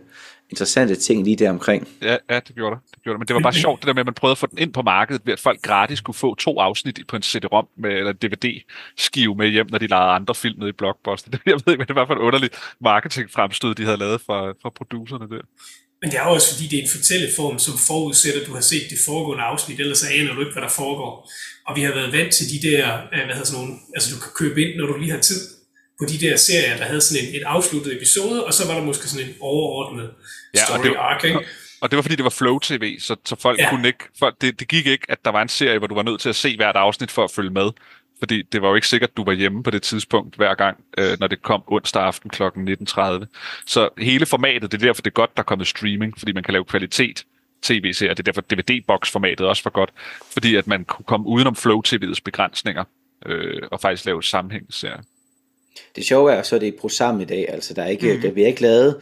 [0.50, 1.88] interessante ting lige der omkring.
[2.02, 2.94] ja, ja, det gjorde det.
[2.94, 3.20] det gjorde det.
[3.20, 4.72] Men det var bare sjovt, det der med, at man prøvede at få den ind
[4.72, 7.90] på markedet, ved at folk gratis kunne få to afsnit i- på en CD-ROM med,
[7.90, 11.30] eller DVD-skive med hjem, når de lavede andre film nede i Blockbuster.
[11.30, 14.50] Det, jeg ved ikke, men det var for et underligt marketingfremstød, de havde lavet fra,
[14.62, 15.40] fra producerne der.
[16.02, 18.86] Men det er også fordi, det er en fortælleform, som forudsætter, at du har set
[18.90, 21.30] det foregående afsnit, ellers så aner du ikke, hvad der foregår.
[21.66, 24.20] Og vi har været vant til de der, øh, hvad hedder sådan nogle, altså du
[24.20, 25.40] kan købe ind, når du lige har tid
[26.00, 28.84] på de der serier, der havde sådan en, et afsluttet episode, og så var der
[28.84, 30.10] måske sådan en overordnet
[30.54, 31.40] Ja, og story det- arc, ikke?
[31.82, 33.70] Og det var fordi, det var Flow TV, så, så folk ja.
[33.70, 34.04] kunne ikke...
[34.18, 36.28] Folk, det, det gik ikke, at der var en serie, hvor du var nødt til
[36.28, 37.70] at se hvert afsnit for at følge med.
[38.20, 40.78] Fordi det var jo ikke sikkert, at du var hjemme på det tidspunkt hver gang,
[40.98, 42.42] øh, når det kom onsdag aften kl.
[42.42, 43.26] 19.30.
[43.66, 46.42] Så hele formatet, det er derfor, det er godt, der er kommet streaming, fordi man
[46.42, 47.24] kan lave kvalitet
[47.62, 48.14] tv-serier.
[48.14, 49.90] Det er derfor, DVD-box-formatet også var godt,
[50.32, 52.84] fordi at man kunne komme udenom Flow TV'ets begrænsninger
[53.26, 55.00] øh, og faktisk lave sammenhængsserier.
[55.96, 57.46] Det sjove er, så er det brugt sammen i dag.
[57.48, 58.20] Altså, der, er ikke, mm.
[58.20, 59.00] der bliver ikke lavet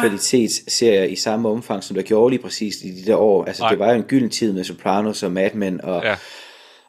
[0.00, 3.44] kvalitetsserier i samme omfang, som der gjorde lige præcis i de der år.
[3.44, 3.70] Altså, Nej.
[3.70, 6.16] det var jo en gylden tid med Sopranos og Mad Men, og Ja.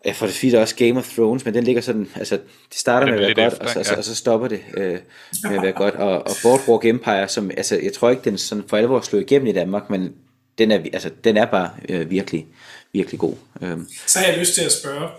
[0.08, 2.36] Ja, for det fint også Game of Thrones, men den ligger sådan, altså,
[2.70, 3.80] det starter Ja, med at være godt, efter, og, så, ikke?
[3.80, 3.98] og, så, Ja.
[3.98, 5.00] og så stopper det øh,
[5.44, 5.96] med at være godt.
[5.96, 9.48] Og, og Boardwalk Empire, som, altså, jeg tror ikke, den sådan for alvor slog igennem
[9.48, 10.14] i Danmark, men
[10.58, 12.46] den er, altså, den er bare øh, virkelig,
[12.94, 13.36] virkelig god.
[13.62, 15.10] Øhm, Så har jeg lyst til at spørge,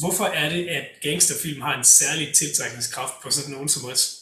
[0.00, 4.19] hvorfor er det, at gangsterfilm har en særlig tiltrækningskraft på sådan nogen som os?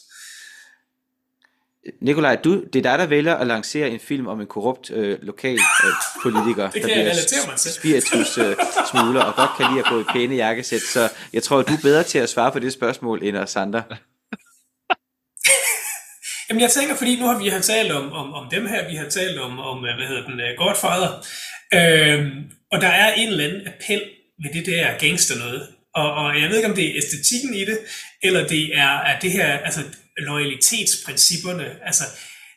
[2.01, 5.17] Nikolaj, du, det er dig, der vælger at lancere en film om en korrupt øh,
[5.21, 5.93] lokal øh,
[6.23, 7.13] politiker, kan der bliver
[7.79, 8.55] spiritus øh,
[8.91, 10.81] smugler og godt kan lide at gå i pæne jakkesæt.
[10.81, 13.83] Så jeg tror, du er bedre til at svare på det spørgsmål end os andre.
[16.49, 18.95] Jamen jeg tænker, fordi nu har vi har talt om, om, om dem her, vi
[18.95, 21.11] har talt om, om hvad hedder den, uh, Godfather,
[21.73, 24.01] øhm, og der er en eller anden appel
[24.43, 27.65] ved det der gangster noget, og, og jeg ved ikke, om det er æstetikken i
[27.65, 27.77] det,
[28.23, 29.79] eller det er, er det her, altså
[30.19, 32.03] loyalitetsprincipperne, altså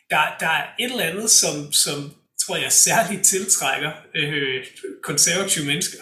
[0.09, 2.13] der, der er et eller andet, som, som
[2.45, 4.63] tror jeg særligt tiltrækker øh,
[5.03, 5.97] konservative mennesker.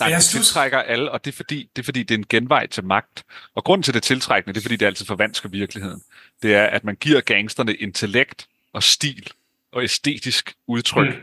[0.00, 2.26] Nej, jeg det tiltrækker alle, og det er, fordi, det er fordi, det er en
[2.28, 3.24] genvej til magt.
[3.54, 6.02] Og grunden til det tiltrækkende, det er fordi, det altid forvansker virkeligheden.
[6.42, 9.32] Det er, at man giver gangsterne intellekt og stil
[9.72, 11.14] og æstetisk udtryk.
[11.14, 11.22] Mm.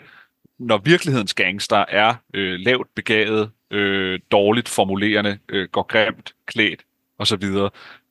[0.59, 6.81] Når virkelighedens gangster er øh, lavt begavet, øh, dårligt formulerende, øh, går grimt klædt
[7.21, 7.43] osv.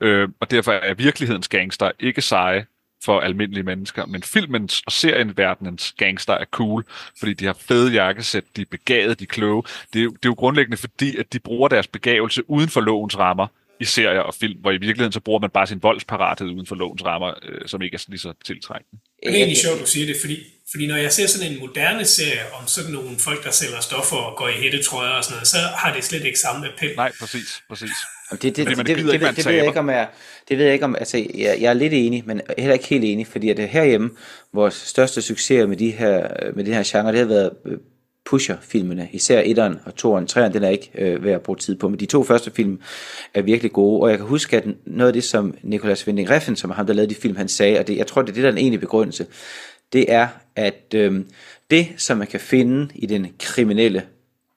[0.01, 2.66] Øh, og derfor er virkelighedens gangster ikke seje
[3.05, 6.85] for almindelige mennesker, men filmens og serienverdenens gangster er cool,
[7.19, 9.62] fordi de har fede jakkesæt, de er begavede, de er kloge.
[9.93, 12.81] Det er, jo, det er jo grundlæggende fordi, at de bruger deres begavelse uden for
[12.81, 13.47] lovens rammer
[13.81, 16.74] i serier og film, hvor i virkeligheden så bruger man bare sin voldsparathed uden for
[16.74, 19.03] lovens rammer, øh, som ikke er lige så tiltrækkende.
[19.23, 20.37] Det er egentlig sjovt, du siger det, fordi,
[20.70, 24.16] fordi når jeg ser sådan en moderne serie om sådan nogle folk, der sælger stoffer
[24.16, 26.97] og går i hættetrøjer og sådan noget, så har det slet ikke samme appel.
[26.97, 27.97] Nej, præcis, præcis.
[28.32, 28.97] Det, det, det, det, det,
[29.36, 30.09] det, ved jeg ikke om jeg,
[30.48, 33.05] det ved jeg ikke om, altså jeg, jeg er lidt enig, men heller ikke helt
[33.05, 34.11] enig, fordi at det herhjemme,
[34.52, 37.78] vores største succes med de her, med de her genre, det har været øh,
[38.31, 41.89] Pusher-filmene, især 1'eren og 2'eren, 3'eren, den er ikke øh, værd at bruge tid på,
[41.89, 42.81] men de to første film
[43.35, 46.55] er virkelig gode, og jeg kan huske, at noget af det, som Nicolas Winding Refn,
[46.55, 48.35] som er ham, der lavede de film, han sagde, og det, jeg tror, det er
[48.35, 49.27] det, der er den egentlige begrundelse,
[49.93, 51.20] det er, at øh,
[51.70, 54.02] det, som man kan finde i den kriminelle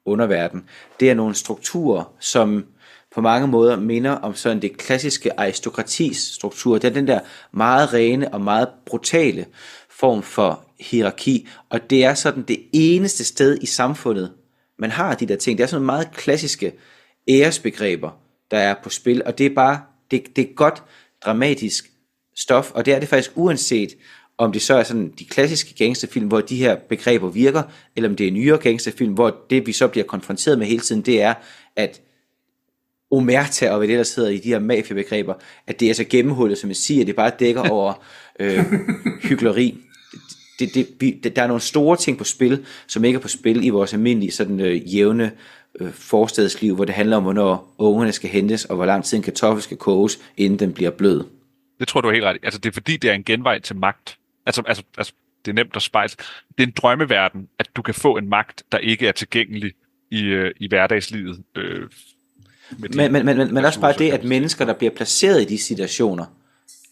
[0.05, 0.63] underverden,
[0.99, 2.65] det er nogle strukturer, som
[3.13, 6.77] på mange måder minder om sådan det klassiske aristokratis struktur.
[6.77, 7.19] Det er den der
[7.51, 9.45] meget rene og meget brutale
[9.89, 14.31] form for hierarki, og det er sådan det eneste sted i samfundet,
[14.79, 15.57] man har de der ting.
[15.57, 16.73] Det er sådan meget klassiske
[17.27, 18.11] æresbegreber,
[18.51, 19.81] der er på spil, og det er bare,
[20.11, 20.83] det, det er godt
[21.25, 21.91] dramatisk
[22.35, 23.89] stof, og det er det faktisk uanset,
[24.37, 27.63] om det så er sådan de klassiske gangsterfilm, hvor de her begreber virker,
[27.95, 31.01] eller om det er nyere gangsterfilm, hvor det vi så bliver konfronteret med hele tiden,
[31.01, 31.33] det er,
[31.75, 32.01] at
[33.13, 35.33] omerta og hvad det der sidder i de her mafiabegreber,
[35.67, 38.03] at det er så gennemhullet, som jeg siger, det bare dækker over
[38.39, 38.59] øh,
[39.29, 39.77] hyggeleri.
[40.59, 40.87] Det, det,
[41.23, 43.93] det, der er nogle store ting på spil, som ikke er på spil i vores
[43.93, 45.31] almindelige sådan øh, jævne
[45.79, 49.23] øh, forstadsliv, hvor det handler om, hvornår ungerne skal hentes, og hvor lang tid en
[49.23, 51.23] kartoffel skal koges, inden den bliver blød.
[51.79, 52.37] Det tror du er helt ret.
[52.43, 54.17] Altså, det er fordi, det er en genvej til magt.
[54.45, 55.13] Altså, altså, altså
[55.45, 56.09] det er nemt at spejle.
[56.57, 59.71] Det er en drømmeverden, at du kan få en magt, der ikke er tilgængelig
[60.11, 61.43] i, øh, i hverdagslivet.
[61.55, 61.89] Øh,
[62.77, 65.57] Men, men, men, men, men også bare det, at mennesker, der bliver placeret i de
[65.57, 66.25] situationer,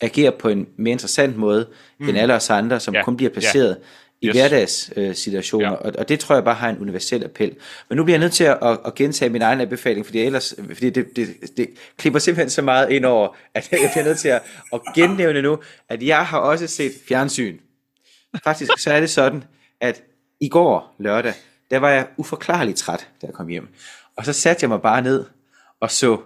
[0.02, 1.68] agerer på en mere interessant måde,
[2.00, 2.10] mm.
[2.10, 3.78] end alle os andre, som Ja, kun bliver placeret
[4.22, 4.36] i Yes.
[4.36, 5.76] hverdagssituationer, Ja.
[5.76, 7.56] og, og det tror jeg bare har en universel appel.
[7.90, 10.54] Men nu bliver jeg nødt til at, at, at gentage min egen anbefaling, fordi ellers,
[10.68, 14.28] fordi det, det, det klipper simpelthen så meget ind over, at jeg bliver nødt til
[14.28, 14.42] at,
[14.74, 15.58] at gennævne nu,
[15.90, 17.58] at jeg har også set fjernsyn.
[18.44, 19.44] Faktisk så er det sådan,
[19.82, 20.04] at
[20.42, 21.34] i går lørdag,
[21.72, 23.68] der var jeg uforklarligt træt, da jeg kom hjem.
[24.18, 25.26] Og så satte jeg mig bare ned
[25.82, 26.22] og så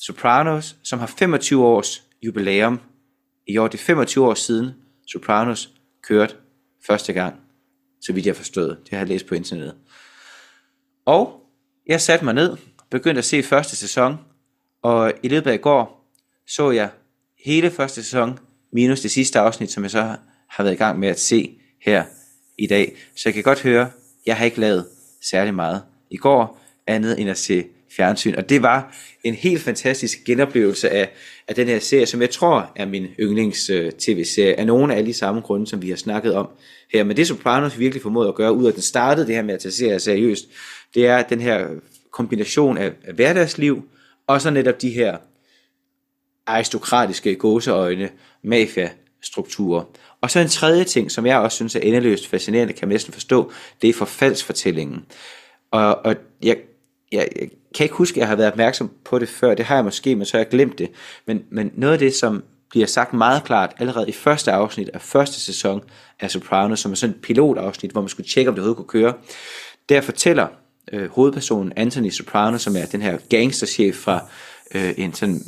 [0.00, 2.80] Sopranos, som har 25 års jubilæum.
[3.46, 4.70] I år det er 25 år siden
[5.06, 5.70] Sopranos
[6.02, 6.34] kørte
[6.86, 7.34] første gang,
[8.02, 8.78] så vidt jeg har forstået.
[8.82, 9.74] Det har jeg læst på internettet.
[11.04, 11.40] Og
[11.86, 12.56] jeg satte mig ned,
[12.90, 14.16] begyndte at se første sæson,
[14.82, 15.96] og i løbet af i går
[16.48, 16.90] så jeg
[17.44, 18.38] hele første sæson,
[18.72, 20.16] minus det sidste afsnit, som jeg så
[20.48, 22.04] har været i gang med at se her
[22.58, 22.96] i dag.
[23.16, 23.90] Så jeg kan godt høre,
[24.26, 24.86] jeg har ikke lavet
[25.22, 28.34] særlig meget i går, andet end at se fjernsyn.
[28.34, 31.10] Og det var en helt fantastisk genoplevelse af,
[31.48, 34.98] af den her serie, som jeg tror er min yndlings øh, tv-serie, af nogle af
[34.98, 36.48] alle de samme grunde, som vi har snakket om
[36.92, 37.04] her.
[37.04, 39.54] Men det Sopranos virkelig formåede at gøre, ud af at den startede det her med
[39.54, 40.48] at tage serier seriøst,
[40.94, 41.66] det er den her
[42.10, 43.88] kombination af, af hverdagsliv,
[44.26, 45.16] og så netop de her
[46.46, 48.10] aristokratiske gåseøjne,
[48.42, 49.84] mafia-strukturer.
[50.20, 53.12] Og så en tredje ting, som jeg også synes er endeløst fascinerende, kan man næsten
[53.12, 53.52] forstå,
[53.82, 55.04] det er forfaldsfortællingen.
[55.70, 56.56] Og, og jeg,
[57.12, 59.74] jeg, jeg kan ikke huske, at jeg har været opmærksom på det før, det har
[59.74, 60.90] jeg måske, men så har jeg glemt det.
[61.26, 65.00] Men, men noget af det, som bliver sagt meget klart allerede i første afsnit af
[65.00, 65.82] første sæson
[66.20, 69.02] af Sopranos, som er sådan et pilotafsnit, hvor man skulle tjekke, om det overhovedet kunne
[69.02, 69.14] køre,
[69.88, 70.46] der fortæller
[70.92, 74.28] øh, hovedpersonen Anthony Soprano, som er den her gangsterchef fra
[74.74, 75.40] øh, en sådan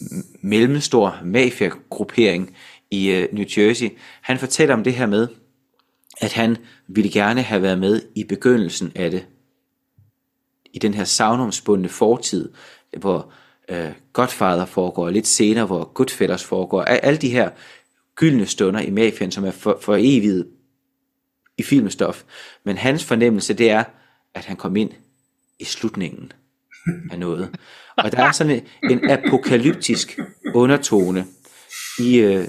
[0.43, 2.57] mellemstor mafia-gruppering
[2.91, 3.89] i øh, New Jersey,
[4.21, 5.29] han fortæller om det her med,
[6.21, 6.57] at han
[6.89, 9.27] ville gerne have været med i begyndelsen af det,
[10.73, 12.53] i den her savnomsbundne fortid,
[12.99, 13.33] hvor
[13.69, 17.51] øh, Godfather foregår, og lidt senere, hvor Goodfellas foregår, alle de her
[18.17, 20.47] gyldne stunder i mafiaen, som er for, for evigt
[21.59, 22.23] i filmstof.
[22.65, 23.85] Men hans fornemmelse, det er,
[24.35, 24.91] at han kom ind
[25.59, 26.33] i slutningen
[27.11, 27.57] af noget.
[27.97, 30.19] Og der er sådan en, en apokalyptisk
[30.55, 31.27] undertone
[31.99, 32.45] i, øh,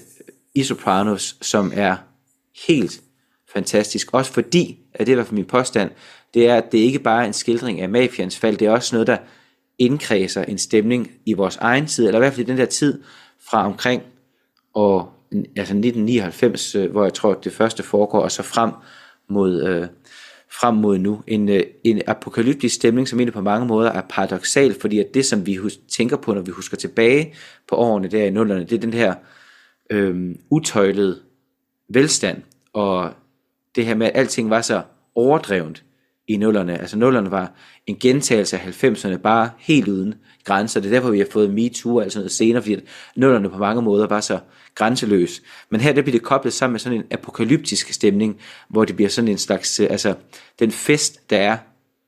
[0.56, 1.98] i Sopranos, som er
[2.68, 3.02] helt
[3.54, 4.14] fantastisk.
[4.14, 5.92] Også fordi, at det er i hvert fald min påstand,
[6.34, 8.96] det er, at det ikke bare er en skildring af mafians fald, det er også
[8.96, 9.18] noget, der
[9.80, 13.02] indkredser en stemning i vores egen tid, eller i hvert fald i den der tid
[13.50, 14.04] fra omkring
[14.74, 18.72] år, altså 1999, øh, hvor jeg tror, det første foregår, og så frem
[19.30, 19.88] mod, øh,
[20.52, 21.22] frem mod nu.
[21.28, 25.26] En, øh, en apokalyptisk stemning, som egentlig på mange måder er paradoxal, fordi at det,
[25.26, 27.36] som vi hus- tænker på, når vi husker tilbage
[27.68, 29.16] på årene der i nullerne, det er den her
[29.90, 31.20] øh, utøjlede
[31.90, 32.42] velstand,
[32.74, 33.14] og
[33.76, 34.82] det her med, at alting var så
[35.16, 35.84] overdrevent
[36.30, 36.78] i nullerne.
[36.78, 37.52] Altså nullerne var
[37.88, 40.80] en gentagelse af 90'erne, bare helt uden grænser.
[40.80, 42.84] Det er derfor, vi har fået MeToo og alt sådan noget senere, fordi at
[43.16, 44.40] nullerne på mange måder var så
[44.76, 45.42] grænseløs.
[45.70, 48.40] Men her der bliver det koblet sammen med sådan en apokalyptisk stemning,
[48.70, 50.16] hvor det bliver sådan en slags, øh, altså
[50.60, 51.58] den fest, der er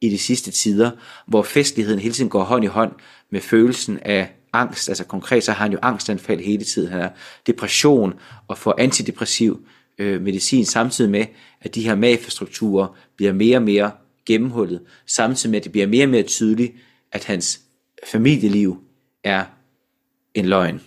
[0.02, 0.91] i de sidste tider,
[1.27, 2.91] hvor festligheden hele tiden går hånd i hånd
[3.31, 4.89] med følelsen af angst.
[4.89, 6.91] Altså konkret så har han jo angstanfald hele tiden.
[6.91, 7.14] Han har
[7.48, 8.14] depression
[8.48, 9.65] og får antidepressiv
[9.98, 11.26] øh, medicin, samtidig med,
[11.61, 12.88] at de her mafiastrukturer
[13.18, 13.91] bliver mere og mere
[14.26, 16.73] gennemhullet, samtidig med, at det bliver mere og mere tydeligt,
[17.11, 17.61] at hans
[18.11, 18.84] familieliv
[19.23, 19.45] er
[20.34, 20.81] en løgn.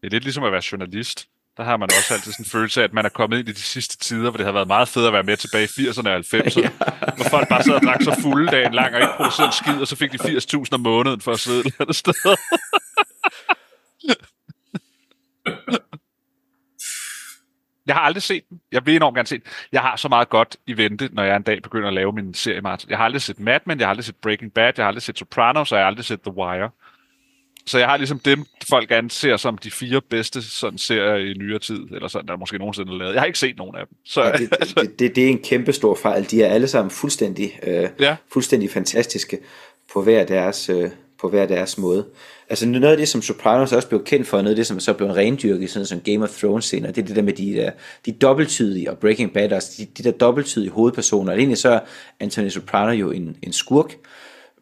[0.00, 1.28] Det er lidt ligesom at være journalist.
[1.56, 3.52] Der har man også altid sådan en følelse af, at man er kommet ind i
[3.52, 6.08] de sidste tider, hvor det har været meget fedt at være med tilbage i 80'erne
[6.08, 6.60] og 90'erne.
[6.60, 6.70] ja.
[7.16, 9.80] Hvor folk bare sad og drak så fulde dagen lang og ikke producerede en skid,
[9.80, 12.14] og så fik de 80.000 om måneden for at sidde et eller andet sted.
[17.86, 18.60] Jeg har aldrig set den.
[18.72, 19.44] Jeg vil enormt gerne se den.
[19.72, 22.34] Jeg har så meget godt i vente, når jeg en dag begynder at lave min
[22.34, 22.90] serie, Martin.
[22.90, 25.02] Jeg har aldrig set Mad Men, jeg har aldrig set Breaking Bad, jeg har aldrig
[25.02, 26.70] set Sopranos, og jeg har aldrig set The Wire.
[27.66, 31.58] Så jeg har ligesom dem, folk anser som de fire bedste sådan serier i nyere
[31.58, 33.12] tid, eller sådan, der måske nogensinde er lavet.
[33.12, 33.96] Jeg har ikke set nogen af dem.
[34.04, 36.30] Så, Ja, det, det, det, det er en kæmpe stor fejl.
[36.30, 38.16] De er alle sammen fuldstændig, øh, Ja.
[38.32, 39.38] fuldstændig fantastiske
[39.92, 40.90] på hver deres, øh,
[41.22, 42.06] på hver deres måde.
[42.48, 44.92] Altså noget af det, som Sopranos også blev kendt for, noget af det, som så
[44.92, 47.70] blev rendyrket, sådan som Game of Thrones scener, det er det der med de der,
[48.06, 51.32] de dobbelttydige, og Breaking Bad, altså de, de der dobbelttydige hovedpersoner.
[51.32, 51.80] Og egentlig så er
[52.20, 53.94] Anthony Soprano jo en, en skurk,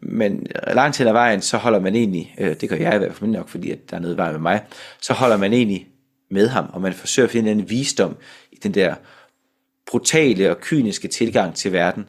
[0.02, 3.14] men langt til ad vejen, så holder man egentlig, øh, det gør jeg i hvert
[3.14, 4.62] fald nok, fordi at der er noget vej med mig,
[5.00, 5.88] så holder man egentlig
[6.30, 8.16] med ham, og man forsøger at finde en visdom
[8.52, 8.94] i den der
[9.90, 12.06] brutale og kyniske tilgang til verden,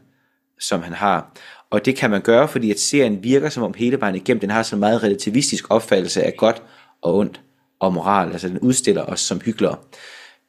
[0.59, 1.33] som han har.
[1.71, 4.49] Og det kan man gøre, fordi at serien virker som om hele vejen igennem, den
[4.49, 6.63] har så en meget relativistisk opfattelse af godt
[7.01, 7.41] og ondt
[7.79, 9.77] og moral, altså den udstiller os som hyggelere.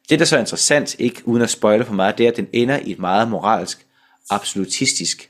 [0.09, 2.47] Det, der så er interessant, ikke uden at spoile for meget, det er, at den
[2.53, 3.85] ender i et meget moralsk,
[4.29, 5.29] absolutistisk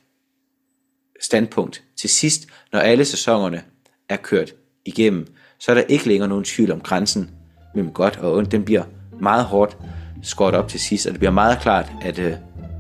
[1.21, 1.83] standpunkt.
[1.97, 3.63] Til sidst, når alle sæsonerne
[4.09, 4.53] er kørt
[4.85, 5.27] igennem,
[5.59, 7.31] så er der ikke længere nogen tvivl om grænsen
[7.75, 8.51] mellem godt og ondt.
[8.51, 8.83] Den bliver
[9.21, 9.77] meget hårdt
[10.23, 12.31] skåret op til sidst, og det bliver meget klart, at uh,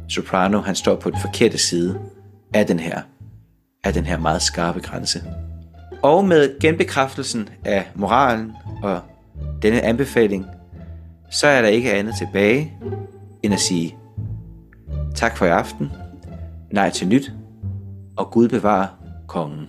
[0.09, 1.99] Soprano han står på den forkerte side
[2.53, 3.01] af den her,
[3.83, 5.23] af den her meget skarpe grænse.
[6.01, 8.51] Og med genbekræftelsen af moralen
[8.83, 9.01] og
[9.61, 10.45] denne anbefaling,
[11.31, 12.73] så er der ikke andet tilbage
[13.43, 13.95] end at sige
[15.15, 15.91] tak for i aften,
[16.71, 17.31] nej til nyt,
[18.17, 18.87] og Gud bevarer
[19.27, 19.67] kongen.